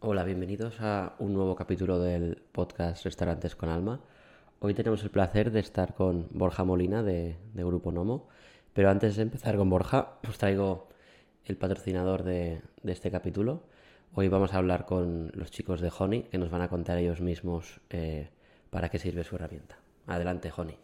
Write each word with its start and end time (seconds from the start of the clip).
Hola, 0.00 0.22
bienvenidos 0.22 0.80
a 0.80 1.16
un 1.18 1.34
nuevo 1.34 1.56
capítulo 1.56 1.98
del 1.98 2.40
podcast 2.52 3.04
Restaurantes 3.04 3.56
con 3.56 3.68
Alma. 3.68 4.00
Hoy 4.60 4.72
tenemos 4.72 5.02
el 5.02 5.10
placer 5.10 5.50
de 5.50 5.58
estar 5.58 5.96
con 5.96 6.28
Borja 6.30 6.62
Molina 6.62 7.02
de, 7.02 7.36
Grupo 7.52 7.90
Nomo, 7.90 8.28
pero 8.72 8.90
antes 8.90 9.16
de 9.16 9.22
empezar 9.22 9.56
con 9.56 9.68
Borja, 9.68 10.20
os 10.28 10.38
traigo 10.38 10.88
el 11.44 11.56
patrocinador 11.56 12.22
de, 12.22 12.62
este 12.84 13.10
capítulo. 13.10 13.64
Hoy 14.14 14.28
vamos 14.28 14.54
a 14.54 14.58
hablar 14.58 14.86
con 14.86 15.32
los 15.34 15.50
chicos 15.50 15.80
de 15.80 15.90
Honey, 15.98 16.22
que 16.30 16.38
nos 16.38 16.50
van 16.50 16.62
a 16.62 16.68
contar 16.68 16.96
ellos 16.98 17.20
mismos 17.20 17.80
eh, 17.90 18.30
para 18.70 18.90
qué 18.90 19.00
sirve 19.00 19.24
su 19.24 19.34
herramienta. 19.34 19.80
Adelante, 20.06 20.52
Honey. 20.56 20.78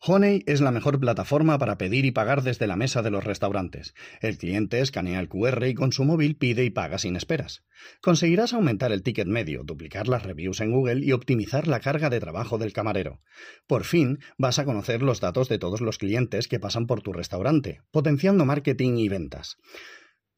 Honey 0.00 0.44
es 0.46 0.60
la 0.60 0.70
mejor 0.70 1.00
plataforma 1.00 1.58
para 1.58 1.76
pedir 1.76 2.04
y 2.04 2.12
pagar 2.12 2.42
desde 2.42 2.68
la 2.68 2.76
mesa 2.76 3.02
de 3.02 3.10
los 3.10 3.24
restaurantes. 3.24 3.94
El 4.20 4.38
cliente 4.38 4.80
escanea 4.80 5.18
el 5.18 5.28
QR 5.28 5.66
y 5.66 5.74
con 5.74 5.90
su 5.90 6.04
móvil 6.04 6.36
pide 6.36 6.64
y 6.64 6.70
paga 6.70 6.98
sin 6.98 7.16
esperas. 7.16 7.64
Conseguirás 8.00 8.52
aumentar 8.52 8.92
el 8.92 9.02
ticket 9.02 9.26
medio, 9.26 9.64
duplicar 9.64 10.06
las 10.06 10.22
reviews 10.22 10.60
en 10.60 10.70
Google 10.70 11.04
y 11.04 11.10
optimizar 11.10 11.66
la 11.66 11.80
carga 11.80 12.10
de 12.10 12.20
trabajo 12.20 12.58
del 12.58 12.72
camarero. 12.72 13.20
Por 13.66 13.82
fin 13.82 14.20
vas 14.36 14.60
a 14.60 14.64
conocer 14.64 15.02
los 15.02 15.20
datos 15.20 15.48
de 15.48 15.58
todos 15.58 15.80
los 15.80 15.98
clientes 15.98 16.46
que 16.46 16.60
pasan 16.60 16.86
por 16.86 17.02
tu 17.02 17.12
restaurante, 17.12 17.82
potenciando 17.90 18.44
marketing 18.44 18.98
y 18.98 19.08
ventas. 19.08 19.56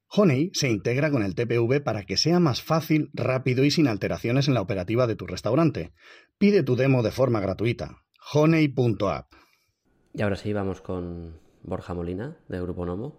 Honey 0.08 0.50
se 0.54 0.70
integra 0.70 1.10
con 1.10 1.22
el 1.22 1.34
TPV 1.34 1.82
para 1.82 2.04
que 2.04 2.16
sea 2.16 2.40
más 2.40 2.62
fácil, 2.62 3.10
rápido 3.12 3.62
y 3.64 3.70
sin 3.70 3.88
alteraciones 3.88 4.48
en 4.48 4.54
la 4.54 4.62
operativa 4.62 5.06
de 5.06 5.16
tu 5.16 5.26
restaurante. 5.26 5.92
Pide 6.38 6.62
tu 6.62 6.76
demo 6.76 7.02
de 7.02 7.12
forma 7.12 7.40
gratuita. 7.40 7.98
honey.app 8.32 9.26
y 10.12 10.22
ahora 10.22 10.36
sí, 10.36 10.52
vamos 10.52 10.80
con 10.80 11.34
Borja 11.62 11.94
Molina, 11.94 12.36
de 12.48 12.60
Grupo 12.60 12.84
Nomo. 12.84 13.16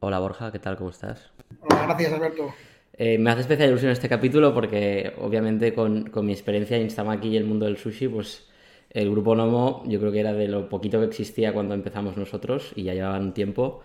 Hola 0.00 0.18
Borja, 0.18 0.50
¿qué 0.50 0.58
tal? 0.58 0.76
¿Cómo 0.76 0.90
estás? 0.90 1.30
Hola, 1.60 1.86
gracias 1.86 2.12
Alberto. 2.12 2.52
Eh, 2.94 3.18
me 3.18 3.30
hace 3.30 3.42
especial 3.42 3.70
ilusión 3.70 3.92
este 3.92 4.08
capítulo 4.08 4.52
porque 4.52 5.12
obviamente 5.20 5.72
con, 5.72 6.10
mi 6.22 6.32
experiencia 6.32 6.76
en 6.76 6.82
Instamaki 6.84 7.28
y 7.28 7.36
el 7.36 7.44
mundo 7.44 7.66
del 7.66 7.78
sushi, 7.78 8.08
pues 8.08 8.48
el 8.90 9.10
Grupo 9.10 9.34
Nomo 9.34 9.82
yo 9.86 9.98
creo 10.00 10.12
que 10.12 10.20
era 10.20 10.32
de 10.32 10.48
lo 10.48 10.68
poquito 10.68 10.98
que 10.98 11.06
existía 11.06 11.52
cuando 11.52 11.74
empezamos 11.74 12.16
nosotros 12.16 12.72
y 12.74 12.82
ya 12.82 12.94
llevaban 12.94 13.22
un 13.22 13.32
tiempo 13.32 13.82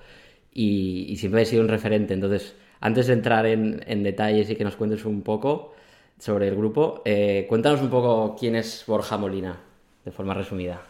y, 0.52 1.16
siempre 1.18 1.44
ha 1.44 1.46
sido 1.46 1.62
un 1.62 1.70
referente. 1.70 2.14
Entonces, 2.16 2.56
antes 2.80 3.08
de 3.08 3.14
entrar 3.14 3.46
en, 3.46 4.04
detalles 4.04 4.50
y 4.50 4.56
que 4.56 4.64
nos 4.64 4.76
cuentes 4.76 5.06
un 5.06 5.22
poco 5.22 5.74
sobre 6.18 6.48
el 6.48 6.56
grupo, 6.56 7.04
eh, 7.06 7.46
cuéntanos 7.48 7.82
un 7.82 7.90
poco 7.90 8.36
quién 8.38 8.56
es 8.56 8.84
Borja 8.88 9.18
Molina, 9.18 9.60
de 10.04 10.12
forma 10.12 10.34
resumida. 10.34 10.82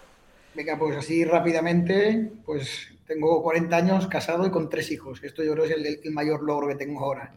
Venga, 0.57 0.75
pues 0.75 0.97
así 0.97 1.23
rápidamente, 1.23 2.31
pues 2.43 2.87
tengo 3.05 3.43
40 3.43 3.77
años 3.77 4.07
casado 4.07 4.47
y 4.47 4.49
con 4.49 4.69
tres 4.69 4.89
hijos. 4.91 5.23
Esto 5.23 5.43
yo 5.43 5.53
creo 5.53 5.65
que 5.65 5.73
es 5.73 5.99
el, 6.03 6.11
mayor 6.11 6.41
logro 6.41 6.67
que 6.67 6.73
tengo 6.73 7.05
ahora. 7.05 7.31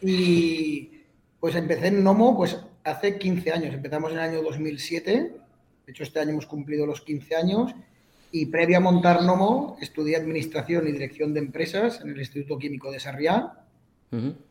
Y 0.00 1.02
pues 1.40 1.56
empecé 1.56 1.88
en 1.88 2.04
Nomo 2.04 2.36
pues 2.36 2.56
hace 2.84 3.18
15 3.18 3.50
años. 3.50 3.74
Empezamos 3.74 4.12
en 4.12 4.18
el 4.18 4.24
año 4.24 4.42
2007. 4.42 5.32
De 5.84 5.92
hecho, 5.92 6.04
este 6.04 6.20
año 6.20 6.30
hemos 6.30 6.46
cumplido 6.46 6.86
los 6.86 7.00
15 7.00 7.34
años. 7.34 7.74
Y 8.30 8.46
previo 8.46 8.76
a 8.76 8.80
montar 8.80 9.24
Nomo, 9.24 9.76
estudié 9.80 10.14
Administración 10.14 10.86
y 10.86 10.92
Dirección 10.92 11.34
de 11.34 11.40
Empresas 11.40 12.02
en 12.02 12.10
el 12.10 12.20
Instituto 12.20 12.56
Químico 12.56 12.92
de 12.92 13.00
Sarriá. 13.00 13.64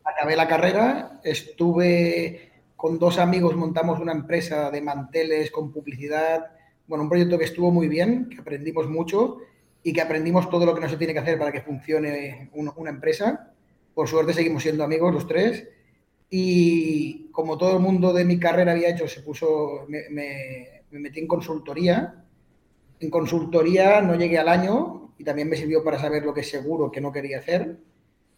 Acabé 0.04 0.36
la 0.36 0.50
carrera, 0.50 1.22
estuve 1.24 2.52
con 2.76 3.00
dos 3.00 3.18
amigos, 3.18 3.56
montamos 3.56 4.02
una 4.02 4.12
empresa 4.12 4.70
de 4.72 4.82
manteles 4.82 5.52
con 5.52 5.72
publicidad 5.72 6.48
bueno, 6.94 7.06
un 7.06 7.10
proyecto 7.10 7.40
que 7.40 7.46
estuvo 7.46 7.72
muy 7.72 7.88
bien, 7.88 8.30
que 8.30 8.40
aprendimos 8.40 8.88
mucho 8.88 9.40
y 9.82 9.92
que 9.94 10.02
aprendimos 10.02 10.48
todo 10.48 10.64
lo 10.64 10.76
que 10.76 10.82
no 10.82 10.88
se 10.88 10.96
tiene 10.96 11.12
que 11.12 11.18
hacer 11.18 11.40
para 11.40 11.52
que 11.52 11.62
funcione 11.62 12.52
una 12.54 12.92
empresa. 12.92 13.52
Por 13.96 14.08
suerte 14.08 14.32
seguimos 14.32 14.62
siendo 14.62 14.84
amigos 14.84 15.12
los 15.12 15.28
tres 15.28 15.68
y 16.30 17.32
como 17.32 17.58
todo 17.58 17.78
el 17.78 17.80
mundo 17.80 18.14
de 18.14 18.26
mi 18.26 18.38
carrera 18.38 18.74
había 18.74 18.90
hecho, 18.90 19.08
se 19.08 19.22
puso, 19.22 19.88
me, 19.88 20.08
me 20.12 21.00
metí 21.00 21.20
en 21.20 21.26
consultoría. 21.26 22.24
En 23.00 23.10
consultoría 23.10 24.00
no 24.00 24.14
llegué 24.14 24.38
al 24.38 24.50
año 24.50 25.16
y 25.18 25.24
también 25.24 25.50
me 25.50 25.56
sirvió 25.56 25.84
para 25.84 25.98
saber 25.98 26.24
lo 26.24 26.32
que 26.32 26.44
seguro 26.44 26.92
que 26.92 27.02
no 27.02 27.12
quería 27.12 27.40
hacer. 27.40 27.76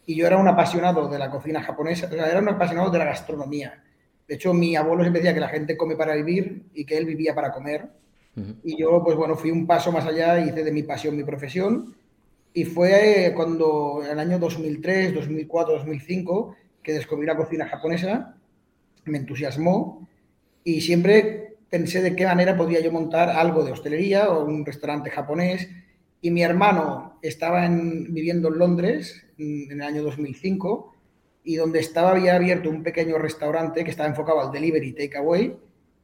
Y 0.06 0.16
yo 0.16 0.28
era 0.28 0.38
un 0.38 0.48
apasionado 0.48 1.10
de 1.10 1.20
la 1.20 1.30
cocina 1.30 1.62
japonesa, 1.62 2.08
era 2.10 2.40
un 2.40 2.48
apasionado 2.48 2.90
de 2.90 3.00
la 3.00 3.06
gastronomía. 3.06 3.84
De 4.26 4.36
hecho, 4.36 4.54
mi 4.54 4.78
abuelo 4.78 5.04
siempre 5.04 5.20
decía 5.20 5.34
que 5.34 5.42
la 5.42 5.50
gente 5.50 5.76
come 5.76 5.98
para 5.98 6.16
vivir 6.16 6.68
y 6.74 6.86
que 6.86 6.96
él 6.96 7.06
vivía 7.06 7.36
para 7.36 7.52
comer. 7.52 8.05
Y 8.64 8.78
yo, 8.78 9.02
pues 9.04 9.16
bueno, 9.16 9.36
fui 9.36 9.52
un 9.52 9.66
paso 9.66 9.92
más 9.92 10.06
allá, 10.06 10.40
hice 10.40 10.64
de 10.64 10.72
mi 10.72 10.84
pasión 10.84 11.16
mi 11.16 11.24
profesión. 11.24 11.96
Y 12.54 12.66
fue 12.66 13.34
cuando, 13.36 14.02
en 14.04 14.12
el 14.12 14.20
año 14.20 14.40
2003, 14.40 15.14
2004, 15.14 15.76
2005, 15.76 16.56
que 16.82 16.94
descubrí 16.94 17.26
la 17.26 17.36
cocina 17.36 17.68
japonesa, 17.68 18.38
me 19.06 19.18
entusiasmó 19.18 20.08
y 20.64 20.82
siempre 20.82 21.58
pensé 21.70 22.02
de 22.02 22.16
qué 22.16 22.26
manera 22.26 22.58
podía 22.58 22.80
yo 22.80 22.92
montar 22.92 23.30
algo 23.30 23.64
de 23.64 23.72
hostelería 23.72 24.30
o 24.30 24.46
un 24.46 24.66
restaurante 24.66 25.10
japonés. 25.10 25.70
Y 26.22 26.32
mi 26.32 26.42
hermano 26.42 27.20
estaba 27.22 27.68
viviendo 27.70 28.48
en 28.48 28.58
Londres 28.58 29.26
en, 29.38 29.72
el 29.72 29.82
año 29.82 30.04
2005 30.04 30.94
y 31.44 31.56
donde 31.56 31.80
estaba 31.80 32.12
había 32.12 32.36
abierto 32.36 32.70
un 32.70 32.84
pequeño 32.84 33.18
restaurante 33.18 33.84
que 33.84 33.92
estaba 33.92 34.10
enfocado 34.10 34.42
al 34.42 34.52
delivery 34.52 34.94
takeaway 34.94 35.56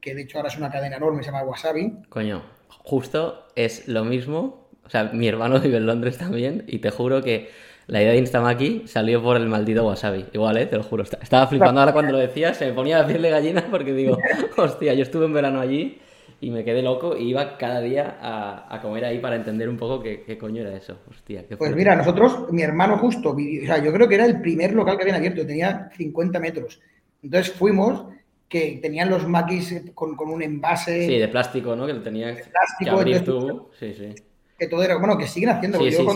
que 0.02 0.16
de 0.16 0.24
hecho 0.24 0.40
ahora 0.40 0.50
es 0.50 0.58
una 0.58 0.72
cadena 0.72 0.98
enorme, 0.98 1.24
se 1.24 1.32
llama 1.32 1.44
Wasabi. 1.44 1.94
Coño, 2.10 2.42
justo 2.68 3.48
es 3.56 3.88
lo 3.88 4.04
mismo. 4.04 4.68
O 4.84 4.90
sea, 4.90 5.12
mi 5.14 5.28
hermano 5.28 5.60
vive 5.62 5.78
en 5.78 5.86
Londres 5.86 6.18
también 6.18 6.66
y 6.68 6.80
te 6.80 6.90
juro 6.90 7.22
que 7.22 7.50
la 7.88 8.02
idea 8.02 8.14
de 8.14 8.18
Instamaki 8.18 8.84
salió 8.88 9.22
por 9.22 9.38
el 9.38 9.48
maldito 9.48 9.86
Wasabi. 9.86 10.26
Igual, 10.34 10.58
¿eh? 10.58 10.66
Te 10.66 10.78
lo 10.78 10.84
juro. 10.84 11.04
Estaba 11.04 11.48
flipando 11.48 11.80
ahora 11.82 11.94
cuando 11.94 12.14
lo 12.14 12.18
decías, 12.18 12.58
se 12.58 12.66
me 12.66 12.74
ponía 12.74 13.00
la 13.00 13.08
piel 13.08 13.22
de 13.22 13.30
gallina 13.30 13.68
porque 13.70 13.94
digo, 13.94 14.18
hostia, 14.58 14.94
yo 14.94 15.04
estuve 15.04 15.26
en 15.26 15.34
verano 15.34 15.60
allí 15.60 16.00
y 16.40 16.50
me 16.50 16.64
quedé 16.64 16.82
loco 16.82 17.16
y 17.16 17.30
iba 17.30 17.58
cada 17.58 17.82
día 17.82 18.18
a, 18.20 18.80
comer 18.82 19.06
ahí 19.06 19.20
para 19.20 19.36
entender 19.36 19.70
un 19.70 19.78
poco 19.78 20.02
qué, 20.02 20.38
coño 20.40 20.62
era 20.62 20.76
eso. 20.76 20.98
Hostia, 21.08 21.46
qué 21.48 21.56
pues 21.56 21.76
mira, 21.76 21.96
nosotros, 21.96 22.52
mi 22.52 22.64
hermano 22.64 22.98
justo, 22.98 23.32
o 23.32 23.66
sea, 23.66 23.78
yo 23.78 23.94
creo 23.94 24.08
que 24.08 24.16
era 24.16 24.26
el 24.26 24.42
primer 24.42 24.74
local 24.74 24.96
que 24.96 25.04
habían 25.04 25.18
abierto, 25.18 25.46
tenía 25.46 25.90
50 25.96 26.40
metros. 26.40 26.82
Entonces 27.22 27.54
fuimos 27.54 28.06
que 28.52 28.80
tenían 28.82 29.10
los 29.10 29.26
maquis 29.26 29.82
con, 29.96 30.18
con, 30.18 30.30
un 30.30 30.44
envase. 30.44 31.08
Sí, 31.08 31.18
de 31.18 31.30
plástico, 31.30 31.74
¿no? 31.74 31.88
Que 31.88 31.94
lo 31.94 32.04
tenías 32.04 32.36
de 32.36 32.44
plástico, 32.44 33.06
que 33.06 33.20
tú. 33.22 33.70
Sí, 33.80 33.94
sí. 33.94 34.14
Que 34.60 34.68
todo 34.68 34.84
era. 34.84 34.98
Bueno, 34.98 35.18
que 35.18 35.26
siguen 35.26 35.52
haciendo. 35.52 35.78
Sí, 35.80 35.90
yo 35.90 36.12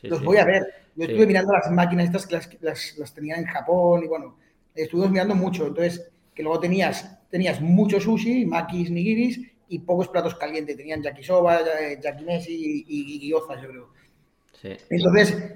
sí, 0.00 0.08
los 0.08 0.24
voy 0.24 0.38
a 0.38 0.46
ver. 0.46 0.62
Yo 0.96 1.04
estuve 1.04 1.26
mirando 1.26 1.52
las 1.52 1.70
máquinas 1.70 2.06
estas 2.06 2.26
que 2.26 2.36
las, 2.36 2.48
las, 2.62 2.96
las, 2.96 3.14
tenían 3.14 3.40
en 3.40 3.44
Japón 3.44 4.02
y 4.02 4.08
bueno, 4.08 4.38
estuvimos 4.74 5.10
mirando 5.10 5.34
mucho. 5.34 5.66
Entonces, 5.66 6.10
que 6.34 6.42
luego 6.42 6.58
tenías, 6.58 7.18
tenías 7.28 7.60
mucho 7.60 8.00
sushi, 8.00 8.46
makis, 8.46 8.90
nigiris 8.90 9.38
y 9.68 9.78
pocos 9.80 10.08
platos 10.08 10.34
calientes. 10.36 10.74
Tenían 10.74 11.02
yakisoba, 11.02 11.60
yakimeshi 12.02 12.84
y, 12.88 13.16
y, 13.16 13.28
gyozas, 13.28 13.60
yo 13.60 13.68
creo. 13.68 13.88
Sí. 14.58 14.70
Entonces, 14.88 15.52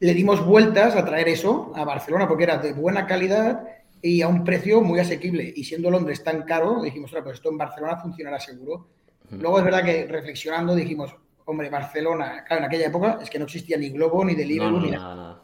le 0.00 0.14
dimos 0.14 0.42
vueltas 0.42 0.96
a 0.96 1.04
traer 1.04 1.28
eso 1.28 1.70
a 1.74 1.84
Barcelona 1.84 2.26
porque 2.26 2.44
era 2.44 2.56
de 2.56 2.72
buena 2.72 3.06
calidad 3.06 3.62
y 4.04 4.20
a 4.20 4.28
un 4.28 4.44
precio 4.44 4.82
muy 4.82 5.00
asequible. 5.00 5.50
Y 5.56 5.64
siendo 5.64 5.90
Londres 5.90 6.22
tan 6.22 6.42
caro, 6.42 6.82
dijimos, 6.82 7.10
pues 7.10 7.36
esto 7.36 7.50
en 7.50 7.56
Barcelona 7.56 7.96
funcionará 7.96 8.38
seguro. 8.38 8.86
Luego 9.30 9.58
es 9.58 9.64
verdad 9.64 9.82
que 9.82 10.06
reflexionando 10.06 10.74
dijimos, 10.74 11.16
hombre, 11.46 11.70
Barcelona, 11.70 12.44
claro, 12.46 12.60
en 12.60 12.66
aquella 12.66 12.88
época 12.88 13.18
es 13.22 13.30
que 13.30 13.38
no 13.38 13.46
existía 13.46 13.78
ni 13.78 13.88
Globo, 13.88 14.22
ni 14.22 14.34
Deliveroo, 14.34 14.78
ni 14.78 14.90
nada. 14.90 15.42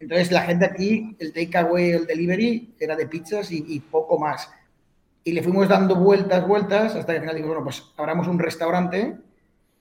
Entonces 0.00 0.32
la 0.32 0.40
gente 0.40 0.64
aquí, 0.64 1.14
el 1.18 1.34
takeaway, 1.34 1.90
el 1.90 2.06
delivery, 2.06 2.76
era 2.80 2.96
de 2.96 3.06
pizzas 3.06 3.52
y, 3.52 3.78
poco 3.80 4.18
más. 4.18 4.50
Y 5.22 5.32
le 5.32 5.42
fuimos 5.42 5.68
dando 5.68 5.94
vueltas, 5.96 6.48
vueltas, 6.48 6.94
hasta 6.94 7.12
que 7.12 7.18
al 7.18 7.20
final 7.20 7.34
dijimos, 7.34 7.56
bueno, 7.56 7.64
pues 7.64 7.92
abramos 7.98 8.26
un 8.26 8.38
restaurante, 8.38 9.18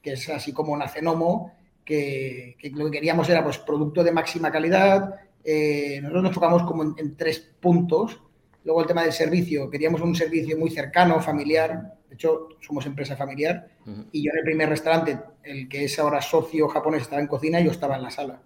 que 0.02 0.14
es 0.14 0.28
así 0.28 0.52
como 0.52 0.78
Nomo, 1.02 1.54
que, 1.86 2.58
que, 2.60 2.72
lo 2.72 2.86
que 2.86 2.92
queríamos 2.92 3.30
era 3.30 3.42
pues 3.42 3.58
producto 3.60 4.04
de 4.04 4.12
máxima 4.12 4.52
calidad, 4.52 5.16
eh, 5.50 6.00
nosotros 6.02 6.24
nos 6.24 6.34
tocamos 6.34 6.64
como 6.64 6.84
en, 6.84 7.16
tres 7.16 7.40
puntos. 7.62 8.22
Luego 8.66 8.82
el 8.82 8.88
tema 8.88 9.04
del 9.04 9.14
servicio, 9.14 9.70
queríamos 9.70 10.02
un 10.02 10.14
servicio 10.14 10.58
muy 10.58 10.70
cercano, 10.70 11.22
familiar. 11.22 11.94
De 12.10 12.16
hecho, 12.16 12.50
somos 12.60 12.86
empresa 12.86 13.16
familiar. 13.16 13.70
Y 14.12 14.26
yo 14.26 14.32
en 14.34 14.40
el 14.40 14.44
primer 14.44 14.68
restaurante, 14.68 15.18
el 15.44 15.70
que 15.70 15.86
es 15.86 15.98
ahora 16.00 16.22
socio 16.22 16.68
japonés, 16.68 17.04
estaba 17.04 17.22
en 17.22 17.30
cocina 17.30 17.62
y 17.62 17.64
yo 17.64 17.72
estaba 17.72 17.96
en 17.96 18.04
la 18.04 18.12
sala. 18.12 18.42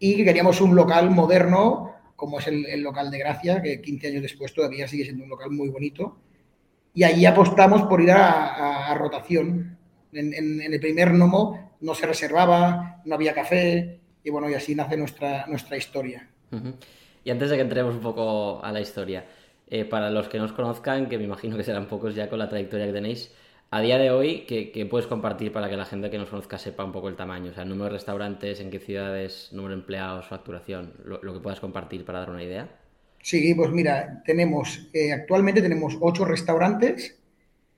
Y 0.00 0.24
queríamos 0.24 0.60
un 0.60 0.74
local 0.74 1.08
moderno, 1.10 1.94
como 2.16 2.40
es 2.40 2.48
el, 2.48 2.82
local 2.82 3.12
de 3.12 3.18
Gracia, 3.18 3.62
que 3.62 3.80
15 3.80 4.08
años 4.08 4.22
después 4.22 4.52
todavía 4.52 4.88
sigue 4.88 5.04
siendo 5.04 5.22
un 5.22 5.30
local 5.30 5.52
muy 5.52 5.68
bonito. 5.68 6.18
Y 6.94 7.04
allí 7.04 7.26
apostamos 7.26 7.82
por 7.82 8.02
ir 8.02 8.10
a, 8.10 8.92
rotación. 8.98 9.78
En, 10.12 10.34
en, 10.34 10.72
el 10.72 10.80
primer 10.80 11.12
Nomo 11.12 11.76
no 11.80 11.94
se 11.94 12.06
reservaba, 12.06 13.02
no 13.04 13.14
había 13.14 13.34
café, 13.34 14.00
y 14.24 14.30
bueno, 14.30 14.50
y 14.50 14.54
así 14.54 14.74
nace 14.74 14.96
nuestra, 14.96 15.46
nuestra 15.46 15.76
historia. 15.76 16.26
Y 17.22 17.30
antes 17.30 17.50
de 17.50 17.56
que 17.56 17.62
entremos 17.62 17.94
un 17.94 18.00
poco 18.00 18.64
a 18.64 18.72
la 18.72 18.80
historia, 18.80 19.26
eh, 19.68 19.84
para 19.84 20.10
los 20.10 20.28
que 20.28 20.38
no 20.38 20.44
os 20.44 20.52
conozcan, 20.52 21.08
que 21.08 21.18
me 21.18 21.24
imagino 21.24 21.56
que 21.56 21.62
serán 21.62 21.86
pocos 21.86 22.14
ya 22.14 22.28
con 22.28 22.38
la 22.38 22.48
trayectoria 22.48 22.86
que 22.86 22.92
tenéis, 22.92 23.32
a 23.70 23.80
día 23.80 23.98
de 23.98 24.10
hoy, 24.12 24.44
¿qué, 24.46 24.86
puedes 24.88 25.08
compartir 25.08 25.50
para 25.50 25.68
que 25.68 25.76
la 25.76 25.84
gente 25.84 26.08
que 26.08 26.16
nos 26.16 26.28
conozca 26.28 26.58
sepa 26.58 26.84
un 26.84 26.92
poco 26.92 27.08
el 27.08 27.16
tamaño? 27.16 27.50
O 27.50 27.54
sea, 27.54 27.64
número 27.64 27.86
de 27.86 27.90
restaurantes, 27.90 28.60
en 28.60 28.70
qué 28.70 28.78
ciudades, 28.78 29.48
número 29.50 29.74
de 29.74 29.80
empleados, 29.80 30.28
facturación, 30.28 30.92
lo, 31.04 31.20
que 31.20 31.40
puedas 31.40 31.58
compartir 31.58 32.04
para 32.04 32.20
dar 32.20 32.30
una 32.30 32.44
idea. 32.44 32.68
Sí, 33.20 33.52
pues 33.54 33.70
mira, 33.72 34.22
tenemos, 34.24 34.86
eh, 34.92 35.12
actualmente 35.12 35.60
tenemos 35.60 35.98
ocho 36.00 36.24
restaurantes 36.24 37.18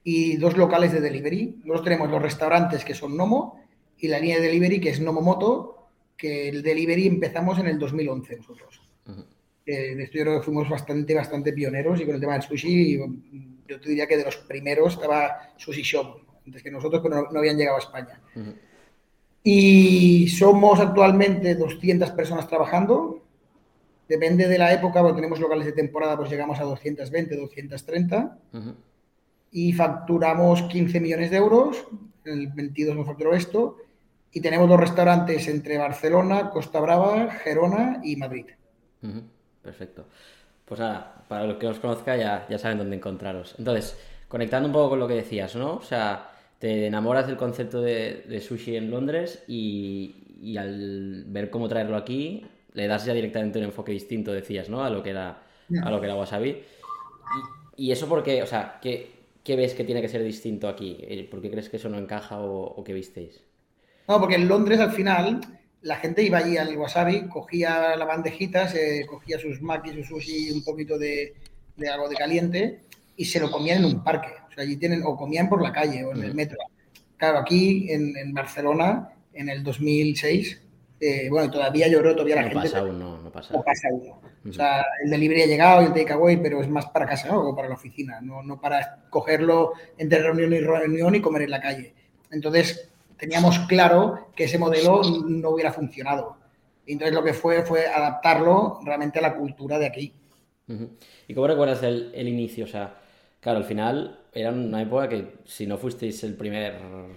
y 0.05 0.37
dos 0.37 0.59
locales 0.59 0.93
de 0.93 1.01
delivery. 1.01 1.61
Nosotros 1.65 1.85
tenemos 1.85 2.11
los 2.11 2.21
restaurantes 2.21 2.85
que 2.85 2.95
son 2.95 3.17
Nomo 3.17 3.59
y 3.97 4.09
la 4.09 4.19
línea 4.19 4.37
de 4.37 4.49
delivery 4.49 4.81
que 4.81 4.91
es 4.91 5.01
Nomo 5.01 5.23
Moto, 5.23 5.76
que 6.17 6.49
el 6.49 6.63
delivery 6.63 7.07
empezamos 7.07 7.59
en 7.59 7.67
el 7.67 7.79
2011 7.79 8.37
nosotros. 8.37 8.81
Eh, 9.67 9.97
esto 9.99 10.19
yo 10.19 10.25
creo 10.25 10.39
que 10.39 10.45
fuimos 10.45 10.69
bastante, 10.69 11.13
bastante 11.15 11.53
pioneros 11.53 12.01
y 12.01 12.07
con 12.07 12.15
el 12.15 12.21
tema 12.21 12.35
del 12.35 12.43
sushi, 12.43 12.99
yo 13.67 13.81
te 13.81 13.89
diría 13.89 14.07
que 14.07 14.17
de 14.17 14.25
los 14.25 14.37
primeros 14.37 14.95
estaba 14.95 15.51
Sushi 15.57 15.83
Shop, 15.83 16.21
antes 16.47 16.63
que 16.63 16.71
nosotros, 16.71 17.03
pero 17.03 17.29
no, 17.31 17.39
habían 17.39 17.57
llegado 17.57 17.77
a 17.77 17.81
España. 17.81 18.21
Y 19.43 20.29
somos 20.29 20.81
actualmente 20.81 21.55
200 21.55 22.11
personas 22.13 22.49
trabajando. 22.49 23.23
Depende 24.09 24.47
de 24.47 24.59
la 24.59 24.73
época, 24.73 25.03
porque 25.03 25.17
tenemos 25.17 25.41
locales 25.41 25.67
de 25.67 25.73
temporada, 25.73 26.17
pues 26.17 26.31
llegamos 26.31 26.61
a 26.61 26.65
220, 26.65 27.37
230. 27.37 28.39
Y 29.51 29.73
facturamos 29.73 30.63
15 30.63 31.01
millones 31.01 31.31
de 31.31 31.37
euros. 31.37 31.87
En 32.25 32.39
el 32.41 32.47
22 32.49 32.97
nos 32.97 33.07
facturó 33.07 33.35
esto. 33.35 33.79
Y 34.37 34.43
tenemos 34.43 34.69
dos 34.69 34.79
restaurantes 34.79 35.49
entre 35.49 35.79
Barcelona, 35.79 36.51
Costa 36.51 36.79
Brava, 36.79 37.31
Gerona 37.43 38.03
y 38.05 38.17
Madrid. 38.17 38.45
Perfecto. 39.63 40.09
Pues 40.63 40.79
nada, 40.79 41.25
para 41.27 41.47
los 41.47 41.57
que 41.57 41.67
os 41.67 41.79
conozca 41.79 42.19
ya, 42.19 42.47
ya 42.47 42.59
saben 42.59 42.77
dónde 42.77 42.97
encontraros. 42.97 43.55
Entonces, 43.59 43.97
conectando 44.29 44.67
un 44.67 44.75
poco 44.75 44.91
con 44.91 44.99
lo 44.99 45.09
que 45.09 45.15
decías, 45.15 45.57
¿no? 45.57 45.77
O 45.77 45.83
sea, 45.83 46.33
te 46.59 46.87
enamoras 46.87 47.27
del 47.27 47.39
concepto 47.39 47.81
de, 47.81 48.39
sushi 48.47 48.77
en 48.77 48.91
Londres 48.91 49.43
y, 49.49 50.55
al 50.59 51.25
ver 51.29 51.49
cómo 51.49 51.67
traerlo 51.67 51.97
aquí, 51.97 52.47
le 52.75 52.87
das 52.89 53.07
ya 53.07 53.15
directamente 53.15 53.59
un 53.59 53.65
enfoque 53.65 53.93
distinto, 53.93 54.35
decías, 54.35 54.69
¿no? 54.69 54.85
A 54.85 54.91
lo 54.91 55.03
que 55.03 55.11
era, 55.13 55.45
a 55.83 55.91
lo 55.91 55.99
que 55.99 56.09
era 56.09 56.15
Wasabi. 56.15 56.63
Y, 57.79 57.91
eso 57.91 58.07
porque, 58.07 58.43
o 58.43 58.47
sea, 58.47 58.81
¿qué, 58.83 59.13
¿qué, 59.43 59.57
ves 59.57 59.73
que 59.73 59.85
tiene 59.85 60.03
que 60.03 60.11
ser 60.11 60.23
distinto 60.23 60.69
aquí? 60.69 60.99
Eh, 61.01 61.27
¿Por 61.31 61.41
qué 61.41 61.51
crees 61.51 61.71
que 61.71 61.79
eso 61.79 61.89
no 61.89 61.97
encaja 61.97 62.39
o, 62.39 62.65
o 62.65 62.85
qué 62.85 62.93
visteis? 62.93 63.47
No, 64.09 64.21
porque 64.21 64.37
en 64.37 64.49
Londres 64.49 64.81
al 64.81 64.93
final 64.93 65.41
la 65.83 65.97
gente 65.97 66.23
iba 66.23 66.39
allí 66.39 66.57
al 66.57 66.77
wasabi, 66.77 67.29
cogía 67.29 67.97
la 67.97 68.05
bandejita, 68.05 68.69
se 68.69 69.07
cogía 69.07 69.39
sus 69.39 69.63
makis, 69.63 69.95
su 69.95 70.05
sushi, 70.05 70.51
un 70.51 70.65
poquito 70.65 70.99
de, 70.99 71.35
algo 71.93 72.09
de 72.09 72.17
caliente 72.17 72.81
y 73.17 73.25
se 73.25 73.41
lo 73.41 73.51
comían 73.51 73.79
en 73.79 73.85
un 73.87 74.05
parque. 74.05 74.29
O 74.49 74.53
sea, 74.53 74.65
allí 74.65 74.77
tienen, 74.77 75.03
o 75.05 75.17
comían 75.17 75.49
por 75.49 75.63
la 75.63 75.73
calle 75.73 76.05
o 76.05 76.13
en 76.13 76.23
el 76.23 76.35
metro. 76.35 76.59
Claro, 77.17 77.39
aquí 77.39 77.87
en, 77.91 78.33
Barcelona, 78.35 79.11
en 79.33 79.49
el 79.49 79.63
2006, 79.63 80.63
eh, 81.01 81.29
bueno, 81.31 81.51
todavía 81.51 81.89
lloró, 81.89 82.13
todavía 82.13 82.37
la 82.37 82.43
gente. 82.43 82.57
Pasa 82.57 82.83
uno, 82.83 83.21
no 83.23 83.31
pasa. 83.31 83.55
No 83.55 83.63
pasa 83.63 83.89
uno. 83.91 84.21
O 84.49 84.53
sea, 84.53 84.85
el 85.03 85.11
delivery 85.11 85.43
ha 85.43 85.47
llegado 85.47 85.83
y 85.83 85.87
el 85.87 85.93
takeaway, 85.93 86.41
pero 86.41 86.61
es 86.61 86.69
más 86.69 86.87
para 86.87 87.07
casa 87.07 87.37
o 87.37 87.55
para 87.55 87.69
la 87.69 87.75
oficina, 87.75 88.21
no, 88.21 88.43
no 88.43 88.61
para 88.61 89.07
cogerlo 89.11 89.73
entre 89.99 90.23
reunión 90.23 90.53
y 90.53 90.61
reunión 90.61 91.15
y 91.15 91.21
comer 91.21 91.43
en 91.43 91.51
la 91.51 91.61
calle. 91.61 91.95
Entonces, 92.31 92.91
teníamos 93.19 93.59
claro 93.61 94.29
que 94.35 94.45
ese 94.45 94.59
modelo 94.59 95.03
no 95.27 95.51
hubiera 95.51 95.73
funcionado. 95.73 96.37
entonces 96.87 97.15
lo 97.15 97.25
que 97.25 97.33
fue 97.33 97.63
fue 97.63 97.87
adaptarlo 97.87 98.81
realmente 98.85 99.19
a 99.19 99.23
la 99.23 99.37
cultura 99.37 99.79
de 99.79 99.87
aquí. 99.87 100.13
¿Y 101.29 101.35
cómo 101.35 101.47
recuerdas 101.47 101.83
el, 101.83 102.29
inicio? 102.29 102.65
O 102.65 102.69
sea, 102.69 102.95
claro, 103.41 103.59
al 103.59 103.65
final 103.65 104.21
era 104.33 104.51
una 104.51 104.83
época 104.83 105.09
que 105.09 105.35
si 105.45 105.67
no 105.67 105.79
fuisteis 105.79 106.25
el 106.25 106.35
primer 106.35 106.75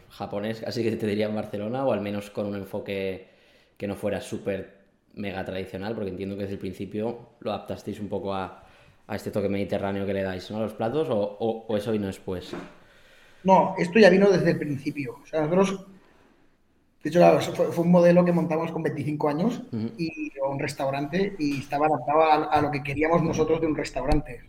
japonés, 0.10 0.64
así 0.64 0.84
que 0.84 0.96
te 0.96 1.08
diría 1.08 1.28
en 1.28 1.36
Barcelona, 1.36 1.86
o 1.86 1.92
al 1.92 2.02
menos 2.02 2.30
con 2.30 2.46
un 2.46 2.56
enfoque 2.56 3.28
que 3.76 3.88
no 3.88 3.96
fuera 3.96 4.22
súper 4.22 4.78
mega 5.16 5.44
tradicional, 5.44 5.96
porque 5.96 6.12
entiendo 6.12 6.36
que 6.36 6.44
desde 6.44 6.56
el 6.56 6.60
principio 6.60 7.30
lo 7.40 7.52
adaptasteis 7.52 8.00
un 8.00 8.10
poco 8.10 8.34
a, 8.34 8.66
este 9.12 9.32
toque 9.32 9.50
mediterráneo 9.50 10.06
que 10.06 10.14
le 10.14 10.22
dais 10.22 10.52
a 10.52 10.60
los 10.60 10.74
platos, 10.74 11.08
o, 11.10 11.66
o 11.68 11.78
eso 11.78 11.92
vino 11.92 12.06
después. 12.06 12.54
No, 13.44 13.76
esto 13.78 14.00
ya 14.00 14.10
vino 14.10 14.30
desde 14.30 14.52
el 14.52 14.60
principio. 14.60 15.20
O 15.24 15.26
sea, 15.26 15.42
nosotros, 15.42 15.86
de 17.04 17.10
hecho, 17.10 17.20
claro, 17.20 17.40
fue, 17.40 17.84
un 17.84 17.92
modelo 17.92 18.26
que 18.26 18.32
montamos 18.32 18.72
con 18.72 18.84
25 18.84 19.30
años 19.30 19.62
y 19.98 20.32
un 20.48 20.60
restaurante 20.60 21.36
y 21.40 21.60
estaba 21.60 21.88
adaptado 21.88 22.52
a, 22.52 22.62
lo 22.62 22.72
que 22.72 22.84
queríamos 22.84 23.24
nosotros 23.24 23.62
de 23.62 23.68
un 23.68 23.76
restaurante. 23.76 24.42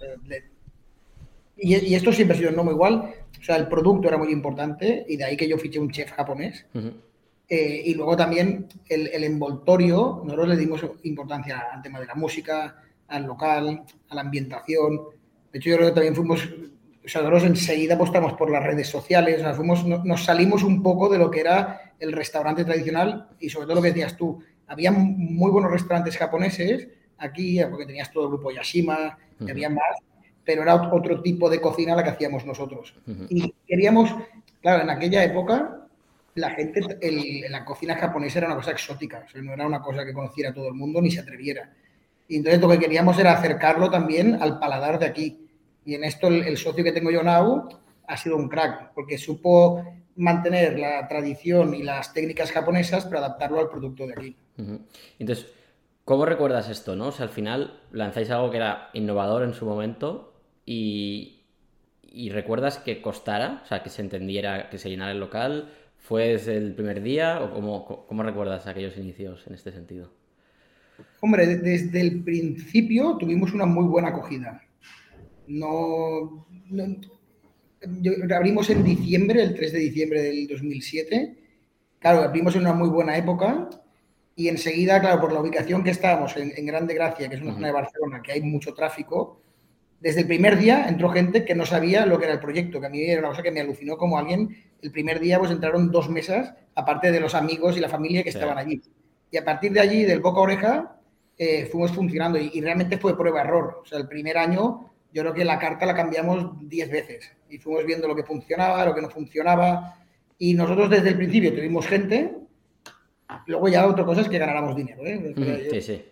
y, 1.56 1.94
esto 1.94 2.12
siempre 2.12 2.36
ha 2.36 2.40
sido 2.40 2.52
no 2.52 2.64
muy 2.64 2.74
igual. 2.74 3.14
O 3.38 3.42
sea, 3.42 3.56
el 3.56 3.68
producto 3.68 4.08
era 4.08 4.18
muy 4.18 4.32
importante 4.32 5.04
y 5.08 5.16
de 5.16 5.24
ahí 5.24 5.36
que 5.36 5.48
yo 5.48 5.58
fiché 5.58 5.78
un 5.78 5.90
chef 5.90 6.10
japonés. 6.10 6.66
Eh, 7.48 7.82
y 7.86 7.94
luego 7.94 8.16
también 8.16 8.68
el, 8.88 9.08
el, 9.08 9.24
envoltorio, 9.24 10.22
nosotros 10.24 10.48
le 10.48 10.56
dimos 10.56 10.84
importancia 11.02 11.64
al 11.72 11.82
tema 11.82 11.98
de 11.98 12.06
la 12.06 12.14
música, 12.14 12.80
al 13.08 13.24
local, 13.24 13.82
a 14.08 14.14
la 14.14 14.20
ambientación. 14.20 15.00
De 15.52 15.58
hecho, 15.58 15.70
yo 15.70 15.76
creo 15.76 15.88
que 15.88 15.94
también 15.94 16.14
fuimos 16.14 16.48
o 17.04 17.08
sea, 17.08 17.22
nosotros 17.22 17.44
enseguida 17.44 17.94
apostamos 17.94 18.34
por 18.34 18.50
las 18.50 18.62
redes 18.62 18.88
sociales, 18.88 19.42
fuimos, 19.56 19.84
nos 19.86 20.24
salimos 20.24 20.62
un 20.62 20.82
poco 20.82 21.08
de 21.08 21.18
lo 21.18 21.30
que 21.30 21.40
era 21.40 21.94
el 21.98 22.12
restaurante 22.12 22.64
tradicional 22.64 23.28
y 23.38 23.48
sobre 23.48 23.66
todo 23.66 23.76
lo 23.76 23.82
que 23.82 23.88
decías 23.88 24.16
tú, 24.16 24.42
había 24.66 24.92
muy 24.92 25.50
buenos 25.50 25.70
restaurantes 25.70 26.16
japoneses 26.16 26.88
aquí, 27.18 27.60
porque 27.70 27.86
tenías 27.86 28.10
todo 28.12 28.24
el 28.24 28.30
grupo 28.30 28.50
Yashima, 28.50 29.18
y 29.40 29.50
había 29.50 29.70
más, 29.70 29.96
pero 30.44 30.62
era 30.62 30.74
otro 30.74 31.22
tipo 31.22 31.48
de 31.48 31.60
cocina 31.60 31.96
la 31.96 32.04
que 32.04 32.10
hacíamos 32.10 32.44
nosotros. 32.44 32.94
Y 33.28 33.52
queríamos, 33.66 34.14
claro, 34.60 34.82
en 34.82 34.90
aquella 34.90 35.24
época 35.24 35.86
la 36.34 36.50
gente, 36.50 36.80
la 37.48 37.64
cocina 37.64 37.96
japonesa 37.96 38.38
era 38.38 38.48
una 38.48 38.56
cosa 38.56 38.70
exótica, 38.70 39.26
no 39.34 39.52
era 39.52 39.66
una 39.66 39.80
cosa 39.80 40.04
que 40.04 40.12
conociera 40.12 40.52
todo 40.52 40.68
el 40.68 40.74
mundo 40.74 41.00
ni 41.00 41.10
se 41.10 41.20
atreviera. 41.20 41.72
Y 42.28 42.36
entonces 42.36 42.60
lo 42.60 42.68
que 42.68 42.78
queríamos 42.78 43.18
era 43.18 43.32
acercarlo 43.32 43.90
también 43.90 44.38
al 44.40 44.58
paladar 44.58 44.98
de 44.98 45.06
aquí. 45.06 45.39
Y 45.84 45.94
en 45.94 46.04
esto 46.04 46.28
el, 46.28 46.56
socio 46.56 46.84
que 46.84 46.92
tengo 46.92 47.10
yo, 47.10 47.22
Nau, 47.22 47.68
ha 48.06 48.16
sido 48.16 48.36
un 48.36 48.48
crack, 48.48 48.92
porque 48.94 49.18
supo 49.18 49.84
mantener 50.16 50.78
la 50.78 51.06
tradición 51.08 51.74
y 51.74 51.82
las 51.82 52.12
técnicas 52.12 52.52
japonesas 52.52 53.06
para 53.06 53.20
adaptarlo 53.20 53.60
al 53.60 53.70
producto 53.70 54.06
de 54.06 54.12
aquí. 54.12 54.36
Entonces, 55.18 55.46
¿cómo 56.04 56.26
recuerdas 56.26 56.68
esto? 56.68 56.96
¿no? 56.96 57.08
O 57.08 57.12
sea, 57.12 57.24
al 57.24 57.30
final 57.30 57.80
lanzáis 57.92 58.30
algo 58.30 58.50
que 58.50 58.58
era 58.58 58.90
innovador 58.92 59.42
en 59.42 59.54
su 59.54 59.64
momento 59.64 60.34
y, 60.66 61.40
y 62.02 62.30
recuerdas 62.30 62.78
que 62.78 63.00
costara, 63.00 63.62
o 63.64 63.66
sea, 63.66 63.82
que 63.82 63.88
se 63.88 64.02
entendiera, 64.02 64.68
que 64.68 64.78
se 64.78 64.90
llenara 64.90 65.12
el 65.12 65.20
local. 65.20 65.72
¿Fue 65.96 66.28
desde 66.28 66.56
el 66.56 66.74
primer 66.74 67.02
día 67.02 67.40
o 67.42 67.52
cómo, 67.52 68.06
cómo 68.06 68.22
recuerdas 68.22 68.66
aquellos 68.66 68.96
inicios 68.96 69.46
en 69.46 69.54
este 69.54 69.70
sentido? 69.70 70.10
Hombre, 71.20 71.46
desde 71.46 72.00
el 72.00 72.22
principio 72.22 73.16
tuvimos 73.18 73.52
una 73.52 73.66
muy 73.66 73.84
buena 73.84 74.08
acogida 74.08 74.62
no, 75.50 76.46
abrimos 78.34 78.70
en 78.70 78.84
diciembre, 78.84 79.42
el 79.42 79.54
3 79.54 79.72
de 79.72 79.78
diciembre 79.78 80.22
del 80.22 80.46
2007. 80.46 81.36
Claro, 81.98 82.22
abrimos 82.22 82.54
en 82.54 82.62
una 82.62 82.72
muy 82.72 82.88
buena 82.88 83.16
época 83.16 83.68
y 84.36 84.48
enseguida, 84.48 85.00
claro, 85.00 85.20
por 85.20 85.32
la 85.32 85.40
ubicación 85.40 85.84
que 85.84 85.90
estábamos 85.90 86.36
en, 86.36 86.64
Grande 86.64 86.94
Gracia, 86.94 87.28
que 87.28 87.34
es 87.34 87.42
una 87.42 87.52
zona 87.52 87.66
de 87.66 87.72
Barcelona, 87.72 88.22
que 88.22 88.32
hay 88.32 88.42
mucho 88.42 88.72
tráfico, 88.74 89.42
desde 90.00 90.20
el 90.20 90.26
primer 90.26 90.56
día 90.56 90.86
entró 90.88 91.10
gente 91.10 91.44
que 91.44 91.54
no 91.54 91.66
sabía 91.66 92.06
lo 92.06 92.18
que 92.18 92.24
era 92.24 92.34
el 92.34 92.40
proyecto, 92.40 92.80
que 92.80 92.86
a 92.86 92.90
mí 92.90 93.02
era 93.02 93.20
una 93.20 93.28
cosa 93.30 93.42
que 93.42 93.50
me 93.50 93.60
alucinó 93.60 93.98
como 93.98 94.16
alguien, 94.16 94.56
el 94.80 94.90
primer 94.92 95.20
día 95.20 95.38
pues 95.38 95.50
entraron 95.50 95.90
dos 95.90 96.08
mesas, 96.08 96.54
aparte 96.74 97.12
de 97.12 97.20
los 97.20 97.34
amigos 97.34 97.76
y 97.76 97.80
la 97.80 97.90
familia 97.90 98.22
que 98.22 98.30
estaban 98.30 98.56
allí. 98.56 98.80
Y 99.30 99.36
a 99.36 99.44
partir 99.44 99.72
de 99.72 99.80
allí, 99.80 100.04
del 100.04 100.20
boca 100.20 100.38
a 100.38 100.42
oreja, 100.42 100.96
eh, 101.36 101.66
fuimos 101.66 101.92
funcionando 101.92 102.38
y, 102.38 102.50
y, 102.54 102.60
realmente 102.62 102.96
fue 102.96 103.16
prueba-error. 103.16 103.80
O 103.82 103.86
sea, 103.86 103.98
el 103.98 104.08
primer 104.08 104.38
año 104.38 104.89
yo 105.12 105.22
creo 105.22 105.34
que 105.34 105.44
la 105.44 105.58
carta 105.58 105.86
la 105.86 105.94
cambiamos 105.94 106.68
10 106.68 106.90
veces 106.90 107.32
y 107.48 107.58
fuimos 107.58 107.84
viendo 107.84 108.06
lo 108.06 108.14
que 108.14 108.22
funcionaba, 108.22 108.84
lo 108.84 108.94
que 108.94 109.02
no 109.02 109.10
funcionaba. 109.10 109.96
Y 110.38 110.54
nosotros 110.54 110.88
desde 110.88 111.10
el 111.10 111.16
principio 111.16 111.54
tuvimos 111.54 111.86
gente, 111.86 112.34
luego 113.46 113.68
ya 113.68 113.86
otra 113.86 114.04
cosa 114.04 114.22
es 114.22 114.28
que 114.28 114.38
ganáramos 114.38 114.76
dinero. 114.76 115.04
¿eh? 115.04 115.34
yo, 115.36 115.70
sí, 115.70 115.80
sí. 115.80 116.04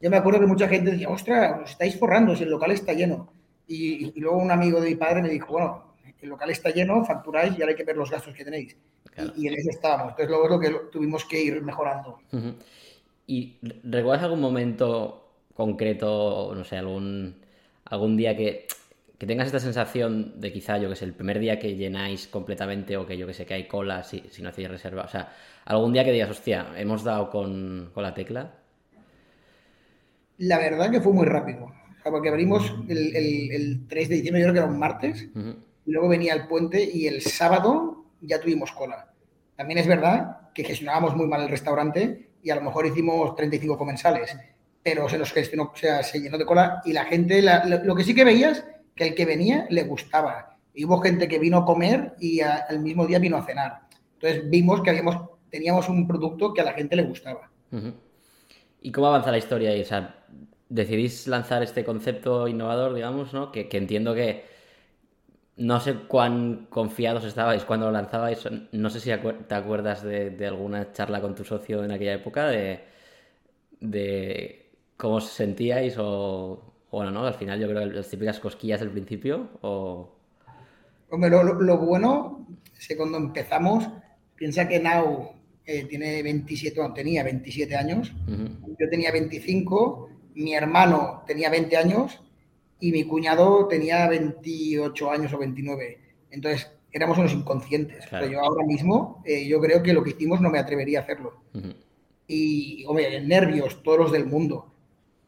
Yo 0.00 0.10
me 0.10 0.16
acuerdo 0.16 0.40
que 0.40 0.46
mucha 0.46 0.68
gente 0.68 0.90
decía, 0.90 1.08
ostras, 1.08 1.60
os 1.62 1.70
estáis 1.70 1.98
forrando 1.98 2.34
si 2.34 2.42
el 2.42 2.50
local 2.50 2.72
está 2.72 2.92
lleno. 2.92 3.32
Y, 3.68 4.18
luego 4.20 4.36
un 4.36 4.50
amigo 4.50 4.80
de 4.80 4.90
mi 4.90 4.96
padre 4.96 5.22
me 5.22 5.28
dijo, 5.28 5.52
bueno, 5.52 5.94
el 6.20 6.28
local 6.28 6.50
está 6.50 6.70
lleno, 6.70 7.04
facturáis 7.04 7.56
y 7.56 7.62
ahora 7.62 7.70
hay 7.70 7.76
que 7.76 7.84
ver 7.84 7.96
los 7.96 8.10
gastos 8.10 8.34
que 8.34 8.44
tenéis. 8.44 8.76
Y, 9.36 9.46
en 9.46 9.54
eso 9.54 9.70
estábamos. 9.70 10.10
Entonces 10.10 10.28
luego 10.28 10.44
es 10.44 10.50
lo 10.50 10.60
que 10.60 10.90
tuvimos 10.90 11.24
que 11.24 11.40
ir 11.40 11.62
mejorando. 11.62 12.18
¿Y 13.26 13.58
recuerdas 13.84 14.24
algún 14.24 14.40
momento 14.40 15.36
concreto, 15.54 16.52
no 16.54 16.64
sé, 16.64 16.76
algún 16.76 17.36
algún 17.92 18.16
día 18.16 18.34
que, 18.34 18.66
tengas 19.18 19.46
esta 19.46 19.60
sensación 19.60 20.40
de 20.40 20.50
quizá, 20.50 20.78
yo 20.78 20.88
que 20.88 20.96
sé, 20.96 21.04
el 21.04 21.12
primer 21.12 21.38
día 21.38 21.58
que 21.58 21.76
llenáis 21.76 22.26
completamente 22.26 22.96
o 22.96 23.06
que 23.06 23.16
yo 23.16 23.26
que 23.26 23.34
sé, 23.34 23.44
que 23.46 23.54
hay 23.54 23.68
cola 23.68 24.02
si, 24.02 24.24
si 24.30 24.42
no 24.42 24.48
hacéis 24.48 24.68
reserva. 24.68 25.02
O 25.02 25.08
sea, 25.08 25.32
algún 25.66 25.92
día 25.92 26.02
que 26.02 26.10
digas, 26.10 26.30
hostia, 26.30 26.72
hemos 26.76 27.04
dado 27.04 27.30
con, 27.30 27.92
la 27.94 28.14
tecla. 28.14 28.54
La 30.38 30.58
verdad 30.58 30.90
que 30.90 31.00
fue 31.00 31.12
muy 31.12 31.26
rápido. 31.26 31.70
porque 32.02 32.30
abrimos 32.30 32.74
el, 32.88 33.86
3 33.86 34.08
de 34.08 34.14
diciembre, 34.16 34.40
yo 34.40 34.46
creo 34.46 34.54
que 34.54 34.60
era 34.60 34.68
un 34.68 34.78
martes, 34.78 35.28
y 35.84 35.90
luego 35.92 36.08
venía 36.08 36.32
el 36.32 36.48
puente 36.48 36.82
y 36.82 37.06
el 37.06 37.20
sábado 37.20 38.06
ya 38.22 38.40
tuvimos 38.40 38.72
cola. 38.72 39.12
También 39.54 39.78
es 39.78 39.86
verdad 39.86 40.50
que 40.54 40.64
gestionábamos 40.64 41.14
muy 41.14 41.26
mal 41.26 41.42
el 41.42 41.48
restaurante 41.48 42.30
y 42.42 42.50
a 42.50 42.56
lo 42.56 42.62
mejor 42.62 42.86
hicimos 42.86 43.36
35 43.36 43.78
comensales 43.78 44.34
pero 44.82 45.08
se 45.08 45.18
nos 45.18 45.32
gestionó, 45.32 45.70
o 45.72 45.76
sea, 45.76 46.02
se 46.02 46.20
llenó 46.20 46.38
de 46.38 46.46
cola 46.46 46.82
y 46.84 46.92
la 46.92 47.04
gente, 47.04 47.42
lo 47.84 47.94
que 47.94 48.04
sí 48.04 48.14
que 48.14 48.24
veías, 48.24 48.64
que 48.94 49.08
el 49.08 49.14
que 49.14 49.24
venía 49.24 49.66
le 49.70 49.84
gustaba. 49.84 50.56
Y 50.74 50.84
hubo 50.84 51.00
gente 51.00 51.28
que 51.28 51.38
vino 51.38 51.58
a 51.58 51.64
comer 51.64 52.14
y 52.18 52.40
al 52.40 52.80
mismo 52.80 53.06
día 53.06 53.18
vino 53.18 53.36
a 53.36 53.44
cenar. 53.44 53.82
Entonces 54.14 54.48
vimos 54.48 54.82
que 54.82 54.90
habíamos, 54.90 55.16
teníamos 55.50 55.88
un 55.88 56.06
producto 56.06 56.52
que 56.52 56.62
a 56.62 56.64
la 56.64 56.72
gente 56.72 56.96
le 56.96 57.04
gustaba. 57.04 57.50
¿Y 58.80 58.90
cómo 58.90 59.06
avanza 59.06 59.30
la 59.30 59.38
historia 59.38 59.70
ahí? 59.70 59.82
O 59.82 59.84
sea, 59.84 60.16
decidís 60.68 61.28
lanzar 61.28 61.62
este 61.62 61.84
concepto 61.84 62.48
innovador, 62.48 62.94
digamos, 62.94 63.32
¿no? 63.32 63.52
Que, 63.52 63.68
entiendo 63.72 64.14
que 64.14 64.44
no 65.56 65.78
sé 65.80 65.94
cuán 66.08 66.66
confiados 66.70 67.24
estabais 67.24 67.64
cuando 67.64 67.86
lo 67.86 67.92
lanzabais. 67.92 68.48
No 68.72 68.90
sé 68.90 68.98
si 68.98 69.10
te 69.46 69.54
acuerdas 69.54 70.02
de, 70.02 70.46
alguna 70.46 70.92
charla 70.92 71.20
con 71.20 71.34
tu 71.34 71.44
socio 71.44 71.84
en 71.84 71.92
aquella 71.92 72.14
época 72.14 72.48
de 72.48 72.92
cómo 75.02 75.16
os 75.16 75.34
sentíais 75.34 75.96
o, 75.98 76.62
bueno, 76.92 77.10
¿no? 77.10 77.26
Al 77.26 77.34
final 77.34 77.58
yo 77.58 77.66
creo 77.66 77.88
que 77.88 77.96
las 77.96 78.08
típicas 78.08 78.38
cosquillas 78.38 78.78
del 78.78 78.90
principio 78.90 79.48
o... 79.60 80.14
Hombre, 81.10 81.28
lo, 81.28 81.78
bueno 81.78 82.46
es 82.78 82.86
que 82.86 82.96
cuando 82.96 83.18
empezamos, 83.18 83.88
piensa 84.36 84.68
que 84.68 84.78
Now 84.78 85.32
eh, 85.66 85.86
tiene 85.86 86.22
27, 86.22 86.78
bueno, 86.78 86.94
tenía 86.94 87.24
27 87.24 87.74
años, 87.76 88.12
yo 88.78 88.88
tenía 88.88 89.10
25, 89.10 90.08
mi 90.36 90.54
hermano 90.54 91.24
tenía 91.26 91.50
20 91.50 91.76
años 91.76 92.20
y 92.78 92.92
mi 92.92 93.02
cuñado 93.02 93.66
tenía 93.66 94.08
28 94.08 95.10
años 95.10 95.32
o 95.32 95.38
29. 95.38 95.98
Entonces, 96.30 96.70
éramos 96.92 97.18
unos 97.18 97.32
inconscientes. 97.32 98.04
Pero 98.08 98.26
yo 98.28 98.40
ahora 98.40 98.64
mismo, 98.64 99.20
eh, 99.26 99.46
yo 99.48 99.60
creo 99.60 99.82
que 99.82 99.92
lo 99.92 100.04
que 100.04 100.10
hicimos 100.10 100.40
no 100.40 100.48
me 100.48 100.60
atrevería 100.60 101.00
a 101.00 101.02
hacerlo. 101.02 101.42
Y, 102.28 102.84
hombre, 102.86 103.20
nervios, 103.20 103.82
todos 103.82 103.98
los 103.98 104.12
del 104.12 104.26
mundo 104.26 104.71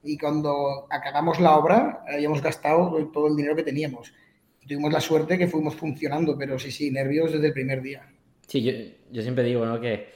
y 0.05 0.19
cuando 0.19 0.87
acabamos 0.91 1.41
la 1.41 1.57
obra 1.57 2.05
habíamos 2.07 2.43
gastado 2.43 2.97
todo 3.13 3.29
el 3.29 3.37
dinero 3.37 3.57
que 3.57 3.63
teníamos. 3.63 4.13
Tuvimos 4.67 4.93
la 4.93 5.01
suerte 5.01 5.37
que 5.37 5.49
fuimos 5.49 5.75
funcionando, 5.75 6.39
pero 6.39 6.59
sí, 6.59 6.71
sí, 6.71 6.91
nervios 6.91 7.33
desde 7.33 7.49
el 7.49 7.53
primer 7.53 7.83
día. 7.83 8.07
Sí, 8.47 8.63
yo, 8.63 8.73
yo 9.11 9.23
siempre 9.23 9.45
digo, 9.45 9.67
¿no? 9.67 9.81
Que 9.81 10.09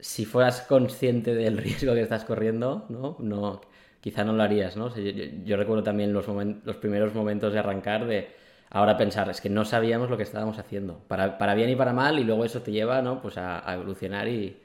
si 0.00 0.24
fueras 0.24 0.62
consciente 0.62 1.34
del 1.34 1.58
riesgo 1.58 1.94
que 1.94 2.02
estás 2.02 2.24
corriendo, 2.24 2.86
¿no? 2.88 3.16
no 3.20 3.60
quizá 4.00 4.24
no 4.24 4.32
lo 4.32 4.42
harías, 4.42 4.76
¿no? 4.76 4.94
yo, 4.96 5.56
recuerdo 5.56 5.82
también 5.82 6.12
los, 6.12 6.26
los 6.64 6.76
primeros 6.76 7.14
momentos 7.14 7.52
de 7.52 7.58
arrancar 7.58 8.06
de 8.06 8.28
ahora 8.70 8.96
pensar, 8.96 9.28
es 9.28 9.40
que 9.40 9.50
no 9.50 9.64
sabíamos 9.64 10.08
lo 10.08 10.16
que 10.16 10.22
estábamos 10.22 10.58
haciendo, 10.58 11.00
para, 11.06 11.36
para 11.36 11.54
bien 11.54 11.68
y 11.68 11.76
para 11.76 11.92
mal, 11.92 12.18
y 12.18 12.24
luego 12.24 12.44
eso 12.44 12.62
te 12.62 12.72
lleva, 12.72 13.02
¿no? 13.02 13.20
Pues 13.20 13.36
a, 13.36 13.62
evolucionar 13.74 14.26
y, 14.28 14.56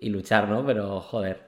y, 0.00 0.08
luchar, 0.08 0.48
¿no? 0.48 0.64
Pero, 0.64 1.00
joder. 1.00 1.42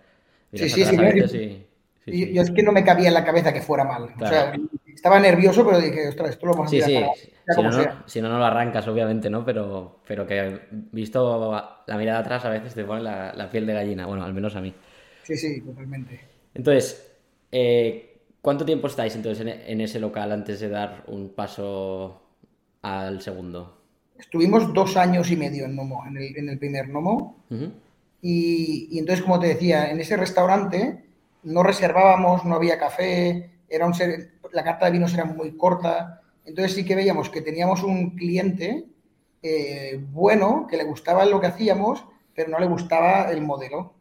Sí, 0.52 0.68
sí, 0.68 0.84
sí, 0.84 0.96
y, 0.96 1.66
yo 2.06 2.42
es 2.42 2.50
que 2.50 2.62
no 2.62 2.72
me 2.72 2.84
cabía 2.84 3.08
en 3.08 3.14
la 3.14 3.24
cabeza 3.24 3.52
que 3.52 3.60
fuera 3.60 3.84
mal. 3.84 4.14
O 4.20 4.26
sea, 4.26 4.52
estaba 4.94 5.18
nervioso, 5.20 5.64
pero 5.64 5.80
dije, 5.80 6.08
ostras, 6.08 6.30
esto 6.30 6.46
lo 6.46 6.52
vamos 6.52 6.68
a 6.68 6.70
sí, 6.70 6.82
sí. 6.82 6.98
si, 7.48 7.62
no, 7.62 8.02
si 8.06 8.20
no, 8.20 8.28
no 8.28 8.38
lo 8.38 8.44
arrancas, 8.44 8.86
obviamente, 8.88 9.30
¿no? 9.30 9.44
Pero, 9.44 10.00
pero 10.06 10.26
que 10.26 10.60
visto 10.70 11.52
la 11.86 11.96
mirada 11.96 12.20
atrás 12.20 12.44
a 12.44 12.50
veces 12.50 12.74
te 12.74 12.84
pone 12.84 13.02
la, 13.02 13.48
piel 13.50 13.66
de 13.66 13.74
gallina. 13.74 14.06
Bueno, 14.06 14.24
al 14.24 14.34
menos 14.34 14.56
a 14.56 14.60
mí. 14.60 14.74
Sí, 15.22 15.36
sí, 15.36 15.60
totalmente. 15.60 16.20
Entonces, 16.54 17.12
eh, 17.52 18.18
¿cuánto 18.40 18.64
tiempo 18.64 18.86
estáis 18.86 19.14
entonces 19.14 19.46
en, 19.46 19.80
ese 19.80 20.00
local 20.00 20.32
antes 20.32 20.60
de 20.60 20.68
dar 20.68 21.04
un 21.06 21.30
paso 21.30 22.22
al 22.82 23.20
segundo? 23.20 23.78
Estuvimos 24.18 24.74
dos 24.74 24.96
años 24.96 25.30
y 25.30 25.36
medio 25.36 25.64
en 25.64 25.76
Nomo, 25.76 26.04
en 26.06 26.16
el, 26.16 26.36
en 26.36 26.48
el 26.48 26.58
primer 26.58 26.88
Nomo. 26.88 27.44
y, 28.20 28.88
y 28.90 28.98
entonces, 28.98 29.24
como 29.24 29.38
te 29.38 29.48
decía, 29.48 29.90
en 29.90 30.00
ese 30.00 30.16
restaurante 30.16 31.09
no 31.42 31.62
reservábamos, 31.62 32.44
no 32.44 32.54
había 32.54 32.78
café, 32.78 33.50
era 33.68 33.86
un 33.86 33.94
la 34.52 34.64
carta 34.64 34.86
de 34.86 34.92
vinos 34.92 35.14
era 35.14 35.24
muy 35.24 35.56
corta. 35.56 36.20
Entonces 36.44 36.74
sí 36.74 36.84
que 36.84 36.96
veíamos 36.96 37.30
que 37.30 37.42
teníamos 37.42 37.82
un 37.82 38.16
cliente 38.16 38.86
eh, 39.42 39.98
bueno, 40.10 40.66
que 40.68 40.76
le 40.76 40.84
gustaba 40.84 41.24
lo 41.24 41.40
que 41.40 41.46
hacíamos, 41.46 42.04
pero 42.34 42.50
no 42.50 42.58
le 42.58 42.66
gustaba 42.66 43.30
el 43.30 43.40
modelo. 43.42 43.94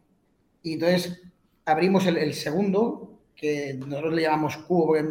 Y 0.62 0.74
entonces 0.74 1.22
abrimos 1.64 2.06
el, 2.06 2.34
segundo, 2.34 3.18
que 3.34 3.74
nosotros 3.74 4.12
le 4.12 4.22
llamamos 4.22 4.56
Cubo, 4.58 4.86
porque 4.88 5.06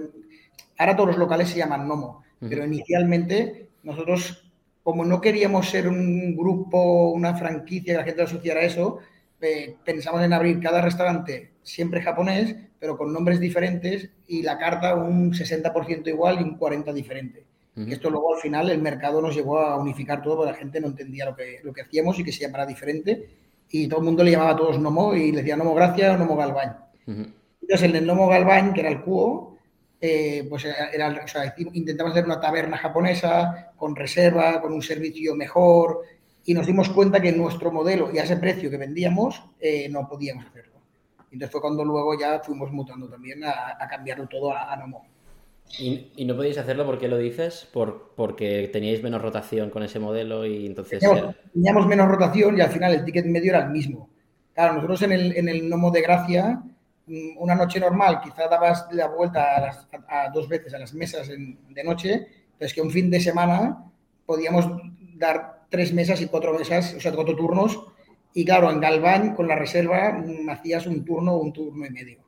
ahora 0.77 0.95
todos 0.95 1.09
los 1.09 1.17
locales 1.17 1.49
se 1.49 1.57
llaman 1.57 1.87
Nomo, 1.87 2.23
pero 2.39 2.65
inicialmente 2.65 3.69
nosotros, 3.83 4.51
como 4.83 5.03
no 5.03 5.19
queríamos 5.19 5.69
ser 5.69 5.87
un 5.87 6.35
grupo, 6.35 7.09
una 7.09 7.35
franquicia, 7.35 7.93
que 7.93 7.99
la 7.99 8.05
gente 8.05 8.21
asociara 8.21 8.59
a 8.59 8.63
eso, 8.63 8.99
eh, 9.41 9.77
pensamos 9.83 10.21
en 10.21 10.33
abrir 10.33 10.59
cada 10.59 10.81
restaurante 10.81 11.53
siempre 11.69 12.01
japonés, 12.01 12.55
pero 12.79 12.97
con 12.97 13.13
nombres 13.13 13.39
diferentes 13.39 14.09
y 14.27 14.41
la 14.41 14.57
carta 14.57 14.95
un 14.95 15.31
60% 15.31 16.07
igual 16.07 16.39
y 16.39 16.43
un 16.43 16.59
40% 16.59 16.93
diferente. 16.93 17.45
Esto 17.87 18.09
luego 18.09 18.35
al 18.35 18.41
final 18.41 18.69
el 18.69 18.81
mercado 18.81 19.21
nos 19.21 19.33
llevó 19.33 19.59
a 19.59 19.77
unificar 19.77 20.21
todo 20.21 20.35
porque 20.35 20.51
la 20.51 20.57
gente 20.57 20.81
no 20.81 20.87
entendía 20.87 21.23
lo 21.23 21.33
que, 21.33 21.61
lo 21.63 21.71
que 21.71 21.83
hacíamos 21.83 22.19
y 22.19 22.25
que 22.25 22.33
se 22.33 22.41
llamara 22.41 22.65
diferente 22.65 23.29
y 23.69 23.87
todo 23.87 24.01
el 24.01 24.05
mundo 24.05 24.21
le 24.21 24.31
llamaba 24.31 24.51
a 24.51 24.55
todos 24.57 24.79
Nomo 24.79 25.15
y 25.15 25.31
le 25.31 25.37
decía 25.37 25.55
Nomo 25.55 25.73
Gracia 25.73 26.13
o 26.13 26.17
Nomo 26.17 26.35
Galván. 26.35 26.75
Entonces 27.07 27.83
el 27.83 27.93
de 27.93 28.01
Nomo 28.01 28.27
Galván, 28.27 28.73
que 28.73 28.81
era 28.81 28.89
el 28.89 29.01
cubo, 29.01 29.57
eh, 30.01 30.45
pues 30.49 30.65
era, 30.65 31.25
intentamos 31.73 32.11
hacer 32.11 32.25
una 32.25 32.41
taberna 32.41 32.77
japonesa 32.77 33.71
con 33.77 33.95
reserva, 33.95 34.61
con 34.61 34.73
un 34.73 34.81
servicio 34.81 35.35
mejor 35.35 36.01
y 36.45 36.53
nos 36.53 36.67
dimos 36.67 36.89
cuenta 36.89 37.21
que 37.21 37.31
nuestro 37.31 37.71
modelo 37.71 38.09
y 38.13 38.17
a 38.17 38.23
ese 38.23 38.37
precio 38.37 38.69
que 38.69 38.77
vendíamos 38.77 39.43
eh, 39.59 39.87
no 39.89 40.07
podíamos 40.07 40.45
hacerlo. 40.45 40.78
Entonces 41.31 41.51
fue 41.51 41.61
cuando 41.61 41.85
luego 41.85 42.19
ya 42.19 42.39
fuimos 42.39 42.71
mutando 42.71 43.07
también 43.07 43.43
a, 43.43 43.77
cambiarlo 43.89 44.27
todo 44.27 44.51
a, 44.55 44.75
Nomo. 44.75 45.05
¿Y, 45.77 46.25
no 46.25 46.35
podéis 46.35 46.57
hacerlo 46.57 46.85
porque 46.85 47.07
lo 47.07 47.17
dices? 47.17 47.67
Por, 47.71 48.13
porque 48.15 48.69
teníais 48.73 49.03
menos 49.03 49.21
rotación 49.21 49.69
con 49.69 49.83
ese 49.83 49.99
modelo 49.99 50.45
y 50.45 50.65
entonces... 50.65 51.03
Teníamos, 51.53 51.87
menos 51.87 52.07
rotación 52.07 52.57
y 52.57 52.61
al 52.61 52.71
final 52.71 52.93
el 52.93 53.05
ticket 53.05 53.25
medio 53.25 53.51
era 53.51 53.65
el 53.65 53.69
mismo. 53.69 54.09
Claro, 54.53 54.73
nosotros 54.73 55.03
en 55.03 55.11
el, 55.11 55.37
en 55.37 55.47
el 55.47 55.69
Nomo 55.69 55.91
de 55.91 56.01
Gracia, 56.01 56.63
mm, 57.05 57.37
una 57.37 57.53
noche 57.53 57.79
normal, 57.79 58.19
quizá 58.23 58.47
dabas 58.47 58.87
la 58.91 59.07
vuelta 59.07 59.85
a, 60.07 60.29
dos 60.31 60.49
veces 60.49 60.73
a 60.73 60.79
las 60.79 60.93
mesas 60.93 61.27
de 61.27 61.83
noche, 61.83 62.27
pero 62.57 62.67
es 62.67 62.73
que 62.73 62.81
un 62.81 62.89
fin 62.89 63.11
de 63.11 63.21
semana 63.21 63.85
podíamos 64.25 64.65
dar 65.15 65.65
tres 65.69 65.93
mesas 65.93 66.19
y 66.21 66.25
cuatro 66.25 66.57
mesas, 66.57 66.95
o 66.95 66.99
sea, 66.99 67.13
cuatro 67.13 67.35
turnos 67.35 67.79
y 68.33 68.45
claro, 68.45 68.69
en 68.71 68.79
Galván, 68.79 69.35
con 69.35 69.47
la 69.47 69.55
reserva, 69.55 70.23
hacías 70.49 70.85
un 70.87 71.03
turno 71.03 71.33
o 71.33 71.39
un 71.39 71.53
turno 71.53 71.85
y 71.85 71.89
medio. 71.89 72.19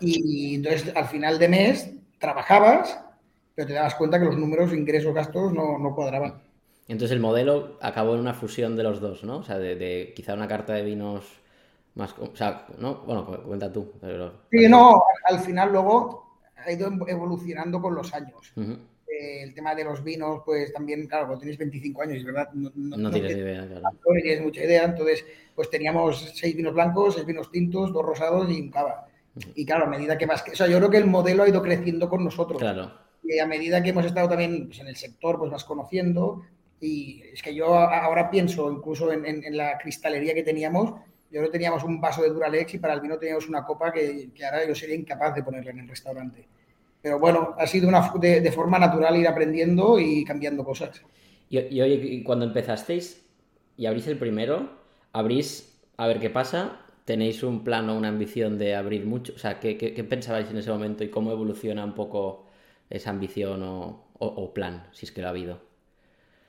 Y 0.00 0.56
entonces, 0.56 0.94
al 0.94 1.06
final 1.06 1.38
de 1.38 1.48
mes, 1.48 1.90
trabajabas, 2.18 2.98
pero 3.54 3.68
te 3.68 3.74
dabas 3.74 3.94
cuenta 3.96 4.18
que 4.18 4.26
los 4.26 4.36
números, 4.36 4.72
ingresos, 4.72 5.14
gastos 5.14 5.52
no, 5.52 5.78
no 5.78 5.94
cuadraban. 5.94 6.42
Entonces, 6.86 7.12
el 7.12 7.20
modelo 7.20 7.78
acabó 7.80 8.14
en 8.14 8.20
una 8.20 8.34
fusión 8.34 8.76
de 8.76 8.82
los 8.82 9.00
dos, 9.00 9.24
¿no? 9.24 9.38
O 9.38 9.42
sea, 9.42 9.58
de, 9.58 10.12
quizá 10.14 10.34
una 10.34 10.46
carta 10.46 10.74
de 10.74 10.82
vinos 10.82 11.24
más. 11.94 12.14
O 12.18 12.34
sea, 12.36 12.66
¿no? 12.78 13.02
Bueno, 13.06 13.24
cuenta 13.44 13.72
tú. 13.72 13.92
Pero... 14.00 14.42
Sí, 14.50 14.68
no, 14.68 15.02
al 15.24 15.40
final 15.40 15.72
luego 15.72 16.38
ha 16.56 16.70
ido 16.70 16.90
evolucionando 17.08 17.80
con 17.80 17.94
los 17.94 18.12
años 18.14 18.52
el 19.42 19.54
tema 19.54 19.74
de 19.74 19.84
los 19.84 20.02
vinos, 20.02 20.42
pues 20.44 20.72
también, 20.72 21.06
claro, 21.06 21.26
cuando 21.26 21.40
tienes 21.40 21.58
25 21.58 22.02
años, 22.02 22.18
es 22.18 22.24
verdad, 22.24 22.48
no, 22.52 23.10
tienes 23.10 23.36
idea, 23.36 23.66
claro. 23.66 23.82
No 23.82 24.20
tienes 24.22 24.42
mucha 24.42 24.64
idea, 24.64 24.84
entonces, 24.84 25.24
pues 25.54 25.70
teníamos 25.70 26.32
seis 26.34 26.56
vinos 26.56 26.74
blancos, 26.74 27.14
seis 27.14 27.26
vinos 27.26 27.50
tintos, 27.50 27.92
dos 27.92 28.04
rosados 28.04 28.50
y 28.50 28.60
un 28.60 28.70
cava. 28.70 29.06
Y 29.54 29.66
claro, 29.66 29.84
a 29.84 29.88
medida 29.88 30.16
que 30.16 30.26
más, 30.26 30.44
o 30.50 30.54
sea, 30.54 30.66
yo 30.66 30.78
creo 30.78 30.90
que 30.90 30.98
el 30.98 31.06
modelo 31.06 31.42
ha 31.42 31.48
ido 31.48 31.62
creciendo 31.62 32.08
con 32.08 32.24
nosotros. 32.24 32.60
Claro. 32.60 32.92
Y 33.24 33.38
a 33.38 33.46
medida 33.46 33.82
que 33.82 33.90
hemos 33.90 34.04
estado 34.04 34.28
también 34.28 34.66
pues, 34.66 34.80
en 34.80 34.88
el 34.88 34.96
sector, 34.96 35.38
pues 35.38 35.50
vas 35.50 35.64
conociendo. 35.64 36.42
Y 36.80 37.22
es 37.32 37.42
que 37.42 37.54
yo 37.54 37.74
ahora 37.74 38.30
pienso, 38.30 38.70
incluso 38.70 39.10
en, 39.10 39.56
la 39.56 39.78
cristalería 39.78 40.34
que 40.34 40.42
teníamos, 40.42 40.92
yo 41.30 41.42
que 41.42 41.48
teníamos 41.48 41.82
un 41.82 42.00
vaso 42.00 42.22
de 42.22 42.28
Duralex 42.28 42.74
y 42.74 42.78
para 42.78 42.94
el 42.94 43.00
vino 43.00 43.18
teníamos 43.18 43.48
una 43.48 43.64
copa 43.64 43.90
que, 43.90 44.30
que 44.34 44.44
ahora 44.44 44.66
yo 44.66 44.74
sería 44.74 44.94
incapaz 44.94 45.34
de 45.34 45.42
ponerla 45.42 45.70
en 45.70 45.80
el 45.80 45.88
restaurante. 45.88 46.46
Pero 47.04 47.18
bueno, 47.18 47.54
ha 47.58 47.66
sido 47.66 47.86
una, 47.86 48.10
de, 48.18 48.50
forma 48.50 48.78
natural 48.78 49.14
ir 49.14 49.28
aprendiendo 49.28 49.98
y 49.98 50.24
cambiando 50.24 50.64
cosas. 50.64 51.02
Y, 51.50 51.58
y 51.60 51.82
oye, 51.82 52.24
cuando 52.24 52.46
empezasteis 52.46 53.22
y 53.76 53.84
abrís 53.84 54.06
el 54.06 54.16
primero, 54.16 54.70
abrís 55.12 55.78
a 55.98 56.06
ver 56.06 56.18
qué 56.18 56.30
pasa, 56.30 56.80
tenéis 57.04 57.42
un 57.42 57.62
plan 57.62 57.90
o 57.90 57.98
una 57.98 58.08
ambición 58.08 58.56
de 58.56 58.74
abrir 58.74 59.04
mucho, 59.04 59.34
o 59.34 59.38
sea, 59.38 59.60
¿qué, 59.60 59.74
pensabais 60.08 60.50
en 60.50 60.56
ese 60.56 60.70
momento 60.70 61.04
y 61.04 61.10
cómo 61.10 61.30
evoluciona 61.30 61.84
un 61.84 61.94
poco 61.94 62.46
esa 62.88 63.10
ambición 63.10 63.60
o, 63.62 64.54
plan, 64.54 64.88
si 64.92 65.04
es 65.04 65.12
que 65.12 65.20
lo 65.20 65.26
ha 65.26 65.30
habido? 65.30 65.73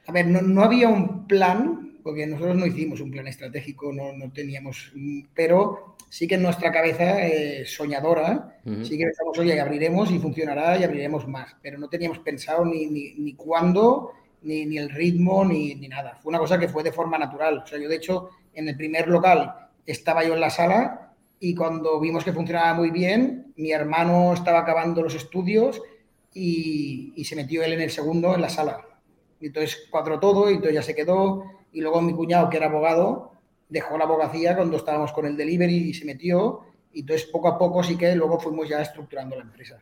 A 0.08 0.12
ver, 0.12 0.28
no, 0.28 0.42
no 0.42 0.64
había 0.64 0.90
un 0.90 1.28
plan, 1.28 2.00
porque 2.04 2.28
nosotros 2.28 2.56
no 2.56 2.68
hicimos 2.68 3.02
un 3.02 3.10
plan 3.10 3.28
estratégico, 3.28 3.92
no, 3.92 4.14
no 4.14 4.32
teníamos, 4.32 4.94
pero 5.34 5.96
sí 6.10 6.28
que 6.28 6.36
en 6.36 6.44
nuestra 6.44 6.72
cabeza 6.72 7.26
eh, 7.26 7.66
soñadora, 7.66 8.60
sí 8.84 8.98
que 8.98 9.06
pensamos, 9.06 9.38
oye, 9.40 9.60
abriremos 9.60 10.12
y 10.12 10.20
funcionará 10.20 10.78
y 10.78 10.84
abriremos 10.84 11.28
más, 11.28 11.56
pero 11.62 11.78
no 11.78 11.90
teníamos 11.90 12.20
pensado 12.20 12.64
ni, 12.64 12.86
ni, 12.86 13.16
ni 13.16 13.34
cuándo, 13.34 14.12
ni, 14.44 14.66
ni, 14.66 14.78
el 14.78 14.92
ritmo, 14.92 15.44
ni, 15.44 15.74
ni, 15.76 15.88
nada. 15.88 16.20
Fue 16.22 16.30
una 16.30 16.40
cosa 16.40 16.60
que 16.60 16.70
fue 16.70 16.84
de 16.84 16.92
forma 16.92 17.18
natural. 17.18 17.64
O 17.64 17.68
sea, 17.68 17.80
yo 17.80 17.90
de 17.90 17.96
hecho, 17.96 18.30
en 18.54 18.70
el 18.70 18.78
primer 18.78 19.08
local 19.08 19.70
estaba 19.86 20.24
yo 20.24 20.36
en 20.36 20.42
la 20.42 20.50
sala 20.50 21.16
y 21.40 21.56
cuando 21.56 22.00
vimos 22.00 22.24
que 22.24 22.34
funcionaba 22.34 22.76
muy 22.76 22.92
bien, 22.92 23.52
mi 23.58 23.72
hermano 23.72 24.34
estaba 24.34 24.60
acabando 24.60 25.02
los 25.02 25.16
estudios 25.16 25.82
y, 26.34 27.14
y 27.16 27.26
se 27.26 27.36
metió 27.36 27.64
él 27.64 27.74
en 27.74 27.82
el 27.82 27.90
segundo 27.90 28.36
en 28.36 28.42
la 28.42 28.50
sala. 28.50 28.86
Y 29.40 29.48
entonces 29.48 29.88
cuadró 29.90 30.20
todo 30.20 30.50
y 30.50 30.56
entonces 30.56 30.76
ya 30.76 30.82
se 30.82 30.96
quedó. 30.96 31.44
Y 31.72 31.82
luego 31.82 32.02
mi 32.02 32.14
cuñado, 32.14 32.50
que 32.50 32.58
era 32.58 32.68
abogado, 32.68 33.32
dejó 33.70 33.98
la 33.98 34.06
abogacía 34.06 34.56
cuando 34.56 34.78
estábamos 34.78 35.12
con 35.12 35.26
el 35.26 35.36
delivery 35.36 35.90
y 35.90 35.94
se 35.94 36.06
metió. 36.06 36.62
Y 36.94 37.02
entonces 37.02 37.28
poco 37.28 37.50
a 37.50 37.58
poco 37.58 37.84
sí 37.84 37.98
que 37.98 38.16
luego 38.16 38.40
fuimos 38.40 38.70
ya 38.70 38.82
estructurando 38.82 39.36
la 39.36 39.44
empresa. 39.44 39.80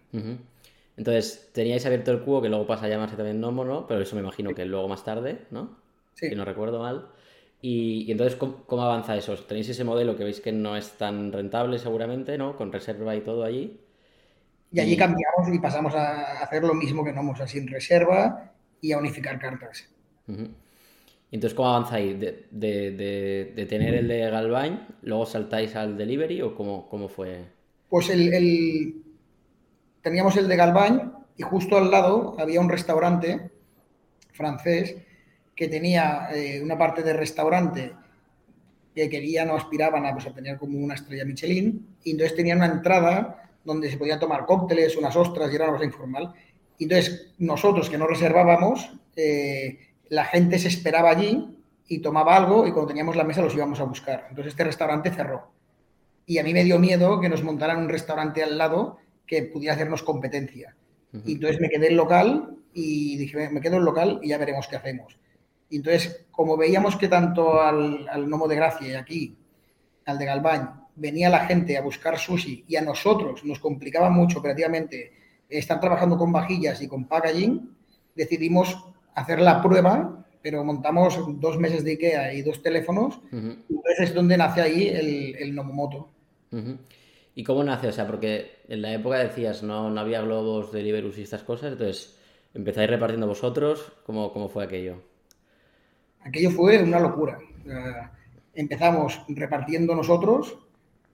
Entonces 0.97 1.49
teníais 1.53 1.85
abierto 1.85 2.11
el 2.11 2.21
cubo, 2.21 2.41
que 2.41 2.49
luego 2.49 2.65
pasa 2.65 2.85
a 2.85 2.89
llamarse 2.89 3.15
también 3.15 3.39
Nomo, 3.39 3.63
¿no? 3.63 3.87
Pero 3.87 4.01
eso 4.01 4.15
me 4.15 4.21
imagino 4.21 4.53
que 4.53 4.65
luego 4.65 4.87
más 4.87 5.03
tarde, 5.03 5.45
¿no? 5.51 5.77
Sí. 6.13 6.29
Si 6.29 6.35
no 6.35 6.45
recuerdo 6.45 6.79
mal. 6.79 7.09
Y, 7.61 8.11
entonces, 8.11 8.35
¿cómo, 8.37 8.81
avanza 8.81 9.15
eso? 9.15 9.35
¿Tenéis 9.37 9.69
ese 9.69 9.85
modelo 9.85 10.17
que 10.17 10.25
veis 10.25 10.41
que 10.41 10.51
no 10.51 10.75
es 10.75 10.97
tan 10.97 11.31
rentable 11.31 11.79
seguramente, 11.79 12.37
¿no? 12.37 12.57
Con 12.57 12.73
reserva 12.73 13.15
y 13.15 13.21
todo 13.21 13.43
allí. 13.43 13.79
Y 14.71 14.79
allí 14.81 14.97
cambiamos 14.97 15.47
y 15.53 15.59
pasamos 15.59 15.95
a 15.95 16.43
hacer 16.43 16.63
lo 16.63 16.73
mismo 16.73 17.05
que 17.05 17.13
Nomo, 17.13 17.31
o 17.31 17.35
sea, 17.35 17.47
sin 17.47 17.67
reserva 17.67 18.52
y 18.83 18.91
a 18.91 18.97
unificar 18.97 19.39
cartas. 19.39 19.87
Entonces, 21.31 21.55
¿cómo 21.55 21.69
avanzáis? 21.69 22.19
¿De, 22.19 22.45
de, 22.51 23.65
tener 23.65 23.95
el 23.95 24.09
de 24.09 24.29
Galván, 24.29 24.87
luego 25.01 25.25
saltáis 25.25 25.75
al 25.75 25.97
delivery 25.97 26.41
o 26.41 26.53
cómo, 26.53 26.87
cómo 26.89 27.07
fue? 27.07 27.45
Pues 27.89 28.09
el, 28.09 29.01
teníamos 30.01 30.35
el 30.35 30.49
de 30.49 30.55
Galván 30.57 31.13
y 31.37 31.43
justo 31.43 31.77
al 31.77 31.89
lado 31.89 32.35
había 32.37 32.59
un 32.59 32.69
restaurante 32.69 33.51
francés 34.33 34.97
que 35.55 35.69
tenía 35.69 36.27
eh, 36.33 36.61
una 36.61 36.77
parte 36.77 37.03
de 37.03 37.13
restaurante 37.13 37.93
que 38.93 39.09
querían 39.09 39.49
o 39.49 39.55
aspiraban 39.55 40.05
a, 40.05 40.13
pues, 40.13 40.27
a 40.27 40.33
tener 40.33 40.57
como 40.57 40.77
una 40.77 40.95
estrella 40.95 41.23
Michelin 41.23 41.95
y 42.03 42.11
entonces 42.11 42.35
tenían 42.35 42.57
una 42.57 42.67
entrada 42.67 43.49
donde 43.63 43.89
se 43.89 43.97
podían 43.97 44.19
tomar 44.19 44.45
cócteles, 44.45 44.97
unas 44.97 45.15
ostras 45.15 45.49
y 45.51 45.55
era 45.55 45.65
una 45.65 45.73
cosa 45.73 45.85
informal. 45.85 46.33
Entonces, 46.83 47.33
nosotros 47.37 47.89
que 47.89 47.97
no 47.97 48.07
reservábamos, 48.07 48.91
eh, 49.15 49.79
la 50.09 50.25
gente 50.25 50.59
se 50.59 50.67
esperaba 50.67 51.11
allí 51.11 51.47
y 51.87 51.99
tomaba 51.99 52.35
algo 52.35 52.67
y 52.67 52.71
cuando 52.71 52.87
teníamos 52.87 53.15
la 53.15 53.23
mesa 53.23 53.41
los 53.41 53.55
íbamos 53.55 53.79
a 53.79 53.83
buscar. 53.83 54.27
Entonces, 54.29 54.53
este 54.53 54.63
restaurante 54.63 55.11
cerró. 55.11 55.51
Y 56.25 56.37
a 56.37 56.43
mí 56.43 56.53
me 56.53 56.63
dio 56.63 56.79
miedo 56.79 57.19
que 57.19 57.29
nos 57.29 57.43
montaran 57.43 57.79
un 57.79 57.89
restaurante 57.89 58.43
al 58.43 58.57
lado 58.57 58.97
que 59.25 59.43
pudiera 59.43 59.75
hacernos 59.75 60.03
competencia. 60.03 60.75
Y 61.25 61.33
entonces 61.33 61.61
me 61.61 61.69
quedé 61.69 61.89
en 61.89 61.97
local 61.97 62.57
y 62.73 63.17
dije, 63.17 63.49
me 63.49 63.61
quedo 63.61 63.77
en 63.77 63.85
local 63.85 64.19
y 64.23 64.29
ya 64.29 64.39
veremos 64.39 64.67
qué 64.67 64.77
hacemos. 64.77 65.19
Y 65.69 65.77
entonces, 65.77 66.25
como 66.31 66.57
veíamos 66.57 66.95
que 66.95 67.07
tanto 67.07 67.61
al, 67.61 68.07
al 68.09 68.27
Nomo 68.27 68.47
de 68.47 68.55
Gracia 68.55 68.87
y 68.87 68.95
aquí, 68.95 69.37
al 70.05 70.17
de 70.17 70.25
Galván, 70.25 70.87
venía 70.95 71.29
la 71.29 71.45
gente 71.45 71.77
a 71.77 71.81
buscar 71.81 72.17
sushi 72.17 72.65
y 72.67 72.75
a 72.75 72.81
nosotros 72.81 73.43
nos 73.43 73.59
complicaba 73.59 74.09
mucho 74.09 74.39
operativamente 74.39 75.22
están 75.57 75.79
trabajando 75.79 76.17
con 76.17 76.31
vajillas 76.31 76.81
y 76.81 76.87
con 76.87 77.05
packaging, 77.05 77.69
decidimos 78.15 78.77
hacer 79.15 79.39
la 79.39 79.61
prueba, 79.61 80.25
pero 80.41 80.63
montamos 80.63 81.19
dos 81.39 81.57
meses 81.57 81.83
de 81.83 81.91
IKEA 81.91 82.33
y 82.33 82.41
dos 82.41 82.61
teléfonos, 82.61 83.19
y 83.31 83.37
entonces 83.37 83.99
es 83.99 84.13
donde 84.13 84.37
nace 84.37 84.61
ahí 84.61 84.87
el, 84.87 85.35
el 85.35 85.55
Nomomoto. 85.55 86.09
¿Y 87.35 87.43
cómo 87.43 87.63
nace? 87.63 87.87
O 87.87 87.91
sea, 87.91 88.05
porque 88.05 88.63
en 88.67 88.81
la 88.81 88.93
época 88.93 89.17
decías, 89.17 89.63
no, 89.63 89.89
no 89.89 90.01
había 90.01 90.21
globos 90.21 90.71
de 90.71 90.83
Liberus 90.83 91.17
y 91.17 91.23
estas 91.23 91.43
cosas, 91.43 91.71
entonces 91.71 92.17
empezáis 92.53 92.89
repartiendo 92.89 93.27
vosotros, 93.27 93.91
¿cómo, 94.05 94.31
cómo 94.31 94.49
fue 94.49 94.65
aquello? 94.65 95.01
Aquello 96.21 96.51
fue 96.51 96.81
una 96.81 96.99
locura. 96.99 97.39
empezamos 98.53 99.21
repartiendo 99.29 99.95
nosotros, 99.95 100.57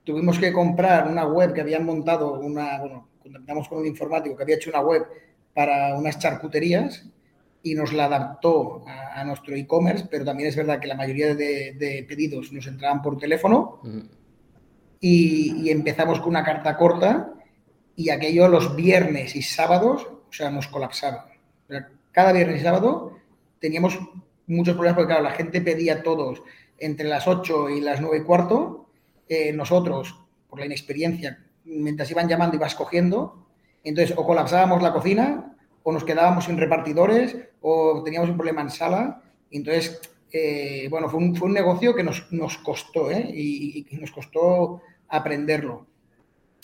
tuvimos 0.04 0.38
que 0.38 0.52
comprar 0.52 1.08
una 1.08 1.26
web 1.26 1.52
que 1.52 1.60
habían 1.62 1.86
montado, 1.86 2.34
una, 2.34 2.80
bueno, 2.80 3.08
contactamos 3.30 3.68
con 3.68 3.78
un 3.78 3.86
informático 3.86 4.36
que 4.36 4.42
había 4.42 4.56
hecho 4.56 4.70
una 4.70 4.80
web 4.80 5.06
para 5.54 5.96
unas 5.96 6.18
charcuterías 6.18 7.06
y 7.62 7.74
nos 7.74 7.92
la 7.92 8.06
adaptó 8.06 8.84
a, 8.86 9.22
nuestro 9.24 9.54
e-commerce, 9.54 10.06
pero 10.10 10.24
también 10.24 10.48
es 10.48 10.56
verdad 10.56 10.80
que 10.80 10.88
la 10.88 10.96
mayoría 10.96 11.34
de, 11.34 12.04
pedidos 12.08 12.52
nos 12.52 12.66
entraban 12.66 13.02
por 13.02 13.18
teléfono 13.18 13.80
y, 14.98 15.70
empezamos 15.70 16.20
con 16.20 16.30
una 16.30 16.42
carta 16.42 16.76
corta 16.76 17.34
y 17.94 18.10
aquello 18.10 18.48
los 18.48 18.74
viernes 18.74 19.36
y 19.36 19.42
sábados, 19.42 20.06
o 20.06 20.32
sea, 20.32 20.50
nos 20.50 20.68
colapsaba. 20.68 21.30
Cada 22.12 22.32
viernes 22.32 22.60
y 22.60 22.64
sábado 22.64 23.18
teníamos 23.60 23.98
muchos 24.46 24.74
problemas 24.74 24.96
porque, 24.96 25.12
claro, 25.12 25.22
la 25.22 25.32
gente 25.32 25.60
pedía 25.60 26.02
todos 26.02 26.42
entre 26.78 27.06
las 27.06 27.28
8 27.28 27.70
y 27.70 27.80
las 27.80 28.00
9 28.00 28.18
y 28.18 28.22
cuarto. 28.22 28.86
Eh, 29.28 29.52
nosotros, 29.52 30.18
por 30.48 30.58
la 30.58 30.66
inexperiencia, 30.66 31.44
mientras 31.64 32.10
iban 32.10 32.28
llamando 32.28 32.56
ibas 32.56 32.74
cogiendo, 32.74 33.46
entonces 33.84 34.16
o 34.16 34.24
colapsábamos 34.24 34.82
la 34.82 34.92
cocina 34.92 35.56
o 35.82 35.92
nos 35.92 36.04
quedábamos 36.04 36.44
sin 36.44 36.58
repartidores 36.58 37.36
o 37.60 38.02
teníamos 38.04 38.30
un 38.30 38.36
problema 38.36 38.62
en 38.62 38.70
sala. 38.70 39.22
Entonces, 39.50 40.00
eh, 40.32 40.86
bueno, 40.90 41.08
fue 41.08 41.18
un, 41.20 41.34
fue 41.34 41.48
un, 41.48 41.54
negocio 41.54 41.94
que 41.94 42.02
nos, 42.02 42.30
nos 42.32 42.58
costó 42.58 43.10
¿eh? 43.10 43.30
y, 43.32 43.86
nos 44.00 44.10
costó 44.10 44.82
aprenderlo. 45.08 45.86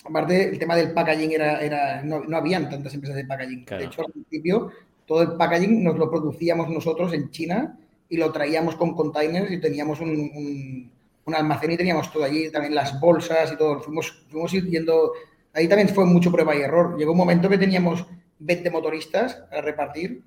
Aparte, 0.05 0.51
el 0.51 0.59
tema 0.59 0.77
del 0.77 0.93
packaging 0.93 1.33
era, 1.33 1.61
era 1.61 2.03
no, 2.03 2.21
no 2.21 2.37
habían 2.37 2.71
tantas 2.71 2.95
empresas 2.95 3.17
de 3.17 3.25
packaging. 3.25 3.65
De 3.65 3.85
hecho, 3.85 4.03
al 4.03 4.13
principio, 4.13 4.71
todo 5.05 5.23
el 5.23 5.33
packaging 5.33 5.83
nos 5.83 5.99
lo 5.99 6.11
producíamos 6.11 6.69
nosotros 6.69 7.13
en 7.13 7.31
China 7.31 7.77
y 8.09 8.17
lo 8.19 8.31
traíamos 8.31 8.77
con 8.77 8.95
containers 8.95 9.51
y 9.51 9.61
teníamos 9.61 10.01
un 10.01 10.11
un 10.11 10.91
almacén 11.35 11.73
y 11.73 11.77
teníamos 11.77 12.12
todo 12.12 12.25
allí, 12.25 12.51
también 12.51 12.75
las 12.75 13.01
bolsas 13.01 13.53
y 13.53 13.57
todo. 13.57 13.81
Fuimos, 13.81 14.25
fuimos 14.29 14.53
yendo, 14.53 15.12
ahí 15.53 15.69
también 15.69 15.89
fue 15.89 16.05
mucho 16.05 16.31
prueba 16.31 16.55
y 16.55 16.61
error. 16.61 16.97
Llegó 16.97 17.12
un 17.12 17.19
momento 17.19 17.49
que 17.49 17.59
teníamos 17.59 18.07
20 18.39 18.71
motoristas 18.71 19.43
a 19.51 19.61
repartir 19.61 20.23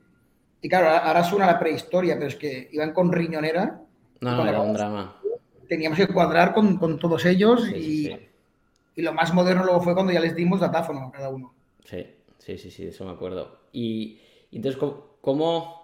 y 0.62 0.68
claro, 0.68 0.90
ahora 0.90 1.24
suena 1.24 1.46
la 1.46 1.60
prehistoria, 1.60 2.16
pero 2.16 2.28
es 2.28 2.36
que 2.36 2.70
iban 2.72 2.94
con 2.94 3.12
riñonera. 3.12 3.82
No, 4.22 4.36
no, 4.36 4.48
era 4.48 4.62
un 4.62 4.74
drama. 4.74 5.16
Teníamos 5.68 5.98
que 5.98 6.08
cuadrar 6.08 6.54
con, 6.54 6.78
con 6.78 7.00
todos 7.00 7.26
ellos 7.26 7.70
y, 7.70 8.12
y, 8.96 9.02
lo 9.02 9.14
más 9.14 9.34
moderno 9.34 9.64
luego 9.64 9.82
fue 9.82 9.94
cuando 9.94 10.12
ya 10.12 10.20
les 10.20 10.36
dimos 10.36 10.60
datáfono 10.60 11.06
a 11.06 11.12
cada 11.12 11.30
uno. 11.30 11.54
Sí, 11.86 12.06
sí, 12.38 12.58
sí, 12.58 12.72
sí, 12.72 12.88
eso 12.88 13.06
me 13.06 13.12
acuerdo. 13.12 13.60
Y 13.72 14.20
entonces, 14.52 14.82
¿cómo, 15.22 15.79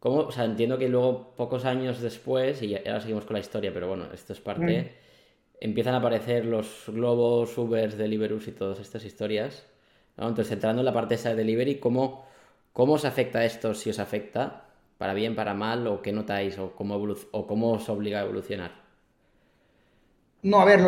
¿Cómo? 0.00 0.20
O 0.20 0.32
sea, 0.32 0.44
entiendo 0.44 0.78
que 0.78 0.88
luego, 0.88 1.34
pocos 1.36 1.64
años 1.64 2.00
después, 2.00 2.62
y 2.62 2.76
ahora 2.76 3.00
seguimos 3.00 3.24
con 3.24 3.34
la 3.34 3.40
historia, 3.40 3.72
pero 3.72 3.88
bueno, 3.88 4.06
esto 4.12 4.32
es 4.32 4.40
parte, 4.40 4.82
mm. 4.82 5.64
empiezan 5.64 5.94
a 5.94 5.98
aparecer 5.98 6.44
los 6.44 6.84
globos, 6.86 7.56
Ubers, 7.58 7.98
Deliverus 7.98 8.46
y 8.48 8.52
todas 8.52 8.78
estas 8.78 9.04
historias. 9.04 9.66
Entonces, 10.16 10.52
entrando 10.52 10.80
en 10.80 10.86
la 10.86 10.92
parte 10.92 11.14
esa 11.14 11.30
de 11.30 11.36
delivery, 11.36 11.76
¿cómo, 11.78 12.26
¿cómo 12.72 12.94
os 12.94 13.04
afecta 13.04 13.44
esto, 13.44 13.74
si 13.74 13.90
os 13.90 13.98
afecta? 13.98 14.64
¿Para 14.98 15.14
bien, 15.14 15.36
para 15.36 15.54
mal? 15.54 15.86
¿O 15.86 16.02
qué 16.02 16.12
notáis? 16.12 16.58
¿O 16.58 16.72
cómo, 16.72 16.96
o 17.30 17.46
cómo 17.46 17.72
os 17.72 17.88
obliga 17.88 18.20
a 18.20 18.24
evolucionar? 18.24 18.72
No, 20.42 20.60
a 20.60 20.64
ver, 20.64 20.80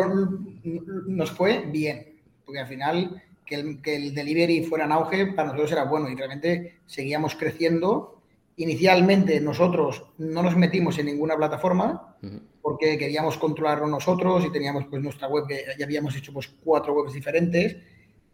nos 0.63 1.31
fue 1.31 1.65
bien, 1.67 2.19
porque 2.45 2.59
al 2.59 2.67
final 2.67 3.21
que 3.45 3.55
el, 3.55 3.81
que 3.81 3.95
el 3.95 4.13
delivery 4.13 4.63
fuera 4.63 4.85
en 4.85 4.91
auge 4.93 5.27
para 5.27 5.49
nosotros 5.49 5.71
era 5.71 5.83
bueno 5.85 6.09
y 6.09 6.15
realmente 6.15 6.79
seguíamos 6.85 7.35
creciendo 7.35 8.20
Inicialmente 8.57 9.39
nosotros 9.39 10.03
no 10.17 10.43
nos 10.43 10.55
metimos 10.55 10.97
en 10.99 11.07
ninguna 11.07 11.35
plataforma 11.35 12.15
porque 12.61 12.97
queríamos 12.97 13.37
controlarlo 13.37 13.87
nosotros 13.87 14.45
y 14.45 14.51
teníamos 14.51 14.85
pues 14.85 15.01
nuestra 15.01 15.27
web, 15.27 15.45
ya 15.77 15.85
habíamos 15.85 16.15
hecho 16.15 16.31
pues 16.31 16.47
cuatro 16.63 16.93
webs 16.93 17.13
diferentes, 17.13 17.77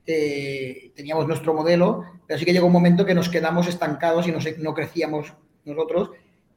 eh, 0.06 0.91
teníamos 0.95 1.27
nuestro 1.27 1.53
modelo, 1.53 2.03
pero 2.25 2.39
sí 2.39 2.45
que 2.45 2.53
llegó 2.53 2.67
un 2.67 2.73
momento 2.73 3.06
que 3.06 3.13
nos 3.13 3.30
quedamos 3.30 3.67
estancados 3.67 4.27
y 4.27 4.32
no, 4.32 4.39
no 4.60 4.73
crecíamos 4.73 5.34
nosotros. 5.65 6.12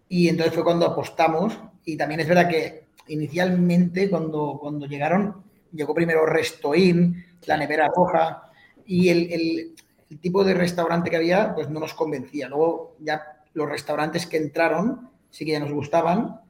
Y 0.09 0.29
entonces 0.29 0.55
fue 0.55 0.64
cuando 0.64 0.87
apostamos. 0.87 1.59
Y 1.85 1.96
también 1.96 2.20
es 2.20 2.29
verdad 2.29 2.49
que 2.49 2.87
inicialmente 3.09 4.09
cuando, 4.09 4.59
cuando 4.61 4.87
llegaron, 4.87 5.42
llegó 5.73 5.94
primero 5.94 6.27
Restoin, 6.27 7.25
la 7.46 7.57
nevera 7.57 7.90
roja 7.94 8.51
y 8.87 9.09
el, 9.09 9.33
el, 9.33 9.75
el 10.11 10.20
tipo 10.20 10.44
de 10.44 10.55
restaurante 10.55 11.11
que 11.11 11.16
había 11.16 11.55
pues 11.55 11.68
no 11.70 11.81
nos 11.81 11.94
convencía. 11.94 12.49
Luego 12.49 12.96
ya 13.01 13.39
los 13.54 13.68
restaurantes 13.68 14.26
que 14.26 14.36
entraron 14.36 15.10
sí 15.30 15.44
que 15.44 15.52
ya 15.52 15.60
nos 15.60 15.72
gustaban 15.72 16.40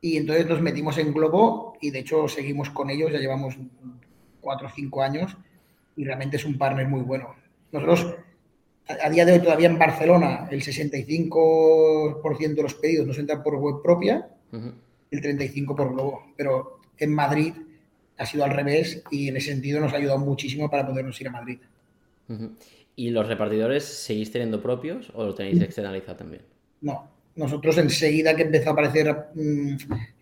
y 0.00 0.16
entonces 0.16 0.46
nos 0.46 0.60
metimos 0.60 0.96
en 0.98 1.12
Globo 1.12 1.76
y 1.80 1.90
de 1.90 1.98
hecho 2.00 2.28
seguimos 2.28 2.70
con 2.70 2.90
ellos, 2.90 3.10
ya 3.12 3.18
llevamos 3.18 3.56
cuatro 4.40 4.68
o 4.68 4.70
cinco 4.70 5.02
años 5.02 5.36
y 5.96 6.04
realmente 6.04 6.36
es 6.36 6.44
un 6.44 6.56
partner 6.56 6.86
muy 6.86 7.00
bueno. 7.00 7.34
Nosotros, 7.72 8.14
a, 8.86 9.10
día 9.10 9.24
de 9.24 9.32
hoy 9.32 9.40
todavía 9.40 9.68
en 9.68 9.78
Barcelona, 9.78 10.46
el 10.50 10.62
65% 10.62 12.54
de 12.54 12.62
los 12.62 12.74
pedidos 12.74 13.06
nos 13.06 13.18
entran 13.18 13.42
por 13.42 13.56
web 13.56 13.82
propia, 13.82 14.28
el 14.52 15.20
35% 15.20 15.74
por 15.74 15.92
Globo, 15.92 16.32
pero 16.36 16.78
en 16.96 17.12
Madrid 17.14 17.54
ha 18.16 18.26
sido 18.26 18.44
al 18.44 18.50
revés 18.50 19.02
y 19.10 19.28
en 19.28 19.36
ese 19.36 19.50
sentido 19.50 19.80
nos 19.80 19.92
ha 19.92 19.96
ayudado 19.96 20.18
muchísimo 20.18 20.70
para 20.70 20.86
podernos 20.86 21.20
ir 21.20 21.28
a 21.28 21.32
Madrid. 21.32 21.58
¿Y 22.98 23.10
los 23.10 23.28
repartidores 23.28 23.84
seguís 23.84 24.32
teniendo 24.32 24.60
propios 24.60 25.12
o 25.14 25.24
los 25.24 25.36
tenéis 25.36 25.62
externalizado 25.62 26.16
también? 26.16 26.42
No, 26.80 27.08
nosotros 27.36 27.78
enseguida 27.78 28.34
que 28.34 28.42
empezó 28.42 28.70
a 28.70 28.72
aparecer 28.72 29.16
mm, 29.36 29.76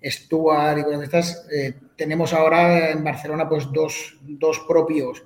Stuart 0.05 0.81
y 0.81 0.83
cosas 0.83 0.99
de 0.99 1.05
estas, 1.07 1.49
eh, 1.51 1.75
tenemos 1.97 2.35
ahora 2.35 2.91
en 2.91 3.03
Barcelona 3.03 3.49
pues 3.49 3.73
dos, 3.73 4.19
dos 4.21 4.62
propios 4.69 5.23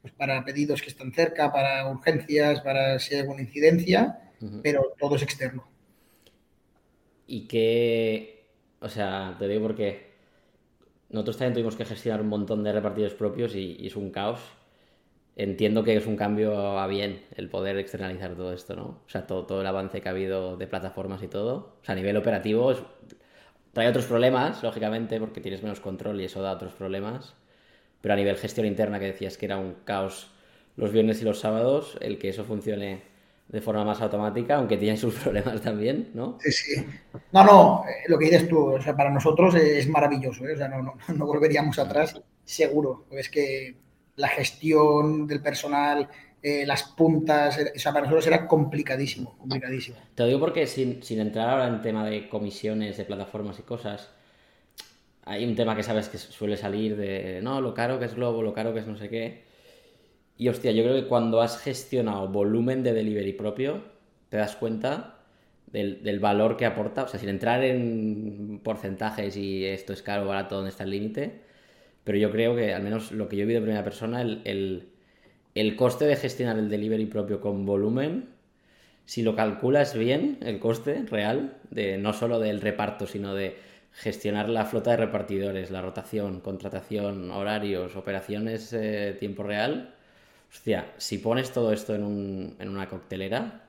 pues, 0.00 0.14
para 0.14 0.44
pedidos 0.44 0.80
que 0.80 0.90
están 0.90 1.12
cerca, 1.12 1.52
para 1.52 1.90
urgencias, 1.90 2.60
para 2.60 3.00
si 3.00 3.16
hay 3.16 3.22
alguna 3.22 3.42
incidencia, 3.42 4.20
pero 4.62 4.94
todo 4.96 5.16
es 5.16 5.22
externo. 5.22 5.66
Y 7.26 7.48
que, 7.48 8.46
o 8.78 8.88
sea, 8.88 9.34
te 9.40 9.48
digo 9.48 9.62
porque 9.62 10.12
nosotros 11.10 11.36
también 11.36 11.54
tuvimos 11.54 11.74
que 11.74 11.84
gestionar 11.84 12.20
un 12.20 12.28
montón 12.28 12.62
de 12.62 12.70
repartidos 12.70 13.14
propios 13.14 13.56
y, 13.56 13.84
es 13.84 13.96
un 13.96 14.12
caos. 14.12 14.38
Entiendo 15.34 15.82
que 15.82 15.96
es 15.96 16.06
un 16.06 16.16
cambio 16.16 16.78
a 16.78 16.86
bien 16.86 17.24
el 17.36 17.48
poder 17.48 17.78
externalizar 17.78 18.34
todo 18.34 18.52
esto, 18.52 18.76
¿no? 18.76 19.00
O 19.06 19.08
sea, 19.08 19.26
todo, 19.26 19.46
todo 19.46 19.62
el 19.62 19.66
avance 19.66 20.00
que 20.00 20.08
ha 20.08 20.12
habido 20.12 20.56
de 20.58 20.66
plataformas 20.66 21.22
y 21.22 21.28
todo. 21.28 21.76
O 21.80 21.84
sea, 21.84 21.94
a 21.94 21.96
nivel 21.96 22.16
operativo 22.18 22.74
trae 23.72 23.88
otros 23.88 24.06
problemas, 24.06 24.62
lógicamente, 24.62 25.18
porque 25.18 25.40
tienes 25.40 25.62
menos 25.62 25.80
control 25.80 26.20
y 26.20 26.24
eso 26.24 26.42
da 26.42 26.52
otros 26.52 26.74
problemas. 26.74 27.34
Pero 28.00 28.14
a 28.14 28.16
nivel 28.16 28.36
gestión 28.36 28.66
interna, 28.66 28.98
que 28.98 29.06
decías 29.06 29.38
que 29.38 29.46
era 29.46 29.58
un 29.58 29.76
caos 29.84 30.30
los 30.76 30.92
viernes 30.92 31.22
y 31.22 31.24
los 31.24 31.40
sábados, 31.40 31.98
el 32.00 32.18
que 32.18 32.28
eso 32.28 32.44
funcione 32.44 33.02
de 33.48 33.60
forma 33.60 33.84
más 33.84 34.00
automática, 34.00 34.56
aunque 34.56 34.76
tiene 34.76 34.96
sus 34.96 35.14
problemas 35.22 35.60
también, 35.60 36.10
¿no? 36.14 36.38
Sí, 36.40 36.52
sí. 36.52 36.86
No, 37.32 37.44
no, 37.44 37.84
eh, 37.86 38.04
lo 38.08 38.18
que 38.18 38.26
dices 38.26 38.48
tú, 38.48 38.74
o 38.74 38.80
sea, 38.80 38.96
para 38.96 39.10
nosotros 39.10 39.54
es 39.54 39.88
maravilloso, 39.88 40.46
¿eh? 40.46 40.54
o 40.54 40.56
sea, 40.56 40.68
no, 40.68 40.82
no, 40.82 40.94
no, 41.16 41.26
volveríamos 41.26 41.78
atrás, 41.78 42.20
seguro. 42.44 43.06
Es 43.10 43.28
que 43.28 43.76
la 44.16 44.28
gestión 44.28 45.26
del 45.26 45.40
personal, 45.40 46.08
eh, 46.42 46.66
las 46.66 46.82
puntas, 46.82 47.58
o 47.74 47.78
sea, 47.78 47.92
para 47.92 48.06
nosotros 48.06 48.26
era 48.26 48.46
complicadísimo, 48.46 49.36
complicadísimo. 49.38 49.96
Te 50.14 50.24
lo 50.24 50.26
digo 50.26 50.40
porque 50.40 50.66
sin, 50.66 51.00
entrar 51.20 51.48
ahora 51.48 51.68
en 51.68 51.80
tema 51.82 52.04
de 52.04 52.28
comisiones, 52.28 52.96
de 52.96 53.04
plataformas 53.04 53.58
y 53.58 53.62
cosas, 53.62 54.10
hay 55.24 55.44
un 55.44 55.54
tema 55.54 55.76
que 55.76 55.84
sabes 55.84 56.08
que 56.08 56.18
suele 56.18 56.56
salir 56.56 56.96
de, 56.96 57.40
no, 57.42 57.60
lo 57.60 57.74
caro 57.74 57.98
que 57.98 58.06
es 58.06 58.14
Globo, 58.14 58.42
lo 58.42 58.52
caro 58.52 58.74
que 58.74 58.80
es 58.80 58.86
no 58.86 58.96
sé 58.96 59.08
qué. 59.08 59.44
Y 60.36 60.48
hostia, 60.48 60.72
yo 60.72 60.82
creo 60.82 60.96
que 61.00 61.06
cuando 61.06 61.40
has 61.40 61.58
gestionado 61.58 62.28
volumen 62.28 62.82
de 62.82 62.92
delivery 62.92 63.32
propio, 63.34 63.84
te 64.28 64.38
das 64.38 64.56
cuenta 64.56 65.22
del, 65.66 66.18
valor 66.20 66.56
que 66.56 66.66
aporta. 66.66 67.04
O 67.04 67.08
sea, 67.08 67.20
sin 67.20 67.28
entrar 67.28 67.62
en 67.62 68.60
porcentajes 68.62 69.36
y 69.36 69.64
esto 69.64 69.92
es 69.92 70.02
caro 70.02 70.24
o 70.24 70.28
barato, 70.28 70.56
dónde 70.56 70.70
está 70.70 70.84
el 70.84 70.90
límite. 70.90 71.42
Pero 72.04 72.18
yo 72.18 72.30
creo 72.30 72.56
que, 72.56 72.74
al 72.74 72.82
menos 72.82 73.12
lo 73.12 73.28
que 73.28 73.36
yo 73.36 73.46
vi 73.46 73.54
de 73.54 73.60
primera 73.60 73.84
persona, 73.84 74.22
el, 74.22 74.88
el 75.54 75.76
coste 75.76 76.04
de 76.06 76.16
gestionar 76.16 76.58
el 76.58 76.68
delivery 76.68 77.06
propio 77.06 77.40
con 77.40 77.66
volumen, 77.66 78.28
si 79.04 79.22
lo 79.22 79.36
calculas 79.36 79.94
bien, 79.96 80.38
el 80.42 80.58
coste 80.60 81.04
real, 81.04 81.56
de 81.70 81.98
no 81.98 82.12
solo 82.12 82.38
del 82.40 82.60
reparto, 82.60 83.06
sino 83.06 83.34
de 83.34 83.56
gestionar 83.92 84.48
la 84.48 84.64
flota 84.64 84.92
de 84.92 84.96
repartidores, 84.98 85.70
la 85.70 85.82
rotación, 85.82 86.40
contratación, 86.40 87.30
horarios, 87.30 87.96
operaciones, 87.96 88.72
eh, 88.72 89.16
tiempo 89.18 89.42
real. 89.42 89.94
Hostia, 90.50 90.92
si 90.98 91.18
pones 91.18 91.52
todo 91.52 91.72
esto 91.72 91.94
en, 91.94 92.04
un, 92.04 92.56
en 92.58 92.68
una 92.68 92.88
coctelera. 92.88 93.68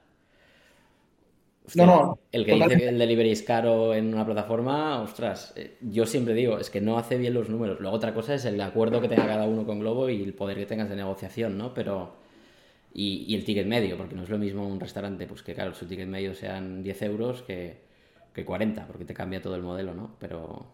No, 1.76 1.86
no. 1.86 2.20
El 2.32 2.46
que 2.46 2.56
dice 2.56 2.78
que 2.78 2.90
el 2.90 3.00
delivery 3.00 3.32
es 3.32 3.44
caro 3.44 3.94
en 3.94 4.14
una 4.14 4.26
plataforma, 4.26 5.02
ostras, 5.02 5.54
eh, 5.56 5.78
yo 5.82 6.06
siempre 6.06 6.34
digo, 6.34 6.60
es 6.60 6.70
que 6.70 6.82
no 6.82 6.98
hace 6.98 7.18
bien 7.18 7.34
los 7.34 7.50
números. 7.50 7.80
Luego 7.80 7.96
otra 7.96 8.14
cosa 8.14 8.36
es 8.36 8.46
el 8.46 8.60
acuerdo 8.62 9.02
que 9.02 9.08
tenga 9.08 9.26
cada 9.26 9.46
uno 9.46 9.66
con 9.66 9.80
Globo 9.80 10.10
y 10.10 10.22
el 10.22 10.34
poder 10.34 10.58
que 10.58 10.66
tengas 10.66 10.90
de 10.90 10.96
negociación, 10.96 11.58
¿no? 11.58 11.74
Pero. 11.74 12.22
Y, 12.96 13.26
y 13.28 13.36
el 13.36 13.44
ticket 13.44 13.66
medio, 13.66 13.98
porque 13.98 14.14
no 14.14 14.24
es 14.24 14.30
lo 14.30 14.38
mismo 14.38 14.68
un 14.68 14.80
restaurante, 14.80 15.26
pues 15.26 15.42
que 15.42 15.56
claro, 15.56 15.74
su 15.74 15.88
ticket 15.88 16.08
medio 16.08 16.36
sean 16.36 16.84
10 16.84 17.02
euros 17.02 17.42
que 17.42 17.84
que 18.34 18.44
40, 18.44 18.88
porque 18.88 19.06
te 19.06 19.14
cambia 19.14 19.42
todo 19.42 19.56
el 19.56 19.62
modelo, 19.62 19.94
¿no? 19.94 20.16
Pero... 20.20 20.66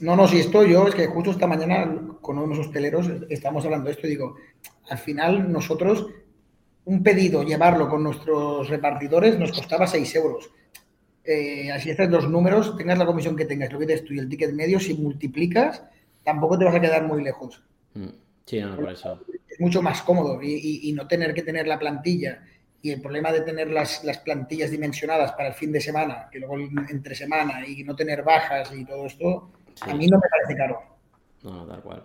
No, 0.00 0.16
no, 0.16 0.26
si 0.26 0.38
esto 0.38 0.64
yo, 0.64 0.88
es 0.88 0.94
que 0.94 1.06
justo 1.06 1.30
esta 1.30 1.46
mañana 1.46 2.16
con 2.20 2.38
unos 2.38 2.58
hosteleros 2.58 3.10
estamos 3.28 3.64
hablando 3.64 3.86
de 3.86 3.92
esto 3.92 4.06
y 4.06 4.10
digo, 4.10 4.36
al 4.88 4.98
final 4.98 5.50
nosotros 5.50 6.06
un 6.86 7.02
pedido, 7.02 7.42
llevarlo 7.42 7.88
con 7.88 8.02
nuestros 8.02 8.68
repartidores 8.68 9.38
nos 9.38 9.52
costaba 9.52 9.86
6 9.86 10.14
euros. 10.16 10.50
Eh, 11.24 11.70
así 11.70 11.90
haces 11.90 12.08
los 12.08 12.28
números, 12.28 12.76
tengas 12.76 12.98
la 12.98 13.06
comisión 13.06 13.36
que 13.36 13.44
tengas, 13.44 13.72
lo 13.72 13.78
que 13.78 13.98
tú 13.98 14.14
y 14.14 14.18
el 14.18 14.28
ticket 14.28 14.52
medio, 14.52 14.80
si 14.80 14.94
multiplicas, 14.94 15.82
tampoco 16.24 16.58
te 16.58 16.64
vas 16.64 16.74
a 16.74 16.80
quedar 16.80 17.04
muy 17.04 17.22
lejos. 17.22 17.62
Mm. 17.94 18.08
Sí, 18.44 18.60
no, 18.60 18.76
por 18.76 18.90
eso. 18.90 19.20
Es 19.48 19.60
mucho 19.60 19.82
más 19.82 20.02
cómodo 20.02 20.40
y 20.42 20.92
no 20.92 21.06
tener 21.08 21.34
que 21.34 21.42
tener 21.42 21.66
la 21.66 21.78
plantilla 21.78 22.42
y 22.86 22.92
el 22.92 23.00
problema 23.00 23.32
de 23.32 23.40
tener 23.40 23.68
las, 23.68 24.04
las, 24.04 24.18
plantillas 24.18 24.70
dimensionadas 24.70 25.32
para 25.32 25.48
el 25.48 25.54
fin 25.54 25.72
de 25.72 25.80
semana, 25.80 26.28
que 26.30 26.38
luego 26.38 26.56
entre 26.88 27.16
semana 27.16 27.66
y 27.66 27.82
no 27.82 27.96
tener 27.96 28.22
bajas 28.22 28.72
y 28.72 28.84
todo 28.84 29.06
esto, 29.06 29.50
a 29.80 29.92
mí 29.92 30.06
no 30.06 30.18
me 30.18 30.28
parece 30.28 30.56
caro. 30.56 30.80
No, 31.42 31.50
no, 31.50 31.66
tal 31.66 31.82
cual. 31.82 32.04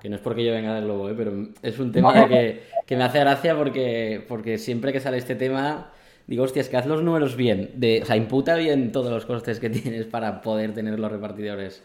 Que 0.00 0.08
no 0.08 0.16
es 0.16 0.22
porque 0.22 0.44
yo 0.44 0.52
venga 0.52 0.74
del 0.74 0.86
lobo, 0.86 1.10
¿eh? 1.10 1.14
pero 1.16 1.48
es 1.60 1.78
un 1.78 1.90
tema 1.90 2.28
que, 2.28 2.62
que, 2.86 2.96
me 2.96 3.02
hace 3.02 3.18
gracia 3.18 3.56
porque, 3.56 4.24
porque 4.28 4.58
siempre 4.58 4.92
que 4.92 5.00
sale 5.00 5.18
este 5.18 5.34
tema, 5.34 5.92
digo, 6.26 6.44
hostia, 6.44 6.60
es 6.60 6.68
que 6.68 6.76
haz 6.76 6.86
los 6.86 7.02
números 7.02 7.34
bien. 7.36 7.72
De, 7.74 8.02
o 8.02 8.04
sea, 8.04 8.16
imputa 8.16 8.54
bien 8.54 8.92
todos 8.92 9.10
los 9.10 9.26
costes 9.26 9.58
que 9.58 9.70
tienes 9.70 10.06
para 10.06 10.40
poder 10.40 10.72
tener 10.72 10.98
los 10.98 11.10
repartidores 11.10 11.82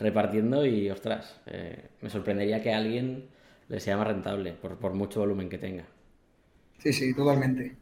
repartiendo 0.00 0.66
y, 0.66 0.90
ostras, 0.90 1.40
eh, 1.46 1.88
me 2.00 2.10
sorprendería 2.10 2.60
que 2.62 2.72
a 2.72 2.78
alguien 2.78 3.26
le 3.68 3.78
sea 3.78 3.96
más 3.96 4.08
rentable 4.08 4.52
por, 4.52 4.76
por 4.78 4.94
mucho 4.94 5.20
volumen 5.20 5.48
que 5.48 5.58
tenga. 5.58 5.84
Sí, 6.78 6.92
sí, 6.92 7.14
totalmente. 7.14 7.76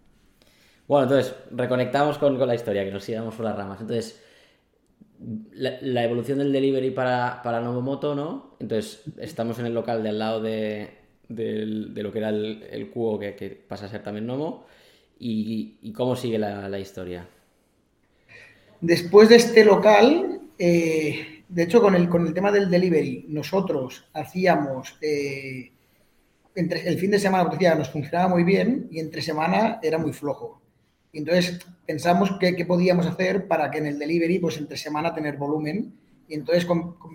Bueno, 0.90 1.04
entonces, 1.04 1.36
reconectamos 1.52 2.18
con, 2.18 2.36
la 2.36 2.54
historia, 2.54 2.84
que 2.84 2.90
nos 2.90 3.04
sigamos 3.04 3.36
por 3.36 3.44
las 3.46 3.56
ramas. 3.56 3.80
Entonces, 3.80 4.22
la, 5.52 6.04
evolución 6.04 6.38
del 6.38 6.52
delivery 6.52 6.90
para, 6.90 7.42
para 7.42 7.60
Novomoto, 7.60 8.14
¿no? 8.14 8.56
Entonces, 8.58 9.02
estamos 9.18 9.58
en 9.58 9.66
el 9.66 9.74
local 9.74 10.02
de 10.02 10.08
al 10.08 10.18
lado 10.18 10.40
de, 10.40 10.90
lo 11.28 12.12
que 12.12 12.18
era 12.18 12.30
el, 12.30 12.90
cubo 12.92 13.18
que, 13.18 13.62
pasa 13.68 13.86
a 13.86 13.88
ser 13.88 14.02
también 14.02 14.26
Nomo. 14.26 14.66
¿Y, 15.18 15.92
cómo 15.92 16.16
sigue 16.16 16.38
la, 16.38 16.78
historia? 16.78 17.28
Después 18.80 19.28
de 19.28 19.36
este 19.36 19.64
local, 19.64 20.40
eh, 20.58 21.44
de 21.48 21.62
hecho, 21.62 21.82
con 21.82 21.94
el, 21.94 22.08
con 22.08 22.26
el 22.26 22.32
tema 22.32 22.50
del 22.50 22.70
delivery, 22.70 23.26
nosotros 23.28 24.06
hacíamos 24.14 24.96
eh, 25.02 25.70
entre 26.54 26.88
el 26.88 26.98
fin 26.98 27.10
de 27.10 27.18
semana, 27.18 27.74
nos 27.76 27.90
funcionaba 27.90 28.28
muy 28.28 28.44
bien 28.44 28.88
y 28.90 29.00
entre 29.00 29.22
semana 29.22 29.78
era 29.82 29.98
muy 29.98 30.12
flojo. 30.12 30.59
Y 31.12 31.18
entonces 31.18 31.58
pensamos 31.86 32.36
qué 32.38 32.64
podíamos 32.64 33.06
hacer 33.06 33.48
para 33.48 33.70
que 33.70 33.78
en 33.78 33.86
el 33.86 33.98
delivery, 33.98 34.38
pues 34.38 34.58
entre 34.58 34.76
semana 34.76 35.14
tener 35.14 35.36
volumen. 35.36 35.92
Y 36.28 36.34
entonces 36.34 36.66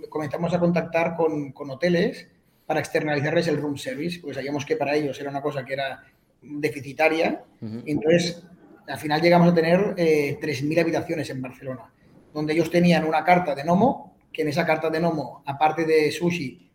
comenzamos 0.10 0.54
a 0.54 0.60
contactar 0.60 1.16
con, 1.16 1.54
con, 1.54 1.70
hoteles 1.70 2.28
para 2.66 2.82
externalizarles 2.82 3.48
el 3.48 3.58
room 3.58 3.78
service, 3.78 4.20
porque 4.20 4.36
sabíamos 4.36 4.66
que 4.66 4.76
para 4.76 4.96
ellos 4.96 5.20
era 5.20 5.30
una 5.30 5.42
cosa 5.42 5.64
que 5.64 5.74
era 5.74 6.04
deficitaria. 6.42 7.44
Y 7.86 7.92
entonces 7.92 8.44
al 8.88 8.98
final 8.98 9.22
llegamos 9.22 9.50
a 9.50 9.54
tener 9.54 9.94
eh, 9.98 10.38
3.000 10.40 10.82
habitaciones 10.82 11.30
en 11.30 11.42
Barcelona, 11.42 11.92
donde 12.34 12.54
ellos 12.54 12.70
tenían 12.70 13.06
una 13.06 13.24
carta 13.24 13.56
de 13.56 13.64
Nomo, 13.64 14.16
que 14.32 14.42
en 14.42 14.50
esa 14.50 14.66
carta 14.66 14.90
de 14.90 15.00
Nomo, 15.00 15.44
aparte 15.46 15.86
de 15.86 16.12
sushi, 16.12 16.70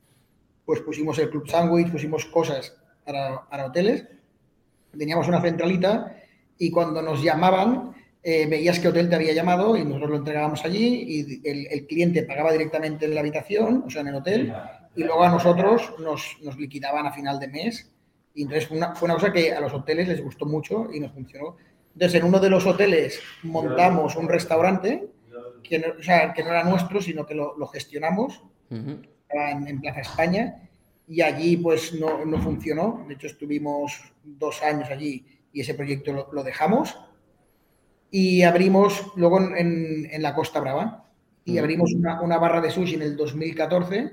pues 0.65 0.81
pusimos 0.81 1.19
el 1.19 1.31
Club 1.31 1.49
Sandwich, 1.49 1.91
pusimos 1.91 2.27
cosas 2.27 2.77
para, 3.05 3.67
hoteles, 3.67 4.07
teníamos 4.97 5.29
una 5.29 5.41
centralita 5.41 6.17
y 6.61 6.71
cuando 6.71 7.01
nos 7.03 7.23
llamaban 7.23 7.95
eh, 8.23 8.47
veías 8.47 8.79
qué 8.79 8.89
hotel 8.89 9.09
te 9.09 9.15
había 9.15 9.33
llamado 9.33 9.79
y 9.79 9.83
nosotros 9.83 10.11
lo 10.11 10.17
entregábamos 10.17 10.63
allí 10.67 11.41
y 11.43 11.49
el, 11.49 11.87
cliente 11.87 12.23
pagaba 12.25 12.53
directamente 12.53 13.07
en 13.07 13.15
la 13.15 13.21
habitación, 13.21 13.85
o 13.87 13.91
sea, 13.91 14.03
en 14.03 14.09
el 14.09 14.15
hotel, 14.17 14.53
y 14.95 15.05
luego 15.05 15.25
a 15.25 15.31
nosotros 15.31 15.95
nos, 15.99 16.37
liquidaban 16.59 17.07
a 17.07 17.13
final 17.13 17.41
de 17.41 17.49
mes. 17.49 17.91
Y 18.35 18.43
entonces 18.43 18.69
fue 18.69 18.77
una, 18.77 18.93
cosa 18.93 19.33
que 19.33 19.55
a 19.55 19.61
los 19.61 19.73
hoteles 19.73 20.07
les 20.07 20.23
gustó 20.23 20.45
mucho 20.45 20.89
y 20.93 21.01
nos 21.01 21.13
funcionó. 21.13 21.57
Entonces, 21.95 22.21
en 22.21 22.27
uno 22.27 22.39
de 22.39 22.51
los 22.51 22.67
hoteles 22.67 23.21
montamos 23.43 24.15
un 24.17 24.29
restaurante 24.29 25.09
que 25.63 25.79
no, 25.79 25.87
o 25.99 26.03
sea, 26.03 26.35
que 26.35 26.45
no 26.45 26.51
era 26.51 26.63
nuestro, 26.63 27.01
sino 27.01 27.25
que 27.25 27.35
lo, 27.35 27.67
gestionamos 27.69 28.43
en, 28.69 29.81
Plaza 29.81 30.01
España 30.01 30.69
y 31.09 31.23
allí 31.23 31.57
pues 31.57 31.95
no, 31.95 32.23
no, 32.27 32.39
funcionó. 32.39 33.05
De 33.09 33.15
hecho, 33.15 33.29
estuvimos 33.29 34.13
dos 34.23 34.63
años 34.63 34.91
allí 34.91 35.25
y 35.53 35.61
ese 35.61 35.75
proyecto 35.75 36.29
lo, 36.33 36.43
dejamos. 36.43 36.97
Y 38.11 38.43
abrimos 38.43 39.13
luego 39.17 39.41
en, 39.41 40.09
en, 40.11 40.23
la 40.23 40.35
Costa 40.35 40.61
Brava 40.61 41.11
y 41.45 41.59
abrimos 41.59 41.93
una, 41.93 42.21
una, 42.21 42.39
barra 42.39 42.61
de 42.61 42.71
sushi 42.71 42.95
en 42.95 43.03
el 43.03 43.17
2014 43.17 44.13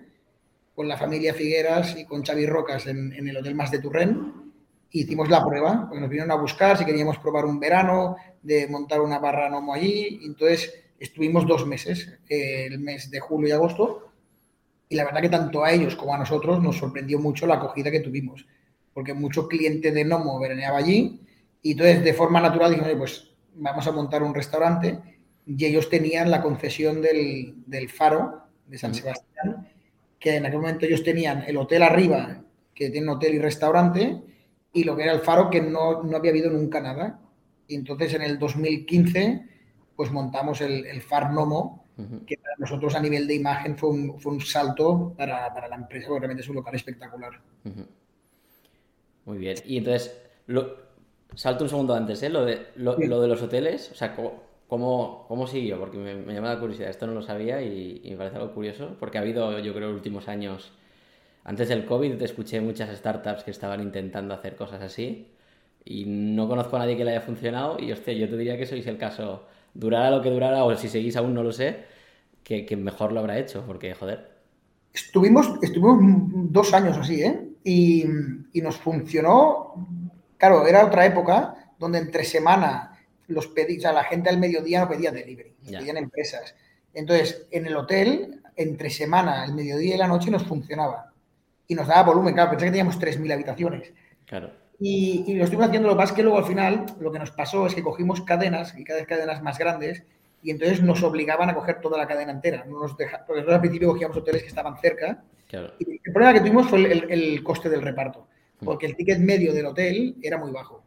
con 0.75 0.87
la 0.87 0.97
familia 0.97 1.33
Figueras 1.33 1.97
y 1.97 2.05
con 2.05 2.23
Xavi 2.23 2.45
Rocas 2.45 2.85
en, 2.87 3.11
en 3.13 3.27
el 3.27 3.37
Hotel 3.37 3.55
Más 3.55 3.71
de 3.71 3.79
Turren. 3.79 4.51
Hicimos 4.91 5.29
la 5.29 5.43
prueba, 5.43 5.87
porque 5.87 5.99
nos 5.99 6.09
vinieron 6.09 6.31
a 6.31 6.35
buscar 6.35 6.77
si 6.77 6.85
queríamos 6.85 7.17
probar 7.17 7.45
un 7.45 7.59
verano, 7.59 8.15
de 8.41 8.67
montar 8.67 9.01
una 9.01 9.19
barra 9.19 9.49
Nomo 9.49 9.73
allí. 9.73 10.19
Entonces 10.23 10.71
estuvimos 10.99 11.45
dos 11.47 11.65
meses, 11.65 12.19
eh, 12.29 12.67
el 12.67 12.79
mes 12.79 13.09
de 13.09 13.19
julio 13.19 13.49
y 13.49 13.51
agosto, 13.51 14.11
y 14.89 14.95
la 14.95 15.03
verdad 15.03 15.21
que 15.21 15.29
tanto 15.29 15.63
a 15.63 15.71
ellos 15.71 15.95
como 15.95 16.13
a 16.13 16.17
nosotros 16.17 16.61
nos 16.61 16.77
sorprendió 16.77 17.19
mucho 17.19 17.45
la 17.45 17.55
acogida 17.55 17.91
que 17.91 17.99
tuvimos, 17.99 18.47
porque 18.93 19.13
mucho 19.13 19.47
cliente 19.47 19.91
de 19.91 20.05
Nomo 20.05 20.39
veraneaba 20.39 20.77
allí 20.77 21.26
y 21.67 21.71
entonces 21.71 22.01
de 22.01 22.13
forma 22.13 22.39
natural 22.39 22.71
dijimos, 22.71 22.93
pues 22.97 23.29
vamos 23.55 23.85
a 23.85 23.91
montar 23.91 24.23
un 24.23 24.33
restaurante 24.33 24.97
y 25.45 25.65
ellos 25.65 25.89
tenían 25.89 26.31
la 26.31 26.41
concesión 26.41 27.01
del, 27.01 27.55
del 27.65 27.89
faro 27.89 28.43
de 28.65 28.77
San 28.77 28.95
Sebastián, 28.95 29.67
que 30.17 30.37
en 30.37 30.45
aquel 30.45 30.61
momento 30.61 30.85
ellos 30.85 31.03
tenían 31.03 31.43
el 31.45 31.57
hotel 31.57 31.83
arriba, 31.83 32.41
que 32.73 32.89
tiene 32.89 33.11
hotel 33.11 33.35
y 33.35 33.39
restaurante, 33.39 34.17
y 34.71 34.85
lo 34.85 34.95
que 34.95 35.03
era 35.03 35.11
el 35.11 35.19
faro, 35.19 35.49
que 35.49 35.59
no, 35.59 36.03
no 36.03 36.15
había 36.15 36.31
habido 36.31 36.49
nunca 36.49 36.79
nada. 36.79 37.19
Y 37.67 37.75
entonces 37.75 38.13
en 38.13 38.21
el 38.21 38.39
2015, 38.39 39.45
pues 39.93 40.09
montamos 40.09 40.61
el, 40.61 40.85
el 40.85 41.01
Far 41.01 41.33
Nomo, 41.33 41.85
que 42.25 42.37
para 42.37 42.55
nosotros 42.59 42.95
a 42.95 43.01
nivel 43.01 43.27
de 43.27 43.35
imagen 43.35 43.77
fue 43.77 43.89
un, 43.89 44.17
fue 44.21 44.31
un 44.31 44.39
salto 44.39 45.13
para, 45.17 45.53
para, 45.53 45.67
la 45.67 45.75
empresa, 45.75 46.07
porque 46.07 46.21
realmente 46.21 46.43
es 46.43 46.49
un 46.49 46.55
local 46.55 46.75
espectacular. 46.75 47.41
Muy 49.25 49.37
bien. 49.37 49.57
Y 49.65 49.79
entonces, 49.79 50.17
lo, 50.45 50.86
salto 51.35 51.63
un 51.63 51.69
segundo 51.69 51.93
antes, 51.93 52.21
¿eh? 52.23 52.29
Lo 52.29 52.45
de, 52.45 52.67
lo, 52.75 52.97
lo 52.97 53.21
de 53.21 53.27
los 53.27 53.41
hoteles, 53.41 53.91
o 53.91 53.95
sea, 53.95 54.15
¿cómo, 54.15 55.25
cómo 55.27 55.47
siguió? 55.47 55.79
Porque 55.79 55.97
me, 55.97 56.15
me, 56.15 56.33
llama 56.33 56.53
la 56.53 56.59
curiosidad, 56.59 56.89
esto 56.89 57.07
no 57.07 57.13
lo 57.13 57.21
sabía 57.21 57.61
y, 57.61 58.01
y, 58.03 58.11
me 58.11 58.17
parece 58.17 58.37
algo 58.37 58.53
curioso, 58.53 58.95
porque 58.99 59.17
ha 59.17 59.21
habido, 59.21 59.59
yo 59.59 59.73
creo, 59.73 59.87
en 59.87 59.93
los 59.93 59.99
últimos 59.99 60.27
años, 60.27 60.71
antes 61.43 61.69
del 61.69 61.85
COVID, 61.85 62.17
te 62.17 62.25
escuché 62.25 62.59
muchas 62.61 62.95
startups 62.97 63.43
que 63.43 63.51
estaban 63.51 63.81
intentando 63.81 64.33
hacer 64.33 64.55
cosas 64.55 64.81
así 64.81 65.27
y 65.85 66.05
no 66.05 66.47
conozco 66.47 66.75
a 66.75 66.79
nadie 66.79 66.97
que 66.97 67.05
le 67.05 67.11
haya 67.11 67.21
funcionado 67.21 67.77
y, 67.79 67.91
hostia, 67.91 68.13
yo 68.13 68.29
te 68.29 68.37
diría 68.37 68.57
que 68.57 68.65
sois 68.65 68.85
el 68.87 68.97
caso 68.97 69.45
durará 69.77 70.09
lo 70.11 70.21
que 70.21 70.31
durará, 70.31 70.63
o 70.63 70.75
si 70.75 70.89
seguís 70.89 71.15
aún 71.15 71.33
no 71.33 71.43
lo 71.43 71.51
sé, 71.51 71.85
que, 72.43 72.65
que 72.65 72.75
mejor 72.75 73.11
lo 73.11 73.19
habrá 73.19 73.37
hecho, 73.37 73.63
porque 73.65 73.93
joder. 73.93 74.37
Estuvimos, 74.93 75.47
estuvimos 75.61 75.99
dos 76.51 76.73
años 76.73 76.97
así, 76.97 77.21
¿eh? 77.21 77.49
Y, 77.63 78.03
y, 78.53 78.61
nos 78.61 78.77
funcionó. 78.77 79.87
Claro, 80.37 80.67
era 80.67 80.85
otra 80.85 81.05
época 81.05 81.55
donde 81.77 81.99
entre 81.99 82.23
semana 82.23 82.99
los 83.27 83.47
pedí, 83.47 83.77
o 83.77 83.81
sea, 83.81 83.93
la 83.93 84.03
gente 84.03 84.29
al 84.29 84.37
mediodía 84.37 84.81
no 84.81 84.89
pedía 84.89 85.11
delivery, 85.11 85.55
pedían 85.65 85.97
empresas. 85.97 86.55
Entonces, 86.93 87.47
en 87.51 87.65
el 87.65 87.75
hotel, 87.75 88.41
entre 88.55 88.89
semana, 88.89 89.45
el 89.45 89.53
mediodía 89.53 89.95
y 89.95 89.97
la 89.97 90.07
noche 90.07 90.31
nos 90.31 90.43
funcionaba. 90.43 91.11
Y 91.67 91.75
nos 91.75 91.87
daba 91.87 92.03
volumen, 92.03 92.33
claro, 92.33 92.51
pensé 92.51 92.65
que 92.65 92.71
teníamos 92.71 92.99
3.000 92.99 93.33
habitaciones. 93.33 93.91
Claro. 94.25 94.51
Y, 94.79 95.25
y, 95.27 95.35
lo 95.35 95.43
estuvimos 95.43 95.67
haciendo, 95.67 95.89
lo 95.89 95.95
que 95.95 95.97
pasa 95.97 96.13
es 96.13 96.15
que 96.15 96.23
luego 96.23 96.37
al 96.37 96.45
final 96.45 96.85
lo 96.99 97.11
que 97.11 97.19
nos 97.19 97.31
pasó 97.31 97.67
es 97.67 97.75
que 97.75 97.83
cogimos 97.83 98.21
cadenas 98.21 98.77
y 98.77 98.83
cada 98.83 98.99
vez 98.99 99.07
cadenas 99.07 99.41
más 99.41 99.57
grandes 99.57 100.03
y 100.43 100.51
entonces 100.51 100.81
nos 100.81 101.01
obligaban 101.03 101.49
a 101.49 101.55
coger 101.55 101.81
toda 101.81 101.97
la 101.97 102.07
cadena 102.07 102.31
entera. 102.31 102.63
No 102.65 102.79
nos 102.79 102.95
deja, 102.95 103.23
porque 103.25 103.41
nosotros 103.41 103.55
al 103.55 103.61
principio 103.61 103.89
cogíamos 103.89 104.17
hoteles 104.17 104.43
que 104.43 104.47
estaban 104.47 104.77
cerca 104.77 105.23
claro. 105.47 105.73
y 105.79 105.99
el 106.03 106.13
problema 106.13 106.33
que 106.33 106.39
tuvimos 106.41 106.67
fue 106.69 106.79
el, 106.79 106.85
el, 106.85 107.11
el, 107.11 107.43
coste 107.43 107.69
del 107.69 107.81
reparto, 107.81 108.27
porque 108.63 108.85
el 108.85 108.95
ticket 108.95 109.19
medio 109.19 109.53
del 109.53 109.67
hotel 109.67 110.15
era 110.21 110.37
muy 110.37 110.51
bajo, 110.51 110.83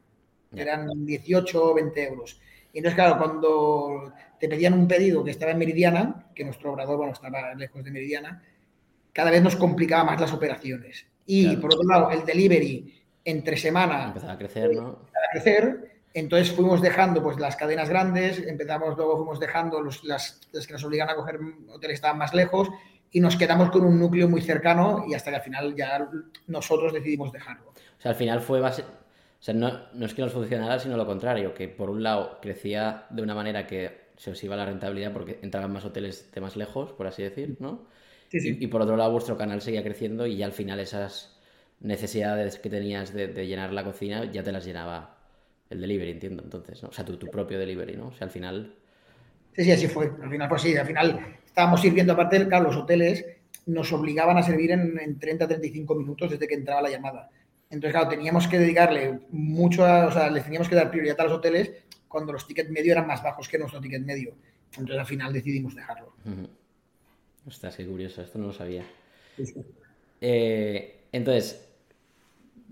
eran 0.55 0.89
18 1.07 1.65
o 1.65 1.75
20 1.75 2.09
euros. 2.09 2.41
Y 2.73 2.79
entonces, 2.79 2.97
claro, 2.97 3.19
cuando 3.19 4.13
te 4.39 4.49
pedían 4.49 4.75
un 4.75 4.87
pedido 4.87 5.25
que 5.25 5.31
estaba 5.31 5.53
en 5.53 5.59
Meridiana, 5.59 6.31
que 6.35 6.45
nuestro 6.45 6.73
obrador 6.73 6.97
bueno, 6.97 7.13
estaba 7.13 7.55
lejos 7.55 7.85
de 7.85 7.91
Meridiana, 7.91 8.43
cada 9.13 9.31
vez 9.31 9.43
nos 9.43 9.57
complicaba 9.57 10.05
más 10.05 10.21
las 10.21 10.33
operaciones. 10.33 11.07
Y 11.27 11.45
claro. 11.45 11.61
por 11.61 11.75
otro 11.75 11.89
lado, 11.89 12.11
el 12.11 12.25
delivery 12.25 12.95
entre 13.25 13.57
semana 13.57 14.07
empezaba 14.07 14.33
a 14.33 14.39
crecer, 14.39 14.75
¿no? 14.75 14.89
A 14.89 15.33
crecer. 15.33 15.91
Entonces 16.13 16.53
fuimos 16.53 16.81
dejando 16.81 17.23
pues 17.23 17.39
las 17.39 17.55
cadenas 17.55 17.89
grandes, 17.89 18.39
empezamos 18.39 18.97
luego 18.97 19.17
fuimos 19.17 19.39
dejando 19.39 19.81
los, 19.81 20.03
las, 20.03 20.41
las, 20.53 20.67
que 20.67 20.73
nos 20.73 20.83
obligan 20.83 21.09
a 21.09 21.15
coger 21.15 21.39
hoteles 21.69 21.81
que 21.81 21.93
estaban 21.93 22.19
más 22.19 22.35
lejos 22.35 22.69
y 23.13 23.21
nos 23.21 23.37
quedamos 23.37 23.71
con 23.71 23.85
un 23.85 23.99
núcleo 23.99 24.29
muy 24.29 24.41
cercano 24.41 25.05
y 25.09 25.15
hasta 25.15 25.31
que 25.31 25.37
al 25.37 25.43
final 25.43 25.75
ya 25.75 26.09
nosotros 26.47 26.93
decidimos 26.93 27.33
dejarlo. 27.33 27.71
O 27.71 28.01
sea, 28.01 28.13
al 28.13 28.17
final 28.17 28.41
fue 28.41 28.61
base... 28.61 28.83
O 28.83 29.43
sea, 29.43 29.55
no, 29.55 29.73
no 29.95 30.05
es 30.05 30.13
que 30.13 30.21
nos 30.21 30.33
funcionara, 30.33 30.79
sino 30.79 30.97
lo 30.97 31.07
contrario, 31.07 31.55
que 31.55 31.67
por 31.67 31.89
un 31.89 32.03
lado 32.03 32.39
crecía 32.43 33.07
de 33.09 33.23
una 33.23 33.35
manera 33.35 33.67
que 33.67 34.11
se 34.17 34.31
os 34.31 34.45
iba 34.45 34.55
la 34.55 34.67
rentabilidad 34.67 35.15
porque 35.15 35.39
entraban 35.43 35.73
más 35.73 35.85
hoteles 35.85 36.31
de 36.31 36.41
más 36.43 36.57
lejos, 36.57 36.93
por 36.93 37.07
así 37.07 37.23
decir, 37.23 37.57
¿no? 37.59 37.87
Sí, 38.29 38.39
sí. 38.39 38.59
Y, 38.61 38.65
y 38.65 38.67
por 38.67 38.83
otro 38.83 38.97
lado 38.97 39.11
vuestro 39.11 39.39
canal 39.39 39.63
seguía 39.63 39.83
creciendo 39.83 40.27
y 40.27 40.37
ya 40.37 40.45
al 40.45 40.53
final 40.53 40.79
esas 40.79 41.41
necesidades 41.81 42.59
que 42.59 42.69
tenías 42.69 43.15
de, 43.15 43.29
de, 43.29 43.47
llenar 43.47 43.73
la 43.73 43.83
cocina 43.83 44.31
ya 44.31 44.43
te 44.43 44.53
las 44.53 44.67
llenaba 44.67 45.17
el 45.71 45.81
delivery, 45.81 46.11
entiendo, 46.11 46.43
entonces, 46.43 46.83
¿no? 46.83 46.91
O 46.91 46.93
sea, 46.93 47.05
tu, 47.05 47.17
tu, 47.17 47.29
propio 47.29 47.59
delivery, 47.59 47.97
¿no? 47.97 48.09
O 48.09 48.13
sea, 48.13 48.27
al 48.27 48.31
final... 48.31 48.75
Sí, 49.57 49.65
sí, 49.65 49.73
así 49.73 49.89
fue. 49.89 50.13
Al 50.23 50.31
final, 50.31 50.49
pues 50.49 50.63
sí, 50.63 50.77
al 50.77 50.87
final 50.87 51.40
estábamos 51.51 51.81
sirviendo, 51.81 52.13
aparte, 52.13 52.47
claro, 52.49 52.65
los 52.65 52.77
hoteles 52.77 53.25
nos 53.67 53.93
obligaban 53.93 54.39
a 54.39 54.43
servir 54.43 54.71
en, 54.71 54.99
en 54.99 55.19
30-35 55.19 55.97
minutos 55.97 56.31
desde 56.31 56.49
que 56.49 56.55
entraba 56.55 56.83
la 56.83 56.91
llamada. 56.91 57.29
Entonces, 57.69 57.93
claro, 57.93 58.09
teníamos 58.09 58.49
que 58.49 58.59
dedicarle 58.59 59.21
mucho 59.31 59.85
a, 59.85 60.07
o 60.07 60.13
sea, 60.13 60.31
les 60.31 60.45
teníamos 60.45 60.69
que 60.69 60.75
dar 60.75 60.91
prioridad 60.91 61.21
a 61.21 61.25
los 61.25 61.35
hoteles 61.35 61.71
cuando 62.09 62.33
los 62.33 62.47
tickets 62.47 62.71
medio 62.71 62.93
eran 62.93 63.07
más 63.07 63.23
bajos 63.23 63.49
que 63.49 63.59
nuestro 63.59 63.81
ticket 63.81 64.03
medio. 64.03 64.35
Entonces, 64.73 64.99
al 64.99 65.07
final 65.07 65.33
decidimos 65.33 65.75
dejarlo. 65.75 66.15
Uh 66.25 66.31
-huh. 66.31 66.49
Ostras, 67.47 67.77
qué 67.77 67.87
curioso, 67.87 68.23
esto 68.23 68.39
no 68.39 68.49
lo 68.49 68.53
sabía. 68.53 68.85
Sí, 69.37 69.47
sí. 69.47 69.65
Eh, 70.21 71.05
entonces, 71.13 71.69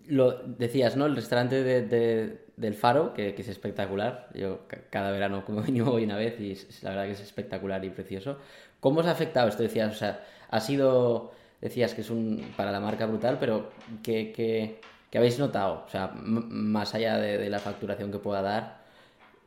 lo 0.09 0.43
decías, 0.43 0.97
¿no? 0.97 1.07
El 1.07 1.17
restaurante 1.17 1.63
de, 1.63 1.83
de, 1.83 2.39
del 2.57 2.75
Faro, 2.75 3.15
que, 3.15 3.35
que, 3.35 3.43
es 3.43 3.49
espectacular. 3.49 4.29
Yo 4.35 4.67
cada 4.91 5.11
verano 5.13 5.45
como 5.45 5.61
mínimo 5.69 5.93
voy 5.93 6.05
una 6.05 6.17
vez 6.17 6.41
y 6.41 6.53
es, 6.53 6.83
la 6.83 6.91
verdad 6.91 7.07
que 7.07 7.13
es 7.13 7.21
espectacular 7.21 7.85
y 7.85 7.91
precioso. 7.91 8.39
¿Cómo 8.81 9.01
os 9.01 9.07
ha 9.07 9.11
afectado 9.11 9.49
esto? 9.49 9.63
Decías, 9.63 9.95
o 9.95 9.99
sea, 9.99 10.25
ha 10.51 10.61
sido, 10.61 11.33
decías 11.61 11.95
que 11.95 12.03
es 12.03 12.11
un 12.11 12.53
para 12.57 12.73
la 12.73 12.81
marca 12.81 13.07
brutal, 13.07 13.39
pero 13.41 13.71
¿qué, 14.03 14.33
qué, 14.33 14.81
qué 15.11 15.19
habéis 15.19 15.39
notado? 15.39 15.85
O 15.87 15.91
sea, 15.91 16.09
más 16.15 16.95
allá 16.95 17.19
de, 17.19 17.49
la 17.51 17.59
facturación 17.59 18.13
que 18.13 18.19
pueda 18.19 18.43
dar 18.43 18.79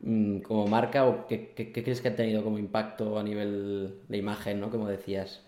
mm, 0.02 0.40
como 0.40 0.68
marca, 0.68 1.06
o 1.06 1.28
qué, 1.28 1.54
crees 1.56 2.02
que 2.02 2.10
ha 2.10 2.16
tenido 2.16 2.44
como 2.44 2.60
impacto 2.60 3.18
a 3.18 3.24
nivel 3.24 4.02
de 4.08 4.18
imagen, 4.18 4.60
¿no? 4.60 4.70
Como 4.70 4.88
decías. 4.88 5.42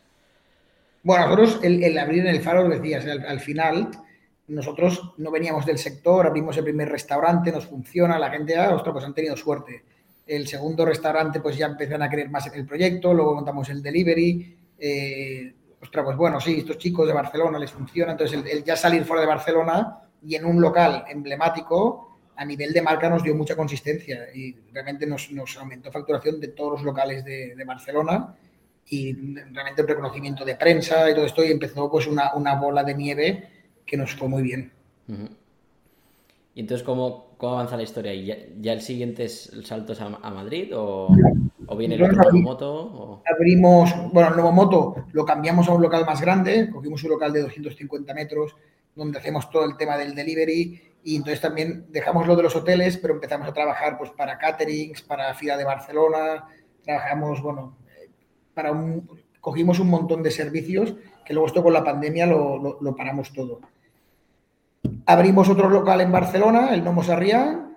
Bueno, 1.03 1.25
nosotros 1.25 1.59
el, 1.63 1.97
abrir 1.97 2.21
en 2.21 2.27
el 2.27 2.41
Faro, 2.41 2.69
decías, 2.69 3.05
al, 3.05 3.25
al 3.25 3.39
final 3.41 3.91
nosotros 4.47 5.13
no 5.17 5.31
veníamos 5.31 5.65
del 5.65 5.77
sector, 5.77 6.25
abrimos 6.25 6.57
el 6.57 6.63
primer 6.63 6.89
restaurante, 6.89 7.51
nos 7.51 7.65
funciona, 7.65 8.19
la 8.19 8.29
gente, 8.29 8.57
ah, 8.57 8.73
ostras, 8.73 8.93
pues 8.93 9.05
han 9.05 9.13
tenido 9.13 9.35
suerte. 9.37 9.83
El 10.25 10.47
segundo 10.47 10.85
restaurante, 10.85 11.39
pues 11.39 11.57
ya 11.57 11.65
empezaron 11.65 12.03
a 12.03 12.09
creer 12.09 12.29
más 12.29 12.47
en 12.47 12.53
el 12.53 12.65
proyecto, 12.65 13.13
luego 13.13 13.35
montamos 13.35 13.69
el 13.69 13.81
delivery. 13.81 14.57
Eh, 14.77 15.53
ostras, 15.81 16.05
pues 16.05 16.17
bueno, 16.17 16.39
sí, 16.39 16.59
estos 16.59 16.77
chicos 16.77 17.07
de 17.07 17.13
Barcelona 17.13 17.59
les 17.59 17.71
funciona. 17.71 18.13
Entonces, 18.13 18.41
el, 18.45 18.63
ya 18.63 18.75
salir 18.75 19.03
fuera 19.03 19.21
de 19.21 19.27
Barcelona 19.27 19.99
y 20.25 20.35
en 20.35 20.45
un 20.45 20.61
local 20.61 21.03
emblemático, 21.09 22.13
a 22.35 22.45
nivel 22.45 22.73
de 22.73 22.81
marca 22.81 23.09
nos 23.09 23.23
dio 23.23 23.35
mucha 23.35 23.55
consistencia 23.55 24.27
y 24.33 24.55
realmente 24.71 25.05
nos, 25.05 25.31
nos 25.31 25.57
aumentó 25.57 25.91
facturación 25.91 26.39
de 26.39 26.49
todos 26.49 26.73
los 26.73 26.83
locales 26.83 27.23
de, 27.23 27.61
Barcelona 27.65 28.35
y 28.87 29.13
realmente 29.13 29.81
el 29.81 29.87
reconocimiento 29.87 30.43
de 30.43 30.55
prensa 30.55 31.09
y 31.09 31.13
todo 31.13 31.25
esto 31.25 31.43
y 31.43 31.51
empezó 31.51 31.89
pues 31.89 32.07
una, 32.07 32.33
una 32.33 32.55
bola 32.55 32.83
de 32.83 32.95
nieve 32.95 33.49
que 33.85 33.97
nos 33.97 34.15
fue 34.15 34.27
muy 34.27 34.41
bien. 34.41 34.71
¿Y 36.55 36.61
entonces 36.61 36.85
cómo, 36.85 37.35
cómo 37.37 37.53
avanza 37.53 37.77
la 37.77 37.83
historia? 37.83 38.13
¿Ya, 38.13 38.37
¿Ya, 38.59 38.73
el 38.73 38.81
siguiente 38.81 39.25
es 39.25 39.51
el 39.53 39.65
salto 39.65 39.93
a, 39.93 40.27
a 40.27 40.31
Madrid 40.31 40.71
o, 40.75 41.09
o 41.67 41.75
viene 41.75 41.95
el 41.95 42.03
otro 42.03 42.17
Novomoto? 42.23 42.73
O... 42.73 43.23
Abrimos, 43.25 43.91
bueno, 44.11 44.29
el 44.29 44.37
Novomoto 44.37 45.07
lo 45.13 45.25
cambiamos 45.25 45.67
a 45.67 45.73
un 45.73 45.81
local 45.81 46.05
más 46.05 46.21
grande, 46.21 46.69
cogimos 46.71 47.03
un 47.03 47.09
local 47.09 47.33
de 47.33 47.41
250 47.41 48.13
metros 48.13 48.55
donde 48.95 49.17
hacemos 49.17 49.49
todo 49.49 49.65
el 49.65 49.77
tema 49.77 49.97
del 49.97 50.13
delivery 50.13 50.79
y 51.03 51.15
entonces 51.15 51.41
también 51.41 51.87
dejamos 51.89 52.27
lo 52.27 52.35
de 52.35 52.43
los 52.43 52.55
hoteles, 52.55 52.97
pero 52.97 53.15
empezamos 53.15 53.47
a 53.47 53.53
trabajar 53.53 53.97
pues 53.97 54.11
para 54.11 54.37
caterings, 54.37 55.01
para 55.01 55.33
FIA 55.33 55.57
de 55.57 55.63
Barcelona, 55.63 56.47
trabajamos, 56.83 57.41
bueno, 57.41 57.75
para 58.53 58.71
un, 58.71 59.09
cogimos 59.41 59.79
un 59.79 59.89
montón 59.89 60.21
de 60.21 60.29
servicios 60.29 60.93
que 61.25 61.33
luego 61.33 61.47
esto 61.47 61.63
con 61.63 61.73
la 61.73 61.83
pandemia 61.83 62.27
lo, 62.27 62.57
lo, 62.57 62.77
lo 62.79 62.95
paramos 62.95 63.33
todo. 63.33 63.59
Abrimos 65.05 65.49
otro 65.49 65.69
local 65.69 66.01
en 66.01 66.11
Barcelona, 66.11 66.73
el 66.73 66.83
Nomo 66.83 67.03
Sarriá. 67.03 67.69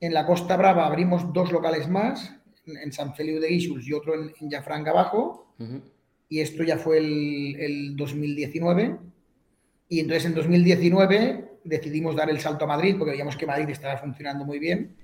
En 0.00 0.14
la 0.14 0.24
Costa 0.24 0.56
Brava 0.56 0.86
abrimos 0.86 1.32
dos 1.32 1.52
locales 1.52 1.88
más, 1.88 2.34
en 2.66 2.92
San 2.92 3.14
Feliu 3.14 3.40
de 3.40 3.48
Guíxols 3.48 3.86
y 3.86 3.92
otro 3.92 4.14
en, 4.14 4.32
en 4.40 4.88
Abajo. 4.88 5.54
Uh 5.58 5.64
-huh. 5.64 5.82
Y 6.28 6.40
esto 6.40 6.62
ya 6.62 6.78
fue 6.78 6.98
el, 6.98 7.56
el, 7.58 7.96
2019. 7.96 8.96
Y 9.88 10.00
entonces 10.00 10.26
en 10.26 10.34
2019 10.34 11.58
decidimos 11.64 12.14
dar 12.14 12.30
el 12.30 12.38
salto 12.38 12.64
a 12.64 12.68
Madrid 12.68 12.94
porque 12.96 13.12
veíamos 13.12 13.36
que 13.36 13.46
Madrid 13.46 13.68
estaba 13.68 13.98
funcionando 13.98 14.44
muy 14.44 14.60
bien. 14.60 14.94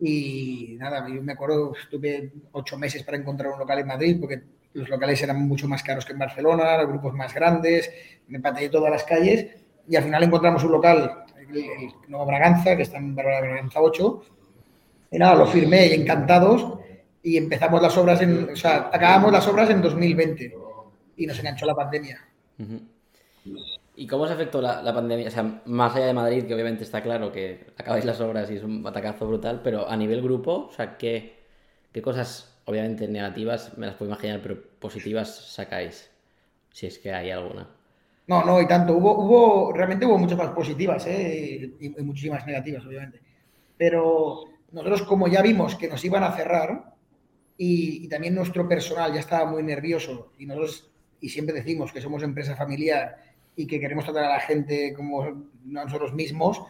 Y 0.00 0.76
nada, 0.78 1.06
yo 1.06 1.22
me 1.22 1.34
acuerdo, 1.34 1.74
estuve 1.80 2.32
ocho 2.52 2.78
meses 2.78 3.02
para 3.02 3.18
encontrar 3.18 3.52
un 3.52 3.58
local 3.58 3.78
en 3.78 3.86
Madrid 3.86 4.16
porque 4.18 4.40
los 4.72 4.88
locales 4.88 5.22
eran 5.22 5.46
mucho 5.46 5.68
más 5.68 5.82
caros 5.82 6.06
que 6.06 6.12
en 6.12 6.18
Barcelona, 6.18 6.82
grupos 6.84 7.12
más 7.12 7.34
grandes, 7.34 7.90
me 8.28 8.40
pateé 8.40 8.70
todas 8.70 8.90
las 8.90 9.04
calles 9.04 9.60
y 9.88 9.96
al 9.96 10.04
final 10.04 10.22
encontramos 10.22 10.64
un 10.64 10.72
local, 10.72 11.24
el, 11.48 11.56
el 11.56 11.90
Nuevo 12.08 12.26
Braganza, 12.26 12.76
que 12.76 12.82
está 12.82 12.98
en 12.98 13.14
Braganza 13.14 13.80
8, 13.80 14.22
y 15.12 15.18
nada, 15.18 15.34
lo 15.34 15.46
firmé 15.46 15.88
y 15.88 15.94
encantados 15.94 16.78
y 17.22 17.36
empezamos 17.36 17.82
las 17.82 17.96
obras 17.96 18.20
en, 18.22 18.50
o 18.50 18.56
sea, 18.56 18.90
acabamos 18.92 19.32
las 19.32 19.46
obras 19.48 19.68
en 19.70 19.82
2020 19.82 20.54
y 21.16 21.26
nos 21.26 21.38
enganchó 21.38 21.66
la 21.66 21.74
pandemia. 21.74 22.20
¿Y 23.96 24.06
cómo 24.06 24.24
os 24.24 24.30
afectó 24.30 24.60
la, 24.60 24.94
pandemia? 24.94 25.28
O 25.28 25.30
sea, 25.30 25.62
más 25.66 25.94
allá 25.94 26.06
de 26.06 26.14
Madrid, 26.14 26.44
que 26.46 26.54
obviamente 26.54 26.84
está 26.84 27.02
claro 27.02 27.32
que 27.32 27.66
acabáis 27.76 28.04
las 28.04 28.20
obras 28.20 28.50
y 28.50 28.56
es 28.56 28.62
un 28.62 28.86
atacazo 28.86 29.26
brutal, 29.26 29.60
pero 29.62 29.88
a 29.88 29.96
nivel 29.96 30.22
grupo, 30.22 30.68
o 30.70 30.72
sea, 30.72 30.96
¿qué, 30.96 31.40
qué 31.92 32.00
cosas, 32.00 32.56
obviamente 32.64 33.08
negativas, 33.08 33.76
me 33.76 33.86
las 33.86 33.96
puedo 33.96 34.10
imaginar, 34.10 34.40
pero 34.42 34.62
positivas 34.78 35.52
sacáis? 35.52 36.10
Si 36.70 36.86
es 36.86 36.98
que 36.98 37.12
hay 37.12 37.30
alguna. 37.30 37.68
No, 38.30 38.44
no, 38.44 38.62
y 38.62 38.68
tanto. 38.68 38.96
Hubo, 38.96 39.24
hubo 39.24 39.72
realmente 39.72 40.06
hubo 40.06 40.16
muchas 40.16 40.38
más 40.38 40.50
positivas 40.50 41.04
¿eh? 41.08 41.72
y, 41.80 41.88
muchísimas 42.00 42.46
negativas, 42.46 42.86
obviamente. 42.86 43.20
Pero 43.76 44.44
nosotros, 44.70 45.02
como 45.02 45.26
ya 45.26 45.42
vimos 45.42 45.74
que 45.74 45.88
nos 45.88 46.04
iban 46.04 46.22
a 46.22 46.30
cerrar 46.30 46.94
y, 47.58 48.04
y 48.04 48.08
también 48.08 48.36
nuestro 48.36 48.68
personal 48.68 49.12
ya 49.12 49.18
estaba 49.18 49.50
muy 49.50 49.64
nervioso 49.64 50.30
y 50.38 50.46
nosotros, 50.46 50.92
y 51.20 51.28
siempre 51.28 51.56
decimos 51.56 51.92
que 51.92 52.00
somos 52.00 52.22
empresa 52.22 52.54
familiar 52.54 53.16
y 53.56 53.66
que 53.66 53.80
queremos 53.80 54.04
tratar 54.04 54.26
a 54.26 54.34
la 54.34 54.40
gente 54.40 54.94
como 54.94 55.48
nosotros 55.64 56.14
mismos, 56.14 56.62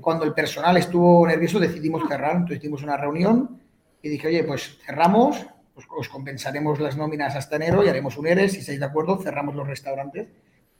cuando 0.00 0.24
el 0.24 0.34
personal 0.34 0.76
estuvo 0.76 1.26
nervioso 1.26 1.58
decidimos 1.58 2.06
cerrar. 2.06 2.36
Entonces 2.36 2.58
hicimos 2.58 2.84
una 2.84 2.96
reunión 2.96 3.60
y 4.02 4.08
dije, 4.08 4.28
oye, 4.28 4.44
pues 4.44 4.78
cerramos, 4.86 5.44
pues 5.74 5.84
os 5.90 6.08
compensaremos 6.08 6.78
las 6.78 6.96
nóminas 6.96 7.34
hasta 7.34 7.56
enero 7.56 7.84
y 7.84 7.88
haremos 7.88 8.16
un 8.16 8.28
ERES, 8.28 8.52
si 8.52 8.58
estáis 8.60 8.78
de 8.78 8.86
acuerdo, 8.86 9.20
cerramos 9.20 9.56
los 9.56 9.66
restaurantes. 9.66 10.28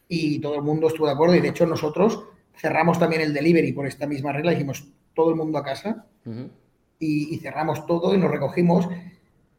Y 0.09 0.41
todo 0.41 0.55
el 0.57 0.63
mundo 0.63 0.89
estuvo 0.89 1.07
de 1.07 1.13
acuerdo 1.13 1.35
y 1.35 1.41
de 1.41 1.49
hecho 1.49 1.67
nosotros 1.67 2.25
cerramos 2.57 2.99
también 2.99 3.23
el 3.23 3.35
delivery 3.35 3.73
por 3.73 3.87
esta 3.87 4.07
misma 4.07 4.33
regla, 4.33 4.53
dijimos 4.53 4.89
todo 5.15 5.31
el 5.31 5.37
mundo 5.37 5.59
a 5.59 5.65
casa 5.65 6.07
y, 6.99 7.35
y 7.35 7.39
cerramos 7.39 7.87
todo 7.87 8.15
y 8.15 8.19
nos 8.19 8.31
recogimos. 8.31 8.89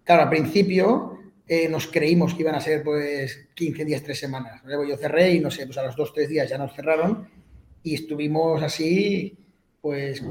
Claro, 0.03 0.23
al 0.23 0.29
principio 0.29 1.19
eh, 1.51 1.67
nos 1.67 1.87
creímos 1.87 2.35
que 2.35 2.43
iban 2.43 2.53
a 2.53 2.61
ser 2.61 2.83
pues 2.83 3.47
15 3.55 3.83
días, 3.83 4.03
3 4.03 4.19
semanas. 4.19 4.61
Luego 4.65 4.85
yo 4.85 4.95
cerré 4.97 5.31
y 5.31 5.39
no 5.39 5.49
sé, 5.49 5.65
pues 5.65 5.79
a 5.79 5.83
los 5.83 5.95
2, 5.95 6.13
3 6.13 6.29
días 6.29 6.47
ya 6.47 6.59
nos 6.59 6.75
cerraron 6.75 7.27
y 7.81 7.95
estuvimos 7.95 8.61
así 8.61 9.35
pues 9.81 10.23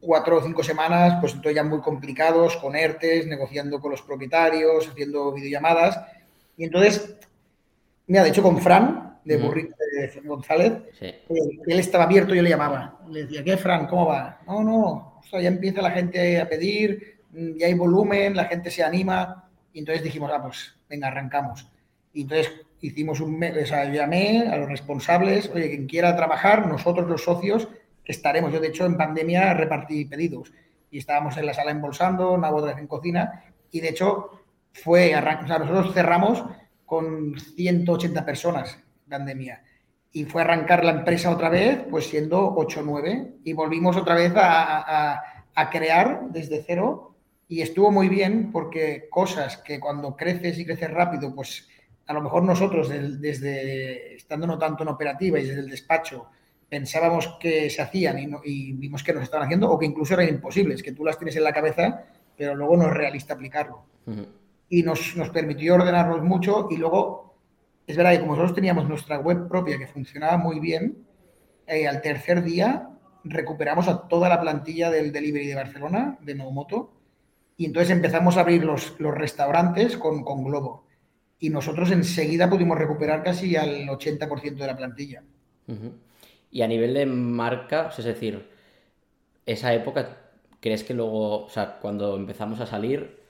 4 0.00 0.38
o 0.38 0.42
5 0.42 0.62
semanas, 0.62 1.18
pues 1.20 1.34
entonces 1.34 1.56
ya 1.56 1.62
muy 1.62 1.82
complicados, 1.82 2.56
con 2.56 2.74
ERTES, 2.74 3.26
negociando 3.26 3.80
con 3.82 3.90
los 3.90 4.00
propietarios, 4.00 4.88
haciendo 4.88 5.30
videollamadas. 5.32 6.00
Y 6.56 6.64
entonces, 6.64 7.16
mira, 8.06 8.22
de 8.22 8.30
hecho 8.30 8.42
con 8.42 8.58
Fran, 8.58 9.11
de 9.24 9.36
Burrito 9.36 9.74
de 9.78 10.20
González, 10.24 10.72
él 11.00 11.78
estaba 11.78 12.04
abierto, 12.04 12.34
yo 12.34 12.42
le 12.42 12.50
llamaba. 12.50 13.00
Le 13.08 13.22
decía, 13.22 13.44
¿qué, 13.44 13.56
Fran? 13.56 13.86
¿Cómo 13.86 14.06
va? 14.06 14.40
No, 14.46 14.62
no, 14.62 15.12
o 15.18 15.22
sea, 15.28 15.40
ya 15.40 15.48
empieza 15.48 15.82
la 15.82 15.90
gente 15.90 16.40
a 16.40 16.48
pedir, 16.48 17.20
mm, 17.30 17.56
ya 17.58 17.66
hay 17.66 17.74
volumen, 17.74 18.36
la 18.36 18.46
gente 18.46 18.70
se 18.70 18.82
anima. 18.82 19.48
Y 19.72 19.80
entonces 19.80 20.02
dijimos, 20.02 20.30
ah, 20.34 20.42
pues 20.42 20.74
venga, 20.88 21.08
arrancamos. 21.08 21.70
Y 22.12 22.22
entonces 22.22 22.52
hicimos 22.80 23.20
un, 23.20 23.42
o 23.42 23.66
sea, 23.66 23.90
llamé 23.90 24.48
a 24.48 24.56
los 24.56 24.68
responsables, 24.68 25.50
oye, 25.54 25.68
quien 25.70 25.86
quiera 25.86 26.16
trabajar, 26.16 26.66
nosotros 26.66 27.08
los 27.08 27.22
socios 27.22 27.68
estaremos. 28.04 28.52
Yo, 28.52 28.60
de 28.60 28.68
hecho, 28.68 28.84
en 28.84 28.96
pandemia 28.96 29.54
repartí 29.54 30.04
pedidos 30.04 30.52
y 30.90 30.98
estábamos 30.98 31.36
en 31.36 31.46
la 31.46 31.54
sala 31.54 31.70
embolsando, 31.70 32.32
una 32.32 32.50
otra 32.50 32.78
en 32.78 32.86
cocina 32.86 33.44
y, 33.70 33.80
de 33.80 33.90
hecho, 33.90 34.42
fue, 34.72 35.14
o 35.16 35.46
sea, 35.46 35.58
nosotros 35.58 35.94
cerramos 35.94 36.44
con 36.84 37.38
180 37.38 38.24
personas 38.26 38.81
pandemia. 39.12 39.62
Y 40.12 40.24
fue 40.24 40.42
arrancar 40.42 40.84
la 40.84 40.92
empresa 40.92 41.30
otra 41.30 41.48
vez, 41.48 41.84
pues 41.90 42.06
siendo 42.06 42.54
8 42.56 42.80
o 42.80 42.82
9 42.82 43.34
y 43.44 43.52
volvimos 43.52 43.96
otra 43.96 44.14
vez 44.14 44.34
a, 44.36 45.12
a, 45.12 45.22
a 45.54 45.70
crear 45.70 46.28
desde 46.30 46.62
cero. 46.66 47.14
Y 47.48 47.60
estuvo 47.62 47.90
muy 47.90 48.08
bien 48.08 48.50
porque 48.52 49.08
cosas 49.10 49.58
que 49.58 49.78
cuando 49.78 50.16
creces 50.16 50.58
y 50.58 50.64
creces 50.64 50.90
rápido, 50.90 51.34
pues 51.34 51.68
a 52.06 52.12
lo 52.12 52.20
mejor 52.20 52.42
nosotros 52.42 52.88
desde, 52.88 54.14
estando 54.14 54.46
no 54.46 54.58
tanto 54.58 54.82
en 54.82 54.88
operativa 54.90 55.38
y 55.38 55.46
desde 55.46 55.60
el 55.60 55.70
despacho 55.70 56.26
pensábamos 56.68 57.36
que 57.38 57.68
se 57.68 57.82
hacían 57.82 58.40
y, 58.44 58.72
vimos 58.72 59.02
que 59.02 59.12
nos 59.12 59.24
estaban 59.24 59.44
haciendo 59.44 59.70
o 59.70 59.78
que 59.78 59.86
incluso 59.86 60.14
eran 60.14 60.28
imposibles, 60.28 60.82
que 60.82 60.92
tú 60.92 61.04
las 61.04 61.18
tienes 61.18 61.36
en 61.36 61.44
la 61.44 61.52
cabeza, 61.52 62.04
pero 62.36 62.54
luego 62.54 62.78
no 62.78 62.86
es 62.86 62.94
realista 62.94 63.34
aplicarlo. 63.34 63.84
Y 64.70 64.82
nos, 64.82 65.14
nos, 65.16 65.28
permitió 65.28 65.74
ordenarnos 65.74 66.22
mucho 66.22 66.68
y 66.70 66.78
luego, 66.78 67.31
es 67.86 67.96
verdad 67.96 68.12
que 68.12 68.20
como 68.20 68.32
nosotros 68.32 68.54
teníamos 68.54 68.88
nuestra 68.88 69.18
web 69.18 69.48
propia 69.48 69.78
que 69.78 69.86
funcionaba 69.86 70.36
muy 70.36 70.60
bien, 70.60 71.04
eh, 71.66 71.86
al 71.86 72.00
tercer 72.00 72.42
día 72.42 72.88
recuperamos 73.24 73.88
a 73.88 74.08
toda 74.08 74.28
la 74.28 74.40
plantilla 74.40 74.90
del 74.90 75.12
delivery 75.12 75.46
de 75.46 75.54
Barcelona, 75.54 76.18
de 76.20 76.34
Novomoto, 76.34 76.92
y 77.56 77.66
entonces 77.66 77.90
empezamos 77.90 78.36
a 78.36 78.40
abrir 78.40 78.64
los, 78.64 78.98
los 78.98 79.14
restaurantes 79.14 79.96
con, 79.96 80.24
con, 80.24 80.42
Globo. 80.42 80.86
Y 81.38 81.50
nosotros 81.50 81.90
enseguida 81.90 82.48
pudimos 82.48 82.78
recuperar 82.78 83.22
casi 83.22 83.56
al 83.56 83.86
80% 83.86 84.56
de 84.56 84.66
la 84.66 84.76
plantilla. 84.76 85.22
Y 86.50 86.62
a 86.62 86.68
nivel 86.68 86.94
de 86.94 87.06
marca, 87.06 87.90
es 87.96 88.04
decir, 88.04 88.48
esa 89.46 89.72
época, 89.74 90.16
¿crees 90.60 90.82
que 90.84 90.94
luego, 90.94 91.44
o 91.44 91.48
sea, 91.48 91.78
cuando 91.80 92.16
empezamos 92.16 92.60
a 92.60 92.66
salir, 92.66 93.21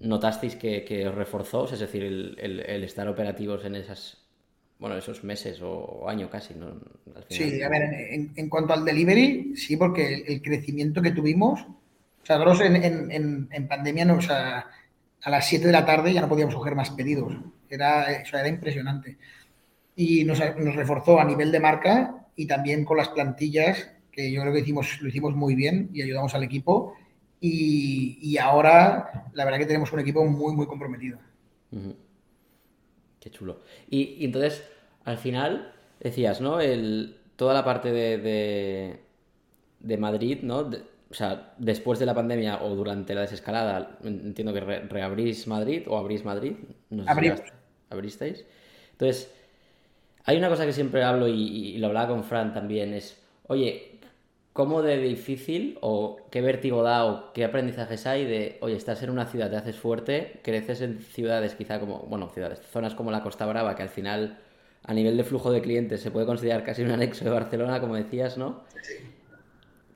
notasteis 0.00 0.56
que, 0.56 0.84
que 0.84 1.06
os 1.08 1.14
reforzó? 1.14 1.64
Es 1.72 1.80
decir, 1.80 2.02
el, 2.02 2.84
estar 2.84 3.08
operativos 3.08 3.64
en 3.64 3.76
esas, 3.76 4.18
bueno, 4.78 4.96
esos 4.96 5.24
meses 5.24 5.60
o, 5.62 6.08
año 6.08 6.28
casi, 6.28 6.54
¿no? 6.54 6.80
Sí, 7.28 7.62
a 7.62 7.68
ver, 7.68 7.82
en, 8.34 8.48
cuanto 8.48 8.72
al 8.72 8.84
delivery, 8.84 9.56
sí, 9.56 9.76
porque 9.76 10.24
el 10.26 10.42
crecimiento 10.42 11.00
que 11.00 11.12
tuvimos 11.12 11.66
o 12.22 12.26
sea, 12.26 12.66
en, 12.66 13.48
en, 13.50 13.68
pandemia, 13.68 14.04
no, 14.04 14.14
o 14.14 14.32
a 15.24 15.30
las 15.30 15.46
7 15.46 15.66
de 15.66 15.72
la 15.72 15.84
tarde 15.84 16.12
ya 16.12 16.20
no 16.20 16.28
podíamos 16.28 16.54
coger 16.54 16.74
más 16.74 16.90
pedidos. 16.90 17.32
Era, 17.68 18.12
era 18.12 18.48
impresionante. 18.48 19.18
Y 19.96 20.24
nos, 20.24 20.40
nos, 20.58 20.74
reforzó 20.74 21.20
a 21.20 21.24
nivel 21.24 21.50
de 21.50 21.60
marca 21.60 22.26
y 22.36 22.46
también 22.46 22.84
con 22.84 22.96
las 22.96 23.08
plantillas, 23.08 23.90
que 24.10 24.30
yo 24.30 24.40
creo 24.42 24.52
que 24.52 24.60
hicimos, 24.60 25.00
lo 25.00 25.08
hicimos 25.08 25.34
muy 25.34 25.54
bien 25.54 25.90
y 25.92 26.02
ayudamos 26.02 26.34
al 26.34 26.44
equipo. 26.44 26.94
Y, 27.42 28.18
y 28.22 28.38
ahora, 28.38 29.28
la 29.34 29.44
verdad 29.44 29.58
que 29.58 29.66
tenemos 29.66 29.92
un 29.92 30.00
equipo 30.00 30.24
muy, 30.24 30.54
muy 30.54 30.66
comprometido. 30.66 31.18
Qué 33.20 33.30
chulo. 33.30 33.60
Y, 33.90 34.16
y, 34.20 34.24
entonces, 34.24 34.64
al 35.04 35.18
final, 35.18 35.74
decías, 36.00 36.40
¿no? 36.40 36.60
El, 36.60 37.18
toda 37.36 37.52
la 37.52 37.64
parte 37.64 37.92
de, 37.92 38.16
de, 38.18 39.00
de 39.80 39.96
Madrid, 39.98 40.38
¿no? 40.42 40.70
o 41.10 41.14
sea, 41.14 41.52
después 41.58 41.98
de 41.98 42.06
la 42.06 42.14
pandemia 42.14 42.62
o 42.62 42.74
durante 42.74 43.14
la 43.14 43.20
desescalada, 43.20 43.98
entiendo 44.02 44.54
que 44.54 44.60
reabrís 44.60 45.46
Madrid 45.46 45.82
o 45.86 45.98
abrís 45.98 46.24
Madrid. 46.24 46.54
No 46.88 47.04
sé 47.04 47.34
abristeis. 47.92 48.44
Entonces, 48.92 49.30
hay 50.24 50.38
una 50.38 50.48
cosa 50.48 50.64
que 50.64 50.72
siempre 50.72 51.02
hablo 51.02 51.28
y, 51.28 51.76
lo 51.78 51.88
hablaba 51.88 52.08
con 52.08 52.24
Fran 52.24 52.54
también, 52.54 52.94
es, 52.94 53.20
oye, 53.48 53.91
¿cómo 54.52 54.82
de 54.82 54.98
difícil 54.98 55.78
o 55.80 56.18
qué 56.30 56.40
vértigo 56.40 56.82
da 56.82 57.06
o 57.06 57.32
qué 57.32 57.44
aprendizajes 57.44 58.06
hay 58.06 58.24
de, 58.26 58.58
oye, 58.60 58.76
estás 58.76 59.02
en 59.02 59.10
una 59.10 59.26
ciudad, 59.26 59.50
te 59.50 59.56
haces 59.56 59.76
fuerte, 59.76 60.40
creces 60.42 60.82
en 60.82 61.00
ciudades 61.00 61.54
quizá 61.54 61.80
como, 61.80 62.00
bueno, 62.00 62.28
ciudades, 62.28 62.60
zonas 62.70 62.94
como 62.94 63.10
la 63.10 63.22
Costa 63.22 63.46
Brava, 63.46 63.74
que 63.74 63.82
al 63.82 63.88
final 63.88 64.38
a 64.84 64.94
nivel 64.94 65.16
de 65.16 65.24
flujo 65.24 65.50
de 65.52 65.62
clientes 65.62 66.00
se 66.00 66.10
puede 66.10 66.26
considerar 66.26 66.64
casi 66.64 66.82
un 66.82 66.90
anexo 66.90 67.24
de 67.24 67.30
Barcelona, 67.30 67.80
como 67.80 67.94
decías, 67.94 68.36
¿no? 68.36 68.60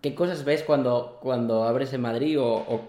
¿Qué 0.00 0.14
cosas 0.14 0.44
ves 0.44 0.62
cuando, 0.62 1.18
cuando 1.20 1.64
abres 1.64 1.92
en 1.92 2.00
Madrid 2.00 2.38
o, 2.40 2.88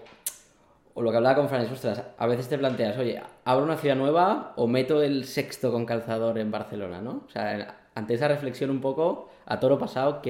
lo 0.96 1.10
que 1.10 1.16
hablaba 1.16 1.36
con 1.36 1.48
Fran 1.48 1.64
ostras, 1.72 2.02
a 2.16 2.26
veces 2.26 2.48
te 2.48 2.58
planteas, 2.58 2.98
oye, 2.98 3.20
¿abro 3.44 3.64
una 3.64 3.76
ciudad 3.76 3.94
nueva 3.94 4.52
o 4.56 4.66
meto 4.66 5.02
el 5.02 5.24
sexto 5.26 5.70
con 5.70 5.86
calzador 5.86 6.38
en 6.38 6.50
Barcelona, 6.50 7.00
¿no? 7.00 7.22
O 7.26 7.30
sea, 7.30 7.88
ante 7.94 8.14
esa 8.14 8.26
reflexión 8.28 8.70
un 8.70 8.80
poco, 8.80 9.28
a 9.46 9.60
toro 9.60 9.78
pasado, 9.78 10.22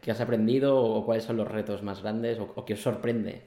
¿qué, 0.00 0.10
has 0.10 0.20
aprendido 0.20 0.78
o 0.80 1.04
cuáles 1.04 1.24
son 1.24 1.36
los 1.36 1.48
retos 1.48 1.82
más 1.82 2.02
grandes 2.02 2.38
o, 2.38 2.64
qué 2.64 2.74
os 2.74 2.82
sorprende? 2.82 3.42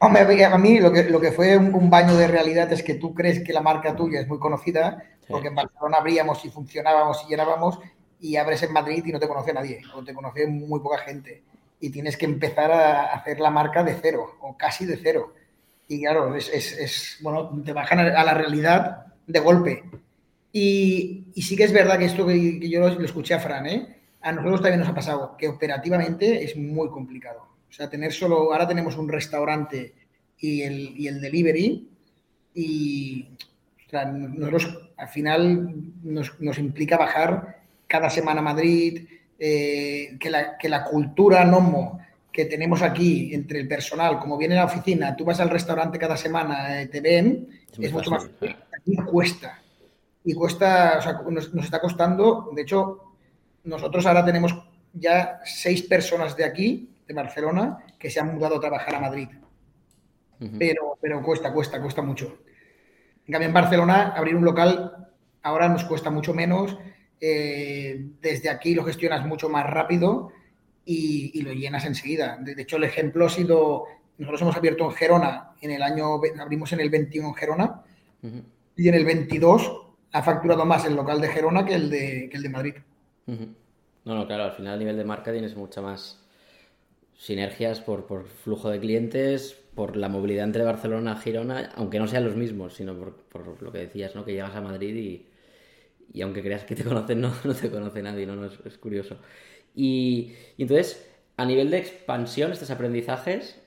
Hombre, 0.00 0.44
a 0.44 0.58
mí 0.58 0.78
lo 0.78 0.92
que, 0.92 1.04
lo 1.04 1.20
que 1.20 1.32
fue 1.32 1.56
un, 1.56 1.90
baño 1.90 2.14
de 2.16 2.28
realidad 2.28 2.72
es 2.72 2.82
que 2.82 2.94
tú 2.94 3.14
crees 3.14 3.42
que 3.42 3.52
la 3.52 3.62
marca 3.62 3.96
tuya 3.96 4.20
es 4.20 4.28
muy 4.28 4.38
conocida, 4.38 5.02
porque 5.26 5.48
en 5.48 5.54
Barcelona 5.54 5.98
abríamos 5.98 6.44
y 6.44 6.50
funcionábamos 6.50 7.24
y 7.24 7.30
llenábamos, 7.30 7.78
y 8.20 8.36
abres 8.36 8.62
en 8.62 8.72
Madrid 8.72 9.02
y 9.06 9.12
no 9.12 9.18
te 9.18 9.28
conoce 9.28 9.52
nadie, 9.52 9.80
o 9.94 10.04
te 10.04 10.14
conoce 10.14 10.46
muy 10.46 10.80
poca 10.80 10.98
gente. 10.98 11.42
Y 11.80 11.90
tienes 11.90 12.16
que 12.16 12.26
empezar 12.26 12.70
a 12.70 13.14
hacer 13.14 13.40
la 13.40 13.50
marca 13.50 13.82
de 13.82 13.96
cero, 14.00 14.36
o 14.40 14.56
casi 14.56 14.84
de 14.84 14.96
cero. 14.96 15.34
Y 15.88 16.00
claro, 16.02 16.34
es, 16.34 16.48
es, 16.52 17.18
bueno, 17.22 17.50
te 17.64 17.72
bajan 17.72 18.00
a 18.00 18.24
la 18.24 18.34
realidad 18.34 19.06
de 19.26 19.40
golpe. 19.40 19.84
Y, 20.52 21.28
y 21.34 21.42
sí 21.42 21.56
que 21.56 21.64
es 21.64 21.72
verdad 21.72 21.98
que 21.98 22.06
esto 22.06 22.26
que, 22.26 22.68
yo 22.68 22.80
lo, 22.80 23.04
escuché 23.04 23.34
a 23.34 23.40
Fran, 23.40 23.66
¿eh? 23.66 23.97
A 24.20 24.32
nosotros 24.32 24.62
también 24.62 24.80
nos 24.80 24.88
ha 24.88 24.94
pasado, 24.94 25.36
que 25.36 25.48
operativamente 25.48 26.44
es 26.44 26.56
muy 26.56 26.88
complicado. 26.88 27.40
O 27.68 27.72
sea, 27.72 27.88
tener 27.88 28.12
solo, 28.12 28.52
ahora 28.52 28.66
tenemos 28.66 28.96
un 28.96 29.08
restaurante 29.08 29.94
y 30.38 30.62
el, 30.62 30.98
y 30.98 31.08
el 31.08 31.20
delivery, 31.20 31.88
y 32.54 33.28
o 33.86 33.90
sea, 33.90 34.04
nosotros 34.06 34.78
al 34.96 35.08
final 35.08 35.74
nos, 36.02 36.40
nos 36.40 36.58
implica 36.58 36.96
bajar 36.96 37.62
cada 37.86 38.10
semana 38.10 38.42
Madrid, 38.42 39.06
eh, 39.38 40.16
que, 40.18 40.30
la, 40.30 40.58
que, 40.58 40.68
la, 40.68 40.84
cultura 40.84 41.44
NOMO 41.44 42.00
que 42.32 42.44
tenemos 42.46 42.82
aquí 42.82 43.32
entre 43.32 43.60
el 43.60 43.68
personal, 43.68 44.18
como 44.18 44.36
viene 44.36 44.54
a 44.54 44.58
la 44.58 44.64
oficina, 44.66 45.16
tú 45.16 45.24
vas 45.24 45.40
al 45.40 45.50
restaurante 45.50 45.98
cada 45.98 46.16
semana, 46.16 46.82
eh, 46.82 46.86
te 46.86 47.00
ven, 47.00 47.48
es, 47.78 47.92
mucho 47.92 48.10
más... 48.10 48.28
Aquí 48.40 48.96
cuesta. 49.06 49.62
y 50.24 50.34
cuesta, 50.34 50.96
o 50.98 51.02
sea, 51.02 51.22
nos, 51.30 51.54
nos 51.54 51.64
está 51.64 51.80
costando, 51.80 52.50
de 52.54 52.62
hecho, 52.62 53.07
nosotros 53.64 54.06
ahora 54.06 54.24
tenemos 54.24 54.54
ya 54.92 55.40
seis 55.44 55.82
personas 55.82 56.36
de 56.36 56.44
aquí, 56.44 56.90
de 57.06 57.14
Barcelona, 57.14 57.78
que 57.98 58.10
se 58.10 58.20
han 58.20 58.34
mudado 58.34 58.56
a 58.56 58.60
trabajar 58.60 58.94
a 58.94 59.00
Madrid. 59.00 59.28
pero, 60.58 60.96
pero 61.00 61.22
cuesta, 61.22 61.52
cuesta, 61.52 61.80
cuesta 61.80 62.02
mucho. 62.02 62.38
En 63.26 63.32
cambio, 63.32 63.48
en 63.48 63.54
Barcelona, 63.54 64.14
abrir 64.16 64.36
un 64.36 64.44
local 64.44 65.08
ahora 65.42 65.68
nos 65.68 65.84
cuesta 65.84 66.10
mucho 66.10 66.34
menos. 66.34 66.76
eh, 67.20 68.06
desde 68.22 68.48
aquí 68.48 68.74
lo 68.74 68.84
gestionas 68.84 69.26
mucho 69.26 69.48
más 69.48 69.66
rápido 69.66 70.30
y, 70.84 71.32
y 71.34 71.42
lo 71.42 71.52
llenas 71.52 71.84
enseguida. 71.84 72.38
De, 72.40 72.60
hecho, 72.62 72.76
el 72.76 72.84
ejemplo 72.84 73.26
ha 73.26 73.28
sido, 73.28 73.84
nosotros 74.18 74.42
hemos 74.42 74.56
abierto 74.56 74.84
en 74.84 74.92
Gerona, 74.92 75.50
en 75.60 75.72
el 75.72 75.82
año, 75.82 76.20
abrimos 76.40 76.72
en 76.72 76.80
el 76.80 76.90
21 76.90 77.28
en 77.28 77.34
Gerona 77.34 77.82
y 78.76 78.88
en 78.88 78.94
el 78.94 79.04
22 79.04 79.86
ha 80.12 80.22
facturado 80.22 80.64
más 80.64 80.84
el 80.86 80.94
local 80.94 81.20
de 81.20 81.28
Gerona 81.28 81.66
que 81.66 81.74
el 81.74 81.90
de, 81.90 82.28
que 82.30 82.36
el 82.36 82.42
de 82.42 82.48
Madrid. 82.48 82.74
No, 84.04 84.14
no, 84.14 84.26
claro, 84.26 84.44
al 84.44 84.52
final 84.52 84.74
a 84.74 84.76
nivel 84.78 84.96
de 84.96 85.04
marca 85.04 85.32
tienes 85.32 85.54
mucha 85.56 85.80
más 85.82 86.18
sinergias 87.18 87.80
por, 87.80 88.06
por 88.06 88.26
flujo 88.28 88.70
de 88.70 88.80
clientes, 88.80 89.54
por 89.74 89.96
la 89.96 90.08
movilidad 90.08 90.44
entre 90.44 90.64
Barcelona 90.64 91.16
y 91.18 91.22
Girona, 91.22 91.72
aunque 91.76 91.98
no 91.98 92.06
sean 92.08 92.24
los 92.24 92.36
mismos, 92.36 92.74
sino 92.74 92.94
por, 92.96 93.62
lo 93.62 93.72
que 93.72 93.78
decías, 93.78 94.14
¿no? 94.14 94.24
Que 94.24 94.32
llegas 94.32 94.54
a 94.56 94.60
Madrid 94.62 94.94
y, 94.96 95.26
y 96.12 96.22
aunque 96.22 96.42
creas 96.42 96.64
que 96.64 96.76
te 96.76 96.84
conocen, 96.90 97.20
no, 97.22 97.32
no 97.44 97.54
te 97.54 97.70
conoce 97.70 98.02
nadie, 98.02 98.26
¿no? 98.26 98.44
Es, 98.46 98.58
es 98.66 98.78
curioso. 98.78 99.18
Y, 99.74 100.32
entonces, 100.58 101.08
a 101.36 101.44
nivel 101.46 101.70
de 101.70 101.78
expansión, 101.78 102.52
estos 102.52 102.70
aprendizajes, 102.70 103.60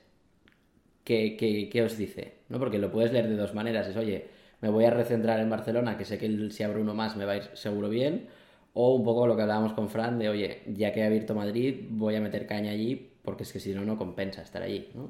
¿qué, 1.04 1.36
qué- 1.38 1.70
qué 1.72 1.84
os 1.84 1.98
dice? 1.98 2.36
¿No? 2.50 2.60
Porque 2.60 2.78
lo 2.80 2.92
puedes 2.92 3.12
leer 3.12 3.28
de 3.28 3.36
dos 3.38 3.54
maneras. 3.54 3.88
Es, 3.88 3.98
oye, 3.98 4.28
me 4.62 4.70
voy 4.70 4.86
a 4.86 4.92
recentrar 4.92 5.40
en 5.40 5.50
Barcelona, 5.50 5.98
que 5.98 6.06
sé 6.06 6.18
que 6.18 6.50
si 6.52 6.64
abro 6.64 6.82
uno 6.82 6.94
más 6.94 7.16
me 7.16 7.26
va 7.26 7.34
a 7.34 7.38
ir 7.38 7.44
seguro 7.54 7.90
bien. 7.90 8.28
O 8.74 8.96
un 8.96 9.04
poco 9.04 9.28
lo 9.28 9.36
que 9.36 9.42
hablábamos 9.42 9.74
con 9.74 9.90
Fran 9.90 10.18
de, 10.18 10.30
oye, 10.30 10.64
ya 10.68 10.94
que 10.94 11.02
he 11.02 11.06
abierto 11.06 11.36
Madrid, 11.36 11.88
voy 11.90 12.16
a 12.16 12.22
meter 12.22 12.48
caña 12.48 12.72
allí, 12.72 13.12
porque 13.22 13.44
es 13.44 13.52
que 13.52 13.60
si 13.60 13.74
no, 13.74 13.84
no 13.84 13.98
compensa 13.98 14.42
estar 14.42 14.62
allí, 14.62 14.90
¿no? 14.96 15.10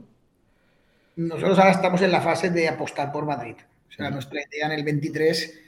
Nosotros 1.15 1.59
ahora 1.59 1.71
estamos 1.71 2.01
en 2.01 2.11
la 2.11 2.21
fase 2.21 2.49
de 2.49 2.67
apostar 2.67 3.11
por 3.11 3.25
Madrid. 3.25 3.55
O 3.89 3.91
sea, 3.91 4.09
nuestra 4.09 4.39
idea 4.41 4.67
en 4.67 4.71
el 4.71 4.83
23 4.83 5.59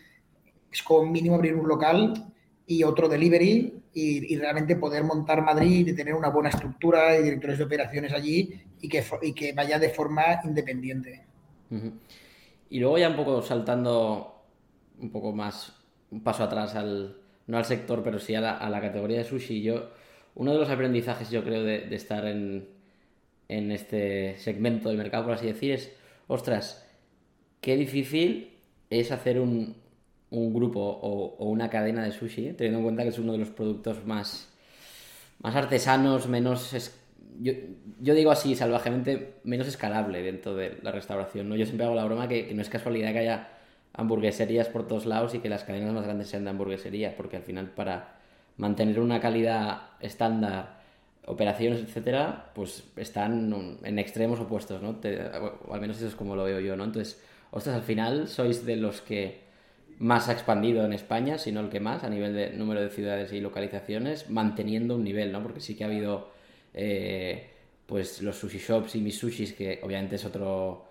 es 0.72 0.84
como 0.84 1.06
mínimo 1.12 1.36
abrir 1.36 1.54
un 1.54 1.68
local 1.68 2.32
y 2.66 2.84
otro 2.84 3.10
delivery 3.10 3.82
y, 3.94 4.34
y 4.34 4.38
realmente 4.38 4.78
poder 4.78 5.04
montar 5.04 5.44
Madrid 5.44 5.88
y 5.88 5.94
tener 5.94 6.16
una 6.16 6.30
buena 6.30 6.50
estructura 6.50 7.18
y 7.20 7.24
directores 7.24 7.58
de 7.58 7.66
operaciones 7.66 8.14
allí 8.14 8.64
y 8.82 8.89
que, 8.89 9.04
y 9.22 9.34
que 9.34 9.54
vaya 9.54 9.80
de 9.80 9.89
forma 9.89 10.41
independiente. 10.44 11.24
Y 12.70 12.80
luego 12.80 12.98
ya 12.98 13.10
un 13.10 13.16
poco 13.16 13.41
saltando 13.41 14.44
un 15.00 15.10
poco 15.10 15.34
más, 15.34 15.74
un 16.12 16.22
paso 16.22 16.44
atrás 16.44 16.76
al, 16.76 17.22
no 17.48 17.58
al 17.58 17.66
sector, 17.66 18.04
pero 18.04 18.20
sí 18.20 18.36
a 18.36 18.41
la, 18.41 18.58
a 18.58 18.70
la 18.70 18.82
categoría 18.82 19.20
de 19.20 19.24
sushi, 19.26 19.62
yo, 19.62 19.91
uno 20.36 20.54
de 20.54 20.60
los 20.60 20.70
aprendizajes 20.70 21.30
yo 21.30 21.44
creo 21.44 21.64
de, 21.64 21.94
estar 21.96 22.26
en, 22.26 22.68
en 23.50 23.72
este 23.72 24.38
segmento 24.38 24.89
del 24.89 24.98
mercado, 24.98 25.26
por 25.26 25.34
así 25.34 25.48
decir, 25.48 25.72
es, 25.74 25.94
ostras, 26.28 26.86
qué 27.62 27.76
difícil 27.78 28.54
es 28.89 29.12
hacer 29.12 29.39
un, 29.39 29.76
un 30.32 30.54
grupo 30.54 30.80
o, 30.82 31.36
o 31.38 31.50
una 31.50 31.70
cadena 31.70 32.04
de 32.06 32.12
sushi, 32.12 32.54
teniendo 32.54 32.80
en 32.80 32.84
cuenta 32.86 33.04
que 33.04 33.10
es 33.10 33.20
uno 33.20 33.34
de 33.34 33.39
los 33.39 33.50
productos 33.50 34.06
más, 34.06 34.50
más 35.41 35.56
artesanos, 35.56 36.28
menos... 36.28 36.74
es- 36.74 37.00
yo, 37.39 37.54
yo 38.00 38.14
digo 38.14 38.32
así 38.32 38.56
salvajemente, 38.56 39.36
menos 39.44 39.68
escalable 39.68 40.22
dentro 40.22 40.56
de 40.56 40.78
la 40.84 40.91
restauración, 40.91 41.50
¿no? 41.50 41.56
Yo 41.56 41.66
siempre 41.66 41.86
hago 41.86 41.96
la 41.96 42.06
broma 42.06 42.28
que, 42.28 42.48
que 42.48 42.54
no 42.54 42.62
es 42.62 42.70
casualidad 42.70 43.12
que 43.12 43.20
haya 43.20 43.53
hamburgueserías 43.94 44.68
por 44.68 44.88
todos 44.88 45.06
lados 45.06 45.34
y 45.36 45.39
que 45.39 45.50
las 45.50 45.64
cadenas 45.64 45.94
más 45.94 46.04
grandes 46.04 46.28
sean 46.28 46.44
de 46.44 46.50
hamburguesería, 46.50 47.16
porque 47.16 47.38
al 47.38 47.44
final 47.44 47.70
para 47.70 48.16
mantener 48.58 49.00
una 49.00 49.20
calidad 49.20 49.82
estándar, 50.00 50.82
operaciones, 51.26 51.82
etcétera, 51.82 52.52
pues 52.54 52.84
están 52.98 53.78
en 53.84 54.00
extremos 54.00 54.39
opuestos, 54.39 54.82
¿no? 54.82 55.00
O 55.68 55.74
al 55.74 55.82
menos 55.82 55.98
eso 55.98 56.08
es 56.08 56.16
como 56.16 56.36
lo 56.36 56.44
veo 56.44 56.60
yo, 56.60 56.76
¿no? 56.76 56.84
Entonces, 56.84 57.22
ostras, 57.52 57.76
al 57.76 57.84
final 57.84 58.28
sois 58.28 58.66
de 58.66 58.76
los 58.76 59.02
que 59.02 59.44
más 60.00 60.28
ha 60.28 60.34
expandido 60.34 60.84
en 60.86 60.94
España, 60.94 61.38
si 61.38 61.52
no 61.52 61.62
el 61.62 61.70
que 61.70 61.80
más, 61.80 62.04
a 62.04 62.10
nivel 62.10 62.34
de 62.34 62.52
número 62.52 62.82
de 62.82 62.89
ciudades 62.89 63.32
y 63.32 63.39
localizaciones, 63.39 64.30
manteniendo 64.30 64.96
un 64.96 65.04
nivel, 65.04 65.32
¿no? 65.32 65.41
Porque 65.41 65.60
sí 65.62 65.76
que 65.76 65.84
ha 65.84 65.88
habido, 65.88 66.32
eh, 66.74 67.52
pues, 67.86 68.22
los 68.22 68.38
sushi 68.38 68.58
shops 68.58 68.96
y 68.96 69.02
mis 69.02 69.18
sushis, 69.18 69.54
que 69.54 69.80
obviamente 69.84 70.16
es 70.16 70.26
otro, 70.26 70.89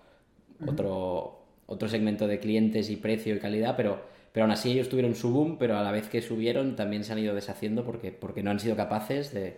otro, 0.65 1.42
otro 1.65 1.87
segmento 1.87 2.27
de 2.27 2.39
clientes 2.39 2.89
y 2.89 2.95
precio 2.97 3.35
y 3.35 3.39
calidad, 3.39 3.75
pero, 3.77 4.01
pero 4.31 4.45
aún 4.45 4.51
así 4.51 4.71
ellos 4.71 4.89
tuvieron 4.89 5.15
su 5.15 5.31
boom, 5.31 5.57
pero 5.57 5.77
a 5.77 5.83
la 5.83 5.91
vez 5.91 6.07
que 6.09 6.21
subieron 6.21 6.75
también 6.75 7.03
se 7.03 7.13
han 7.13 7.19
ido 7.19 7.35
deshaciendo 7.35 7.83
porque, 7.85 8.11
porque 8.11 8.43
no 8.43 8.51
han 8.51 8.59
sido 8.59 8.75
capaces 8.75 9.33
de, 9.33 9.57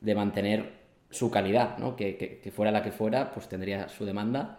de 0.00 0.14
mantener 0.14 0.72
su 1.10 1.30
calidad, 1.30 1.78
¿no? 1.78 1.96
Que, 1.96 2.16
que- 2.16 2.40
que 2.40 2.50
fuera 2.50 2.72
la 2.72 2.82
que 2.82 2.92
fuera, 2.92 3.30
pues 3.32 3.48
tendría 3.48 3.88
su 3.88 4.04
demanda, 4.04 4.58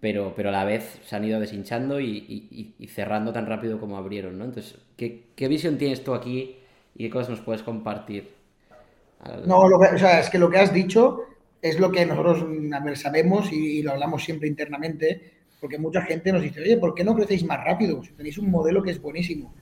pero, 0.00 0.34
pero 0.36 0.50
a 0.50 0.52
la 0.52 0.64
vez 0.64 1.00
se 1.04 1.16
han 1.16 1.24
ido 1.24 1.40
deshinchando 1.40 2.00
y, 2.00 2.06
y- 2.28 2.74
y- 2.78 2.86
cerrando 2.88 3.32
tan 3.32 3.46
rápido 3.46 3.80
como 3.80 3.96
abrieron, 3.96 4.38
¿no? 4.38 4.44
Entonces, 4.44 4.76
¿qué, 4.96 5.24
qué 5.34 5.48
visión 5.48 5.78
tienes 5.78 6.04
tú 6.04 6.14
aquí 6.14 6.56
y 6.94 7.04
qué 7.04 7.10
cosas 7.10 7.30
nos 7.30 7.40
puedes 7.40 7.62
compartir? 7.62 8.30
No, 9.44 9.68
lo 9.68 9.78
que- 9.80 9.94
o 9.94 9.98
sea, 9.98 10.20
es 10.20 10.30
que 10.30 10.38
lo 10.38 10.50
que 10.50 10.58
has 10.58 10.72
dicho 10.72 11.20
es 11.62 11.78
lo 11.80 11.90
que 11.90 12.06
nosotros 12.06 12.44
a 12.72 12.80
ver, 12.80 12.96
sabemos 12.96 13.52
y, 13.52 13.78
y 13.78 13.82
lo 13.82 13.92
hablamos 13.92 14.24
siempre 14.24 14.48
internamente, 14.48 15.32
porque 15.60 15.78
mucha 15.78 16.02
gente 16.02 16.32
nos 16.32 16.42
dice, 16.42 16.60
oye, 16.60 16.76
¿por 16.76 16.94
qué 16.94 17.04
no 17.04 17.14
crecéis 17.14 17.44
más 17.44 17.62
rápido? 17.64 18.02
Si 18.02 18.12
tenéis 18.12 18.38
un 18.38 18.50
modelo 18.50 18.82
que 18.82 18.90
es 18.90 19.00
buenísimo. 19.00 19.54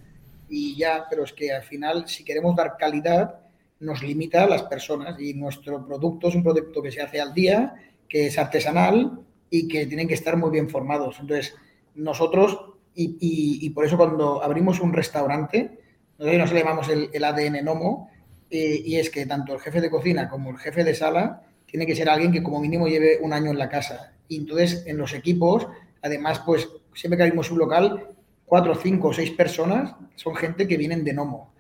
Y 0.49 0.77
ya, 0.77 1.07
pero 1.09 1.25
es 1.25 1.33
que 1.33 1.53
al 1.53 1.63
final, 1.63 2.09
si 2.09 2.25
queremos 2.25 2.55
dar 2.57 2.77
calidad, 2.79 3.41
nos 3.81 4.03
limita 4.03 4.45
a 4.45 4.49
las 4.49 4.63
personas 4.65 5.19
y 5.21 5.35
nuestro 5.35 5.87
producto 5.87 6.29
es 6.29 6.35
un 6.35 6.43
producto 6.43 6.83
que 6.83 6.93
se 6.93 7.01
hace 7.01 7.21
al 7.21 7.35
día, 7.35 7.75
que 8.09 8.27
es 8.27 8.39
artesanal 8.39 9.21
y 9.51 9.69
que 9.69 9.87
tienen 9.87 10.09
que 10.09 10.15
estar 10.15 10.37
muy 10.37 10.51
bien 10.51 10.69
formados. 10.69 11.19
Entonces, 11.21 11.55
nosotros, 11.95 12.59
y, 12.95 13.69
por 13.71 13.85
eso 13.85 13.97
cuando 13.97 14.43
abrimos 14.43 14.81
un 14.81 14.93
restaurante, 14.93 15.79
nosotros 16.19 16.39
nos 16.39 16.53
llamamos 16.53 16.89
el, 16.89 17.11
el 17.13 17.25
ADN 17.25 17.65
Nomo, 17.65 18.09
eh, 18.51 18.83
y 18.85 18.97
es 18.97 19.11
que 19.11 19.27
tanto 19.27 19.55
el 19.55 19.61
jefe 19.61 19.81
de 19.81 19.91
cocina 19.91 20.29
como 20.29 20.51
el 20.51 20.59
jefe 20.59 20.85
de 20.85 20.95
sala 20.95 21.43
tiene 21.67 21.87
que 21.87 21.97
ser 21.97 22.09
alguien 22.09 22.31
que 22.31 22.41
como 22.41 22.61
mínimo 22.61 22.87
lleve 22.87 23.19
un 23.21 23.33
año 23.33 23.51
en 23.51 23.59
la 23.59 23.69
casa. 23.69 24.13
Y 24.29 24.37
entonces 24.37 24.85
en 24.87 24.97
los 24.97 25.13
equipos, 25.13 25.67
además, 26.05 26.43
pues 26.45 26.69
siempre 26.93 27.17
que 27.17 27.23
abrimos 27.25 27.51
un 27.51 27.59
local, 27.59 28.09
cuatro, 28.45 28.75
cinco 28.75 29.09
o 29.09 29.13
seis 29.13 29.31
personas 29.31 29.95
son 30.15 30.37
gente 30.37 30.69
que 30.69 30.77
vienen 30.77 31.03
de 31.03 31.15
Nomo. 31.15 31.53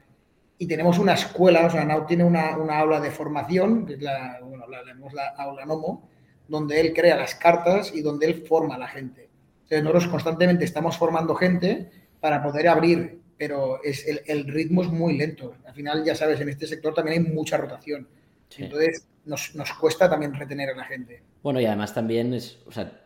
Y 0.59 0.67
tenemos 0.67 0.99
una 0.99 1.15
escuela, 1.15 1.67
o 1.67 1.71
sea, 1.71 1.85
Nau 1.85 2.07
tiene 2.07 2.25
una, 2.25 2.57
una 2.59 2.79
aula 2.79 3.01
de 3.01 3.11
formación, 3.11 3.87
que 3.87 3.95
es 3.95 4.03
la, 4.03 4.39
bueno, 4.43 4.67
la, 4.69 5.29
aula 5.39 5.65
Nomo, 5.65 6.09
donde 6.47 6.79
él 6.79 6.93
crea 6.93 7.17
las 7.17 7.35
cartas 7.35 7.93
y 7.95 8.03
donde 8.03 8.27
él 8.27 8.45
forma 8.47 8.75
a 8.75 8.79
la 8.79 8.87
gente. 8.87 9.31
Entonces 9.63 9.83
nosotros 9.83 10.09
constantemente 10.09 10.65
estamos 10.65 10.99
formando 10.99 11.35
gente 11.35 11.91
para 12.21 12.43
poder 12.43 12.69
abrir, 12.69 13.23
pero 13.39 13.83
es, 13.83 14.07
el, 14.07 14.21
el 14.27 14.47
ritmo 14.47 14.83
es 14.83 14.89
muy 14.89 15.17
lento. 15.17 15.55
Al 15.67 15.75
final, 15.75 16.05
ya 16.05 16.15
sabes, 16.15 16.39
en 16.41 16.51
este 16.51 16.67
sector 16.67 16.93
también 16.93 17.25
hay 17.25 17.33
mucha 17.33 17.57
rotación. 17.57 18.07
Sí. 18.51 18.65
Entonces 18.65 19.09
nos, 19.25 19.55
nos 19.55 19.73
cuesta 19.73 20.09
también 20.09 20.35
retener 20.35 20.69
a 20.69 20.77
la 20.77 20.85
gente. 20.85 21.23
Bueno, 21.43 21.61
y 21.61 21.67
además 21.67 21.95
también 21.95 22.35
es, 22.35 22.59
o 22.67 22.73
sea, 22.73 23.04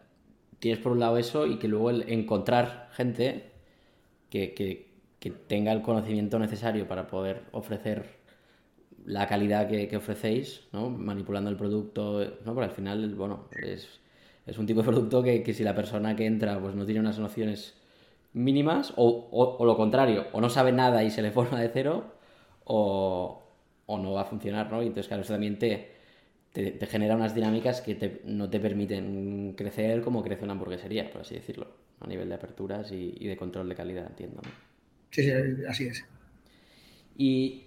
tienes 0.61 0.81
por 0.83 0.93
un 0.93 1.01
lado 1.01 1.19
eso 1.19 1.47
y 1.47 1.59
que 1.59 1.69
luego 1.69 1.91
el 1.91 2.05
encontrar 2.11 2.91
gente 2.93 3.53
que, 4.31 4.55
que- 4.55 4.89
que 5.21 5.31
tenga 5.33 5.73
el 5.73 5.83
conocimiento 5.83 6.39
necesario 6.39 6.89
para 6.89 7.07
poder 7.09 7.43
ofrecer 7.53 8.07
la 9.05 9.27
calidad 9.27 9.69
que, 9.69 9.89
que 9.89 9.97
ofrecéis, 9.97 10.63
¿no? 10.73 10.91
Manipulando 10.91 11.51
el 11.51 11.57
producto, 11.57 12.21
¿no? 12.45 12.55
Porque 12.55 12.67
al 12.71 12.75
final, 12.75 13.15
bueno, 13.15 13.45
es, 13.63 13.89
es 14.47 14.59
un 14.59 14.67
tipo 14.67 14.81
de 14.83 14.89
producto 14.89 15.23
que, 15.23 15.43
que 15.43 15.55
si 15.55 15.65
la 15.65 15.75
persona 15.75 16.15
que 16.17 16.27
entra 16.27 16.61
pues 16.61 16.75
no 16.75 16.85
tiene 16.85 17.01
unas 17.01 17.19
nociones 17.19 17.75
mínimas 18.35 18.93
o, 18.97 19.29
o- 19.33 19.57
o 19.59 19.65
lo 19.65 19.77
contrario, 19.77 20.27
o 20.33 20.41
no 20.41 20.51
sabe 20.51 20.73
nada 20.73 21.03
y 21.05 21.11
se 21.11 21.23
le 21.23 21.31
forma 21.31 21.61
de 21.61 21.71
cero 21.71 22.05
o, 22.65 23.43
o 23.87 23.99
no 23.99 24.13
va 24.13 24.23
a 24.23 24.25
funcionar, 24.25 24.71
¿no? 24.71 24.83
Y 24.83 24.87
entonces, 24.89 25.09
claro, 25.09 25.23
eso 25.23 25.33
también 25.33 25.59
te, 25.59 25.93
te, 26.53 26.73
te 26.73 26.87
genera 26.87 27.17
unas 27.17 27.35
dinámicas 27.35 27.81
que 27.83 27.95
te- 27.95 28.23
no 28.25 28.49
te 28.51 28.61
permiten 28.61 29.55
crecer 29.57 30.03
como 30.03 30.23
crece 30.23 30.45
una 30.45 30.53
hamburguesería, 30.55 31.11
por 31.11 31.23
así 31.23 31.35
decirlo, 31.37 31.69
a 32.01 32.07
nivel 32.07 32.29
de 32.29 32.35
aperturas 32.37 32.93
y, 32.93 33.15
y 33.19 33.27
de 33.29 33.37
control 33.37 33.69
de 33.69 33.75
calidad, 33.77 34.07
entiendo. 34.09 34.43
¿no? 34.43 34.51
Sí, 35.11 35.23
sí, 35.23 35.31
así 35.69 35.87
es. 35.89 36.05
Y 37.17 37.65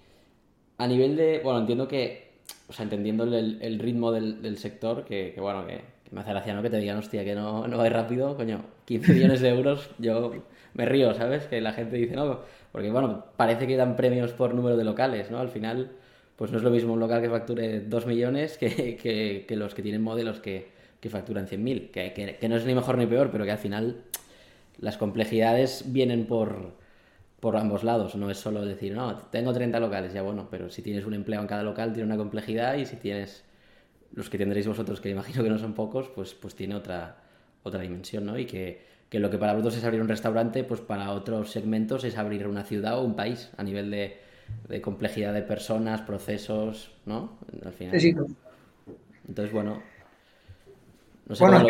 a 0.78 0.88
nivel 0.88 1.16
de, 1.18 1.42
bueno, 1.44 1.60
entiendo 1.62 1.88
que, 1.88 2.32
o 2.70 2.74
sea, 2.74 2.84
entendiendo 2.84 3.26
el, 3.26 3.60
el 3.62 3.80
ritmo 3.80 4.12
del, 4.12 4.42
del 4.42 4.58
sector, 4.58 5.06
que, 5.06 5.34
que, 5.34 5.42
bueno, 5.42 5.66
que, 5.68 5.78
que 6.06 6.12
me 6.16 6.22
hace 6.22 6.32
gracia, 6.32 6.54
¿no? 6.56 6.62
Que 6.64 6.70
te 6.70 6.78
digan, 6.78 6.98
hostia, 7.00 7.24
que 7.26 7.36
no, 7.36 7.68
no 7.68 7.78
va 7.78 7.90
rápido, 7.90 8.36
coño, 8.38 8.66
15 8.86 9.10
millones 9.12 9.42
de 9.42 9.50
euros, 9.50 9.92
yo 10.00 10.34
me 10.74 10.86
río, 10.86 11.14
¿sabes? 11.16 11.46
Que 11.48 11.62
la 11.62 11.74
gente 11.74 11.98
dice, 11.98 12.16
no, 12.16 12.42
porque, 12.72 12.92
bueno, 12.92 13.26
parece 13.38 13.68
que 13.68 13.78
dan 13.78 13.96
premios 13.96 14.34
por 14.34 14.54
número 14.56 14.78
de 14.78 14.86
locales, 14.86 15.32
¿no? 15.32 15.40
Al 15.40 15.50
final, 15.50 15.92
pues 16.42 16.52
no 16.52 16.58
es 16.58 16.64
lo 16.64 16.72
mismo 16.72 16.94
un 16.94 17.00
local 17.00 17.22
que 17.22 17.30
facture 17.30 17.82
2 17.82 18.08
millones 18.08 18.58
que, 18.58 18.98
que, 19.48 19.56
los 19.56 19.76
que 19.76 19.84
tienen 19.84 20.02
modelos 20.02 20.40
que, 20.40 20.70
que 21.00 21.08
facturan 21.08 21.46
100.000, 21.46 21.92
que, 21.92 22.14
que, 22.14 22.38
que 22.38 22.50
no 22.50 22.56
es 22.56 22.66
ni 22.66 22.74
mejor 22.74 22.98
ni 22.98 23.06
peor, 23.06 23.30
pero 23.32 23.46
que 23.46 23.52
al 23.52 23.60
final 23.60 24.02
las 24.80 24.98
complejidades 24.98 25.84
vienen 25.94 26.26
por 26.26 26.74
por 27.40 27.58
ambos 27.58 27.84
lados, 27.84 28.16
no 28.16 28.32
es 28.32 28.40
solo 28.40 28.66
decir, 28.66 28.96
no, 28.96 29.18
tengo 29.18 29.54
30 29.54 29.80
locales, 29.80 30.14
ya 30.14 30.24
bueno, 30.24 30.48
pero 30.50 30.72
si 30.72 30.82
tienes 30.82 31.06
un 31.06 31.14
empleado 31.14 31.44
en 31.44 31.48
cada 31.48 31.62
local 31.62 31.94
tiene 31.94 32.08
una 32.08 32.18
complejidad 32.18 32.74
y 32.78 32.88
si 32.88 32.96
tienes 32.96 33.44
los 34.12 34.32
que 34.32 34.40
tendréis 34.40 34.66
vosotros, 34.66 35.00
que 35.00 35.12
imagino 35.12 35.44
que 35.44 35.50
no 35.52 35.60
son 35.60 35.74
pocos, 35.74 36.10
pues, 36.10 36.34
pues 36.34 36.56
tiene 36.56 36.74
otra, 36.74 37.18
otra 37.62 37.82
dimensión, 37.82 38.26
¿no? 38.26 38.40
Y 38.40 38.48
que, 38.48 38.82
que 39.12 39.20
lo 39.20 39.30
que 39.30 39.38
para 39.38 39.54
vosotros 39.54 39.78
es 39.78 39.84
abrir 39.84 40.02
un 40.02 40.08
restaurante, 40.08 40.64
pues 40.64 40.82
para 40.82 41.12
otros 41.12 41.52
segmentos 41.52 42.04
es 42.04 42.18
abrir 42.18 42.48
una 42.48 42.64
ciudad 42.64 42.98
o 42.98 43.04
un 43.04 43.16
país 43.16 43.52
a 43.58 43.64
nivel 43.64 43.92
de, 43.92 44.31
de 44.68 44.82
complejidad 44.82 45.34
de 45.34 45.42
personas, 45.42 46.02
procesos, 46.02 46.92
¿no? 47.06 47.38
Al 47.66 47.74
final. 47.74 48.00
Sí, 48.00 48.12
sí. 48.14 48.18
Entonces, 49.28 49.54
bueno. 49.54 49.82
No 51.28 51.36
sé 51.36 51.44
Bueno, 51.46 51.66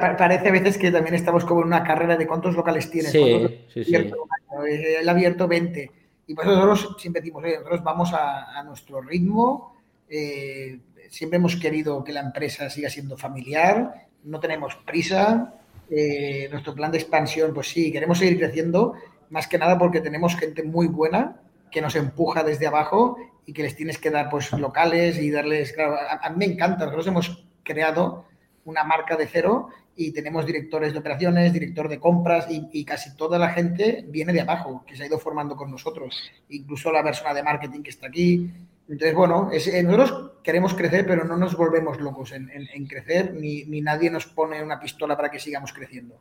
pa- 0.00 0.16
parece 0.16 0.48
a 0.48 0.52
veces 0.52 0.78
que 0.78 0.90
también 0.90 1.14
estamos 1.14 1.44
como 1.44 1.60
en 1.60 1.68
una 1.68 1.84
carrera 1.84 2.16
de 2.16 2.26
cuántos 2.26 2.54
locales 2.54 2.90
tienes. 2.90 3.12
Sí, 3.12 3.20
cuántos 3.20 3.50
sí, 3.72 3.84
sí. 3.84 3.94
eh, 3.94 4.96
Él 5.00 5.08
ha 5.08 5.12
abierto 5.12 5.46
20. 5.46 5.90
Y 6.26 6.34
por 6.34 6.44
eso 6.44 6.54
nosotros 6.66 7.00
siempre 7.00 7.20
decimos, 7.20 7.42
"Oye, 7.44 7.54
nosotros 7.56 7.82
vamos 7.84 8.12
a, 8.12 8.58
a 8.58 8.62
nuestro 8.62 9.00
ritmo. 9.00 9.76
eh, 10.12 10.78
siempre 11.08 11.36
hemos 11.36 11.54
querido 11.56 12.02
que 12.02 12.12
la 12.12 12.20
empresa 12.20 12.68
siga 12.70 12.88
siendo 12.90 13.16
familiar. 13.16 14.06
No 14.24 14.40
tenemos 14.40 14.74
prisa. 14.76 15.54
eh, 15.92 16.48
nuestro 16.52 16.72
plan 16.72 16.92
de 16.92 16.98
expansión, 16.98 17.52
pues 17.52 17.66
sí, 17.68 17.90
queremos 17.90 18.18
seguir 18.18 18.38
creciendo. 18.38 18.94
Más 19.30 19.48
que 19.48 19.58
nada 19.58 19.76
porque 19.76 20.00
tenemos 20.00 20.36
gente 20.36 20.62
muy 20.62 20.86
buena 20.86 21.40
que 21.70 21.80
nos 21.80 21.96
empuja 21.96 22.42
desde 22.42 22.66
abajo 22.66 23.16
y 23.46 23.52
que 23.52 23.62
les 23.62 23.76
tienes 23.76 23.98
que 23.98 24.10
dar 24.10 24.30
pues 24.30 24.52
locales 24.52 25.18
y 25.18 25.30
darles, 25.30 25.74
a, 25.78 26.30
mí 26.30 26.36
me 26.36 26.44
encanta, 26.52 26.84
nosotros 26.84 27.06
hemos 27.06 27.44
creado 27.62 28.26
una 28.64 28.84
marca 28.84 29.16
de 29.16 29.26
cero 29.26 29.68
y 29.96 30.12
tenemos 30.12 30.46
directores 30.46 30.92
de 30.92 30.98
operaciones, 30.98 31.52
director 31.52 31.88
de 31.88 31.98
compras 31.98 32.46
y, 32.48 32.84
casi 32.84 33.16
toda 33.16 33.38
la 33.38 33.50
gente 33.50 34.04
viene 34.08 34.32
de 34.32 34.40
abajo, 34.40 34.84
que 34.86 34.96
se 34.96 35.02
ha 35.02 35.06
ido 35.06 35.18
formando 35.18 35.56
con 35.56 35.70
nosotros, 35.70 36.16
incluso 36.48 36.92
la 36.92 37.02
persona 37.02 37.34
de 37.34 37.42
marketing 37.42 37.82
que 37.82 37.90
está 37.90 38.06
aquí. 38.06 38.50
Entonces, 38.88 39.14
bueno, 39.14 39.50
eh, 39.52 39.82
nosotros 39.82 40.32
queremos 40.42 40.74
crecer, 40.74 41.06
pero 41.06 41.24
no 41.24 41.36
nos 41.36 41.56
volvemos 41.56 42.00
locos 42.00 42.32
en 42.32 42.86
crecer, 42.86 43.34
ni, 43.34 43.64
ni 43.64 43.80
nadie 43.80 44.10
nos 44.10 44.26
pone 44.26 44.62
una 44.62 44.80
pistola 44.80 45.16
para 45.16 45.30
que 45.30 45.38
sigamos 45.38 45.72
creciendo. 45.72 46.16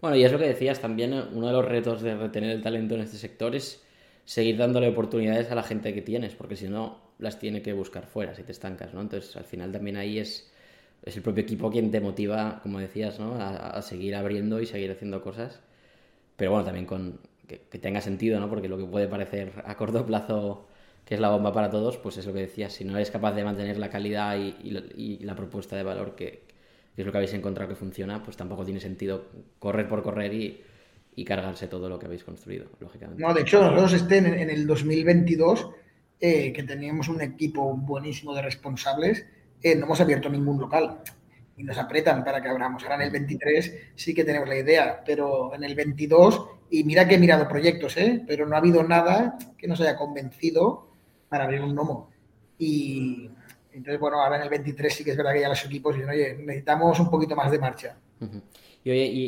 Bueno, 0.00 0.16
y 0.16 0.24
es 0.24 0.32
lo 0.32 0.38
que 0.38 0.48
decías 0.48 0.80
también, 0.80 1.12
eh, 1.12 1.22
uno 1.32 1.46
de 1.46 1.52
los 1.52 1.64
retos 1.64 2.02
de 2.02 2.16
retener 2.16 2.50
el 2.50 2.62
talento 2.62 2.94
en 2.94 3.02
este 3.02 3.16
sector 3.16 3.54
es 3.54 3.82
seguir 4.24 4.56
dándole 4.56 4.88
oportunidades 4.88 5.50
a 5.50 5.54
la 5.54 5.62
gente 5.62 5.94
que 5.94 6.02
tienes, 6.02 6.34
porque 6.34 6.56
si 6.56 6.68
no, 6.68 6.98
las 7.18 7.38
tiene 7.38 7.62
que 7.62 7.72
buscar 7.72 8.06
fuera 8.06 8.34
si 8.34 8.42
te 8.42 8.52
estancas, 8.52 8.94
¿no? 8.94 9.00
Entonces, 9.00 9.36
al 9.36 9.44
final 9.44 9.72
también 9.72 9.96
ahí 9.96 10.18
es, 10.18 10.52
es 11.04 11.16
el 11.16 11.22
propio 11.22 11.42
equipo 11.42 11.70
quien 11.70 11.90
te 11.90 12.00
motiva, 12.00 12.60
como 12.62 12.78
decías, 12.80 13.18
¿no? 13.20 13.34
A, 13.40 13.80
seguir 13.82 14.14
abriendo 14.16 14.60
y 14.60 14.66
seguir 14.66 14.90
haciendo 14.92 15.22
cosas. 15.22 15.60
Pero 16.36 16.50
bueno, 16.52 16.64
también 16.64 16.86
con 16.86 17.20
que, 17.48 17.58
tenga 17.78 18.00
sentido, 18.00 18.40
¿no? 18.40 18.48
Porque 18.48 18.68
lo 18.68 18.78
que 18.78 18.84
puede 18.84 19.08
parecer 19.08 19.52
a 19.66 19.76
corto 19.76 20.04
plazo 20.06 20.68
que 21.04 21.14
es 21.14 21.20
la 21.20 21.30
bomba 21.30 21.52
para 21.52 21.68
todos, 21.70 21.98
pues 21.98 22.16
es 22.18 22.26
lo 22.26 22.32
que 22.32 22.40
decías, 22.40 22.72
si 22.74 22.84
no 22.84 22.94
eres 22.96 23.10
capaz 23.10 23.32
de 23.34 23.44
mantener 23.44 23.76
la 23.78 23.90
calidad 23.90 24.36
y, 24.38 24.54
y 24.62 24.70
la- 24.70 24.82
y 24.96 25.18
la 25.24 25.34
propuesta 25.34 25.76
de 25.76 25.82
valor 25.82 26.14
que, 26.14 26.44
que 26.94 27.02
es 27.02 27.06
lo 27.06 27.10
que 27.12 27.18
habéis 27.18 27.34
encontrado 27.34 27.68
que 27.68 27.74
funciona, 27.76 28.22
pues 28.22 28.36
tampoco 28.36 28.64
tiene 28.64 28.78
sentido 28.80 29.26
correr 29.58 29.88
por 29.88 30.02
correr 30.02 30.32
y, 30.34 30.62
y 31.14 31.24
cargarse 31.24 31.68
todo 31.68 31.88
lo 31.88 31.98
que 31.98 32.06
habéis 32.06 32.24
construido, 32.24 32.66
lógicamente. 32.80 33.22
No, 33.22 33.34
de 33.34 33.42
hecho, 33.42 33.60
nosotros 33.62 33.92
este, 33.94 34.18
en, 34.18 34.26
en 34.26 34.50
el 34.50 34.66
2022, 34.66 35.68
eh, 36.20 36.52
que 36.52 36.62
teníamos 36.62 37.08
un 37.08 37.20
equipo 37.20 37.74
buenísimo 37.76 38.34
de 38.34 38.42
responsables, 38.42 39.26
eh, 39.62 39.74
no 39.76 39.84
hemos 39.86 40.00
abierto 40.00 40.28
ningún 40.28 40.58
local 40.60 41.00
y 41.56 41.64
nos 41.64 41.76
apretan 41.78 42.24
para 42.24 42.40
que 42.40 42.48
abramos. 42.48 42.82
Ahora 42.84 42.96
en 42.96 43.02
el 43.02 43.10
23 43.10 43.74
sí 43.94 44.14
que 44.14 44.24
tenemos 44.24 44.48
la 44.48 44.58
idea, 44.58 45.02
pero 45.04 45.54
en 45.54 45.64
el 45.64 45.74
22, 45.74 46.46
y 46.70 46.84
mira 46.84 47.06
que 47.06 47.16
he 47.16 47.18
mirado 47.18 47.46
proyectos, 47.46 47.96
¿eh? 47.98 48.22
pero 48.26 48.46
no 48.46 48.54
ha 48.56 48.58
habido 48.58 48.82
nada 48.82 49.36
que 49.58 49.66
nos 49.68 49.80
haya 49.80 49.96
convencido 49.96 50.88
para 51.28 51.44
abrir 51.44 51.60
un 51.60 51.74
gnomo. 51.74 52.10
Y 52.58 53.28
entonces, 53.72 54.00
bueno, 54.00 54.22
ahora 54.22 54.36
en 54.36 54.42
el 54.44 54.48
23 54.48 54.92
sí 54.94 55.04
que 55.04 55.10
es 55.10 55.16
verdad 55.16 55.34
que 55.34 55.40
ya 55.40 55.48
los 55.50 55.64
equipos 55.66 55.94
dicen, 55.94 56.08
oye, 56.10 56.34
necesitamos 56.38 56.98
un 57.00 57.10
poquito 57.10 57.36
más 57.36 57.50
de 57.50 57.58
marcha. 57.58 57.96
Y 58.84 58.90
oye, 58.90 59.04
y, 59.06 59.22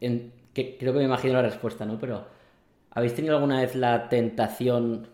y 0.00 0.06
en- 0.06 0.41
que, 0.52 0.76
creo 0.78 0.92
que 0.92 0.98
me 1.00 1.04
imagino 1.04 1.34
la 1.34 1.42
respuesta, 1.42 1.84
¿no? 1.84 1.98
Pero 1.98 2.24
¿habéis 2.90 3.14
tenido 3.14 3.34
alguna 3.36 3.60
vez 3.60 3.74
la 3.74 4.08
tentación 4.08 5.08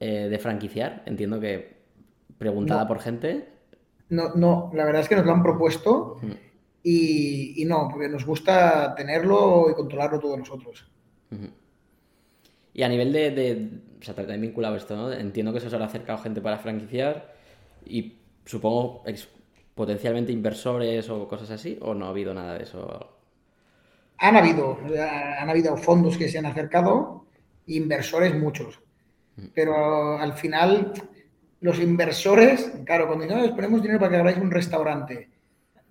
eh, 0.00 0.28
de 0.30 0.38
franquiciar? 0.38 1.02
Entiendo 1.06 1.38
que 1.40 1.76
preguntada 2.38 2.82
No. 2.82 2.88
por 2.88 3.00
gente. 3.00 3.48
No, 4.10 4.34
no, 4.34 4.70
la 4.74 4.84
verdad 4.84 5.02
es 5.02 5.08
que 5.08 5.16
nos 5.16 5.26
lo 5.26 5.32
han 5.32 5.42
propuesto 5.42 6.18
Mm. 6.22 6.30
y, 6.82 7.62
y 7.62 7.64
no, 7.66 7.88
porque 7.90 8.08
nos 8.08 8.24
gusta 8.24 8.94
tenerlo 8.94 9.68
y 9.70 9.74
controlarlo 9.74 10.18
todos 10.18 10.38
nosotros. 10.38 10.88
Y 12.72 12.82
a 12.82 12.88
nivel 12.88 13.12
de, 13.12 13.30
de- 13.32 13.70
o 14.00 14.04
sea, 14.04 14.14
también 14.14 14.40
vinculado 14.40 14.76
esto, 14.76 14.96
¿no? 14.96 15.12
Entiendo 15.12 15.52
que 15.52 15.60
se 15.60 15.66
os 15.66 15.74
habrá 15.74 15.86
acercado 15.86 16.18
gente 16.18 16.40
para 16.40 16.58
franquiciar 16.58 17.34
y 17.84 18.14
supongo 18.44 19.02
potencialmente 19.74 20.32
inversores 20.32 21.08
o 21.10 21.26
cosas 21.28 21.50
así, 21.50 21.76
o 21.80 21.94
no 21.94 22.06
ha 22.06 22.10
habido 22.10 22.32
nada 22.34 22.54
de 22.56 22.62
eso. 22.64 23.17
Han 24.18 24.36
habido, 24.36 24.78
han 25.40 25.48
habido 25.48 25.76
fondos 25.76 26.16
que 26.16 26.28
se 26.28 26.38
han 26.38 26.46
acercado, 26.46 27.26
inversores 27.66 28.34
muchos, 28.34 28.80
pero 29.54 30.18
al 30.18 30.32
final 30.34 30.92
los 31.60 31.78
inversores, 31.78 32.72
claro, 32.84 33.06
cuando 33.06 33.24
dicen, 33.24 33.40
"No, 33.46 33.54
ponemos 33.54 33.82
dinero 33.82 34.00
para 34.00 34.10
que 34.12 34.16
abráis 34.18 34.38
un 34.38 34.50
restaurante, 34.50 35.28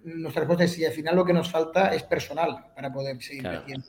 nuestra 0.04 0.42
respuesta 0.42 0.64
es 0.66 0.72
sí, 0.72 0.86
al 0.86 0.94
final 0.94 1.16
lo 1.16 1.26
que 1.26 1.34
nos 1.34 1.50
falta 1.52 1.94
es 1.94 2.04
personal 2.04 2.66
para 2.76 2.92
poder 2.92 3.22
seguir 3.22 3.42
Claro. 3.44 3.60
creciendo. 3.60 3.88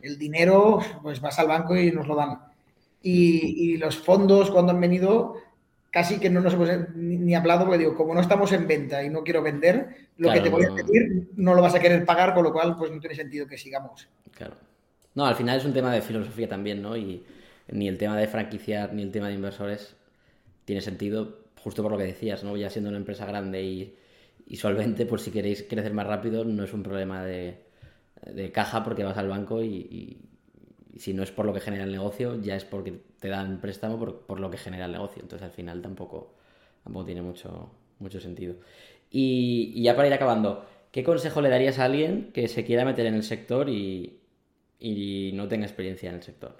El 0.00 0.18
dinero, 0.18 0.80
pues 1.02 1.20
vas 1.20 1.38
al 1.38 1.48
banco 1.48 1.76
y 1.76 1.90
nos 1.92 2.06
lo 2.08 2.16
dan. 2.16 2.40
Y, 3.02 3.72
y 3.72 3.76
los 3.76 3.98
fondos 3.98 4.50
cuando 4.50 4.72
han 4.72 4.80
venido, 4.80 5.34
casi 5.90 6.20
que 6.20 6.30
no 6.30 6.40
nos 6.40 6.54
hemos 6.54 6.68
ni, 6.94 7.16
ni 7.18 7.34
hablado, 7.34 7.64
porque 7.64 7.78
digo, 7.78 7.94
como 7.96 8.14
no 8.14 8.20
estamos 8.20 8.52
en 8.52 8.66
venta 8.66 9.02
y 9.02 9.10
no 9.10 9.22
quiero 9.24 9.42
vender, 9.42 10.08
lo 10.16 10.28
Claro, 10.28 10.34
que 10.34 10.40
te 10.40 10.48
voy 10.50 10.64
a 10.64 10.74
pedir 10.74 11.28
no 11.36 11.54
lo 11.54 11.62
vas 11.62 11.74
a 11.74 11.80
querer 11.80 12.04
pagar, 12.04 12.34
con 12.34 12.44
lo 12.44 12.52
cual 12.52 12.76
pues 12.76 12.90
no 12.90 13.00
tiene 13.00 13.16
sentido 13.16 13.46
que 13.46 13.58
sigamos. 13.58 14.08
Claro. 14.32 14.54
No, 15.14 15.26
al 15.26 15.34
final 15.34 15.58
es 15.58 15.64
un 15.64 15.72
tema 15.72 15.92
de 15.92 16.02
filosofía 16.02 16.48
también, 16.48 16.82
¿no? 16.82 16.96
Y 16.96 17.24
ni 17.68 17.88
el 17.88 17.98
tema 17.98 18.16
de 18.16 18.28
franquiciar 18.28 18.92
ni 18.92 19.02
el 19.02 19.10
tema 19.10 19.28
de 19.28 19.34
inversores 19.34 19.96
tiene 20.64 20.80
sentido, 20.80 21.46
justo 21.62 21.82
por 21.82 21.92
lo 21.92 21.98
que 21.98 22.04
decías, 22.04 22.44
¿no? 22.44 22.56
Ya 22.56 22.70
siendo 22.70 22.90
una 22.90 22.98
empresa 22.98 23.26
grande 23.26 23.62
y, 23.62 23.96
y 24.46 24.56
solvente, 24.56 25.06
pues 25.06 25.22
si 25.22 25.30
queréis 25.30 25.64
crecer 25.68 25.92
más 25.94 26.06
rápido, 26.06 26.44
no 26.44 26.64
es 26.64 26.72
un 26.72 26.82
problema 26.82 27.24
de, 27.24 27.64
de 28.26 28.52
caja 28.52 28.84
porque 28.84 29.04
vas 29.04 29.18
al 29.18 29.28
banco 29.28 29.62
y 29.62 30.29
si 30.98 31.14
no 31.14 31.22
es 31.22 31.30
por 31.30 31.46
lo 31.46 31.52
que 31.52 31.60
genera 31.60 31.84
el 31.84 31.92
negocio, 31.92 32.40
ya 32.40 32.56
es 32.56 32.64
porque 32.64 32.92
te 33.20 33.28
dan 33.28 33.60
préstamo 33.60 33.98
por, 33.98 34.20
por 34.22 34.40
lo 34.40 34.50
que 34.50 34.58
genera 34.58 34.86
el 34.86 34.92
negocio. 34.92 35.22
Entonces 35.22 35.44
al 35.44 35.52
final 35.52 35.82
tampoco, 35.82 36.34
tampoco 36.84 37.06
tiene 37.06 37.22
mucho, 37.22 37.70
mucho 37.98 38.20
sentido. 38.20 38.56
Y, 39.10 39.82
ya 39.82 39.96
para 39.96 40.08
ir 40.08 40.14
acabando, 40.14 40.66
¿qué 40.92 41.02
consejo 41.02 41.40
le 41.40 41.48
darías 41.48 41.78
a 41.78 41.84
alguien 41.84 42.30
que 42.32 42.48
se 42.48 42.64
quiera 42.64 42.84
meter 42.84 43.06
en 43.06 43.14
el 43.14 43.22
sector 43.22 43.68
y, 43.68 44.18
y 44.78 45.32
no 45.34 45.48
tenga 45.48 45.66
experiencia 45.66 46.08
en 46.08 46.16
el 46.16 46.22
sector? 46.22 46.56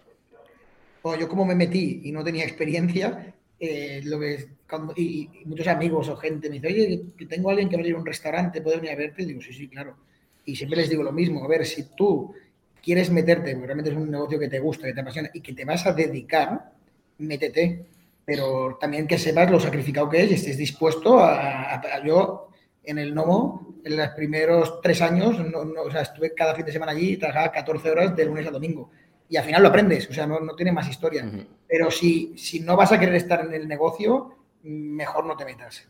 Bueno, 1.03 1.21
yo 1.21 1.29
como 1.29 1.45
me 1.45 1.55
metí 1.55 2.03
y 2.05 2.13
no 2.13 2.23
tenía 2.23 2.45
experiencia, 2.45 3.35
eh, 3.59 4.01
lo 4.05 4.21
que 4.21 4.49
cuando, 4.69 4.93
y, 4.97 5.31
y 5.43 5.45
muchos 5.47 5.67
amigos 5.67 6.09
o 6.09 6.17
gente 6.17 6.49
me 6.49 6.57
dice, 6.57 6.67
oye, 6.69 7.03
que 7.17 7.27
tengo 7.27 7.49
a 7.49 7.53
alguien 7.53 7.69
que 7.69 7.77
va 7.77 7.83
a 7.83 7.87
ir 7.87 7.95
a 7.95 7.99
un 7.99 8.07
restaurante, 8.07 8.61
¿puedo 8.61 8.77
venir 8.77 8.93
a 8.93 8.97
verte? 8.97 9.23
Y 9.23 9.27
digo, 9.27 9.41
sí, 9.41 9.53
sí, 9.53 9.69
claro. 9.69 9.97
Y 10.45 10.57
siempre 10.57 10.79
les 10.81 10.91
digo 10.91 11.03
lo 11.03 11.13
mismo, 11.13 11.45
a 11.45 11.49
ver, 11.49 11.65
si 11.65 11.95
tú 11.95 12.35
quieres 12.83 13.11
meterte, 13.11 13.53
porque 13.53 13.67
realmente 13.67 13.91
es 13.91 13.97
un 13.97 14.11
negocio 14.11 14.39
que 14.39 14.49
te 14.49 14.59
gusta, 14.59 14.87
que 14.87 14.95
te 14.95 15.01
apasiona 15.01 15.31
y 15.33 15.41
que 15.41 15.53
te 15.53 15.65
vas 15.65 15.87
a 15.87 15.93
dedicar, 15.93 16.73
métete. 17.19 17.87
Pero 18.25 18.77
también 18.81 19.07
que 19.09 19.19
sepas 19.19 19.51
lo 19.51 19.59
sacrificado 19.59 20.09
que 20.09 20.23
es 20.23 20.31
y 20.31 20.35
estés 20.35 20.57
dispuesto 20.57 21.19
a, 21.19 21.75
a- 21.75 21.81
a- 21.81 22.05
yo 22.05 22.49
en 22.85 22.99
el 22.99 23.15
Nomo, 23.15 23.75
en 23.85 23.97
los 23.97 24.09
primeros 24.11 24.81
tres 24.81 25.03
años, 25.03 25.39
no, 25.39 25.65
no, 25.65 25.83
o 25.83 25.91
sea, 25.91 26.03
estuve 26.03 26.35
cada 26.35 26.55
fin 26.55 26.65
de 26.67 26.73
semana 26.73 26.93
allí 26.93 27.11
y 27.13 27.17
trabajaba 27.17 27.51
14 27.53 27.91
horas 27.91 28.15
de 28.17 28.25
lunes 28.27 28.47
a 28.47 28.51
domingo. 28.51 28.91
Y 29.29 29.37
al 29.37 29.45
final 29.45 29.63
lo 29.63 29.69
aprendes, 29.69 30.09
o 30.11 30.13
sea, 30.13 30.27
no, 30.27 30.41
no 30.41 30.55
tiene 30.57 30.73
más 30.73 30.89
historia. 30.89 31.29
Pero 31.69 31.91
si, 31.91 32.35
si 32.37 32.61
no 32.61 32.77
vas 32.77 32.93
a 32.93 32.99
querer 33.01 33.15
estar 33.15 33.41
en 33.45 33.55
el 33.55 33.69
negocio, 33.69 34.37
mejor 34.63 35.25
no 35.27 35.37
te 35.37 35.45
metas. 35.45 35.87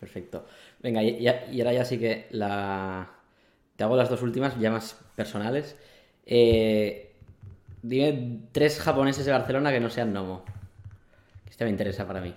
Perfecto. 0.00 0.46
Venga, 0.80 1.02
y 1.02 1.26
ahora 1.60 1.72
ya 1.72 1.84
sí 1.84 1.98
que 1.98 2.26
la... 2.30 3.08
te 3.82 3.86
hago 3.86 3.96
las 3.96 4.08
dos 4.08 4.22
últimas, 4.22 4.56
ya 4.60 4.70
más 4.70 4.96
personales. 5.16 5.74
Eh, 6.24 7.16
dime 7.82 8.38
tres 8.52 8.78
japoneses 8.78 9.26
de 9.26 9.32
Barcelona 9.32 9.72
que 9.72 9.80
no 9.80 9.90
sean 9.90 10.12
Nomo. 10.12 10.44
Este 11.50 11.64
me 11.64 11.70
interesa 11.70 12.06
para 12.06 12.20
mí. 12.20 12.32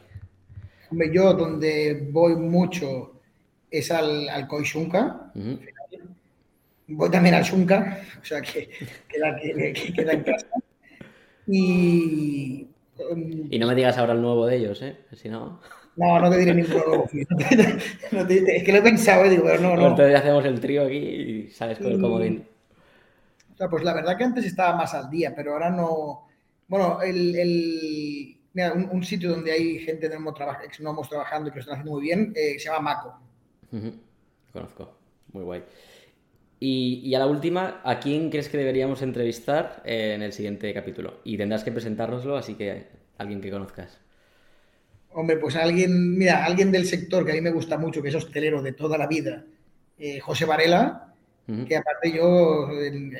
Hombre, 0.90 1.12
yo 1.14 1.36
donde 1.36 2.08
voy 2.12 2.36
mucho 2.36 3.22
es 3.70 3.92
al, 3.92 4.28
al 4.28 4.48
Koishunka, 4.48 5.32
voy 6.88 7.12
también 7.12 7.36
al 7.36 7.44
Shunka, 7.44 8.00
o 8.22 8.26
sea 8.26 8.42
que 8.42 8.68
queda, 9.08 9.36
que- 9.40 9.74
que 9.74 9.94
queda 9.94 10.14
en 10.14 10.24
casa. 10.24 10.48
Y 11.46 12.68
um, 13.12 13.48
Y 13.52 13.60
no 13.60 13.68
me 13.68 13.76
digas 13.76 14.00
ahora 14.00 14.14
el 14.14 14.22
nuevo 14.22 14.48
de 14.48 14.56
ellos, 14.56 14.82
¿eh? 14.82 14.98
Si 15.14 15.30
no... 15.30 15.62
no, 15.98 16.20
no 16.22 16.30
te 16.30 16.38
diré. 16.38 16.54
No 18.12 18.28
te- 18.28 18.58
es 18.58 18.64
que 18.64 18.72
lo 18.72 18.80
he 18.80 18.82
pensado, 18.82 19.26
y 19.26 19.30
digo, 19.30 19.44
pero 19.46 19.62
no, 19.62 19.76
no. 19.76 19.88
Entonces 19.88 20.16
hacemos 20.16 20.46
el 20.46 20.60
trío 20.60 20.86
aquí 20.86 20.98
y 20.98 21.50
sales 21.50 21.78
con 21.78 21.92
el 21.92 22.02
comodín. 22.02 22.48
O 23.54 23.58
sea, 23.58 23.70
pues 23.70 23.84
la 23.84 23.94
verdad 23.94 24.18
que 24.18 24.26
antes 24.26 24.46
estaba 24.46 24.76
más 24.76 24.94
al 24.94 25.10
día, 25.10 25.34
pero 25.36 25.54
ahora 25.54 25.70
no. 25.70 26.28
Bueno, 26.68 27.02
el, 27.02 28.38
mira, 28.54 28.74
un, 28.74 29.04
sitio 29.04 29.30
donde 29.30 29.52
hay 29.52 29.80
gente 29.80 30.10
de 30.10 30.18
ex 30.66 30.80
nomos 30.82 31.08
trabajando 31.08 31.50
y 31.50 31.52
que 31.52 31.58
lo 31.58 31.62
están 31.62 31.76
haciendo 31.76 31.92
muy 31.92 32.02
bien 32.02 32.34
eh, 32.36 32.58
se 32.58 32.66
llama 32.66 32.80
Maco. 32.80 33.20
Conozco, 34.52 34.98
muy 35.32 35.44
guay. 35.44 35.64
Y, 36.60 37.14
a 37.14 37.20
la 37.20 37.28
última, 37.28 37.82
¿a 37.84 38.00
quién 38.00 38.30
crees 38.30 38.50
que 38.50 38.58
deberíamos 38.58 39.02
entrevistar 39.02 39.82
en 39.86 40.22
el 40.22 40.34
siguiente 40.34 40.74
capítulo? 40.74 41.20
Y 41.24 41.38
tendrás 41.38 41.64
que 41.64 41.72
presentárnoslo, 41.72 42.38
así 42.38 42.56
que 42.56 42.88
alguien 43.18 43.42
que 43.42 43.52
conozcas. 43.52 44.00
Hombre, 45.18 45.38
pues 45.38 45.56
alguien, 45.56 46.18
mira, 46.18 46.44
alguien 46.44 46.72
del 46.72 46.86
sector 46.86 47.26
que 47.26 47.32
a 47.32 47.36
mí 47.36 47.42
me 47.42 47.52
gusta 47.52 47.78
mucho, 47.78 48.02
que 48.02 48.10
es 48.10 48.16
hostelero 48.16 48.62
de 48.62 48.74
toda 48.74 48.98
la 48.98 49.08
vida, 49.08 49.46
eh, 49.98 50.20
José 50.20 50.46
Varela, 50.46 51.14
que 51.68 51.78
aparte 51.78 52.12
yo, 52.12 52.70
él, 52.72 53.14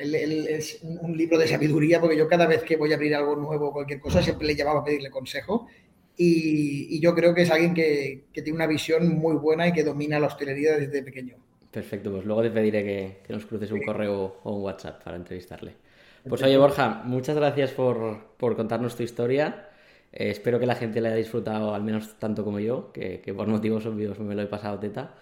es 0.48 0.80
un, 0.82 1.16
libro 1.16 1.38
de 1.38 1.46
sabiduría, 1.46 2.00
porque 2.00 2.16
yo 2.16 2.26
cada 2.26 2.46
vez 2.46 2.64
que 2.64 2.76
voy 2.76 2.92
a 2.92 2.96
abrir 2.96 3.14
algo 3.14 3.36
nuevo, 3.36 3.72
cualquier 3.72 4.00
cosa, 4.00 4.20
siempre 4.20 4.48
le 4.48 4.56
llamaba 4.56 4.80
a 4.80 4.84
pedirle 4.84 5.10
consejo. 5.10 5.68
Y, 6.16 6.98
yo 7.00 7.14
creo 7.14 7.34
que 7.34 7.42
es 7.42 7.50
alguien 7.50 7.72
que, 7.72 8.24
tiene 8.32 8.52
una 8.52 8.66
visión 8.66 9.08
muy 9.16 9.36
buena 9.36 9.68
y 9.68 9.72
que 9.72 9.84
domina 9.84 10.18
la 10.18 10.26
hostelería 10.26 10.76
desde 10.76 11.02
pequeño. 11.02 11.36
Perfecto, 11.70 12.10
pues 12.10 12.24
luego 12.24 12.42
te 12.42 12.50
pediré 12.50 12.84
que, 12.84 13.32
nos 13.32 13.46
cruces 13.46 13.70
un 13.70 13.82
correo 13.82 14.40
o 14.42 14.56
un 14.56 14.64
WhatsApp 14.64 15.02
para 15.02 15.16
entrevistarle. 15.16 15.74
Pues 16.28 16.42
oye, 16.42 16.58
Borja, 16.58 17.02
muchas 17.04 17.36
gracias 17.36 17.70
por, 17.70 18.34
contarnos 18.38 18.96
tu 18.96 19.04
historia. 19.04 19.68
Eh, 20.18 20.30
espero 20.30 20.58
que 20.58 20.66
la 20.66 20.74
gente 20.74 21.00
la 21.02 21.08
haya 21.08 21.18
disfrutado 21.18 21.74
al 21.74 21.82
menos 21.82 22.18
tanto 22.18 22.42
como 22.42 22.58
yo, 22.58 22.90
que, 22.92 23.20
que 23.20 23.34
por 23.34 23.46
motivos 23.48 23.84
obvios 23.84 24.18
me 24.18 24.34
lo 24.34 24.42
he 24.42 24.46
pasado 24.46 24.78
teta. 24.78 25.14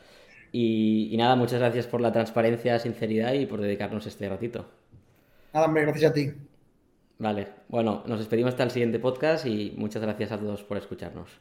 Y, 0.52 1.12
nada, 1.18 1.34
muchas 1.34 1.58
gracias 1.58 1.88
por 1.88 2.00
la 2.00 2.12
transparencia, 2.12 2.78
sinceridad 2.78 3.32
y 3.32 3.44
por 3.44 3.60
dedicarnos 3.60 4.06
este 4.06 4.28
ratito. 4.28 4.66
Nada, 5.52 5.66
hombre, 5.66 5.82
gracias 5.82 6.12
a 6.12 6.14
ti. 6.14 6.32
Vale, 7.18 7.48
bueno, 7.68 8.04
nos 8.06 8.20
despedimos 8.20 8.50
hasta 8.50 8.62
el 8.62 8.70
siguiente 8.70 9.00
podcast 9.00 9.46
y 9.46 9.74
muchas 9.76 10.00
gracias 10.00 10.30
a 10.30 10.38
todos 10.38 10.62
por 10.62 10.76
escucharnos. 10.76 11.40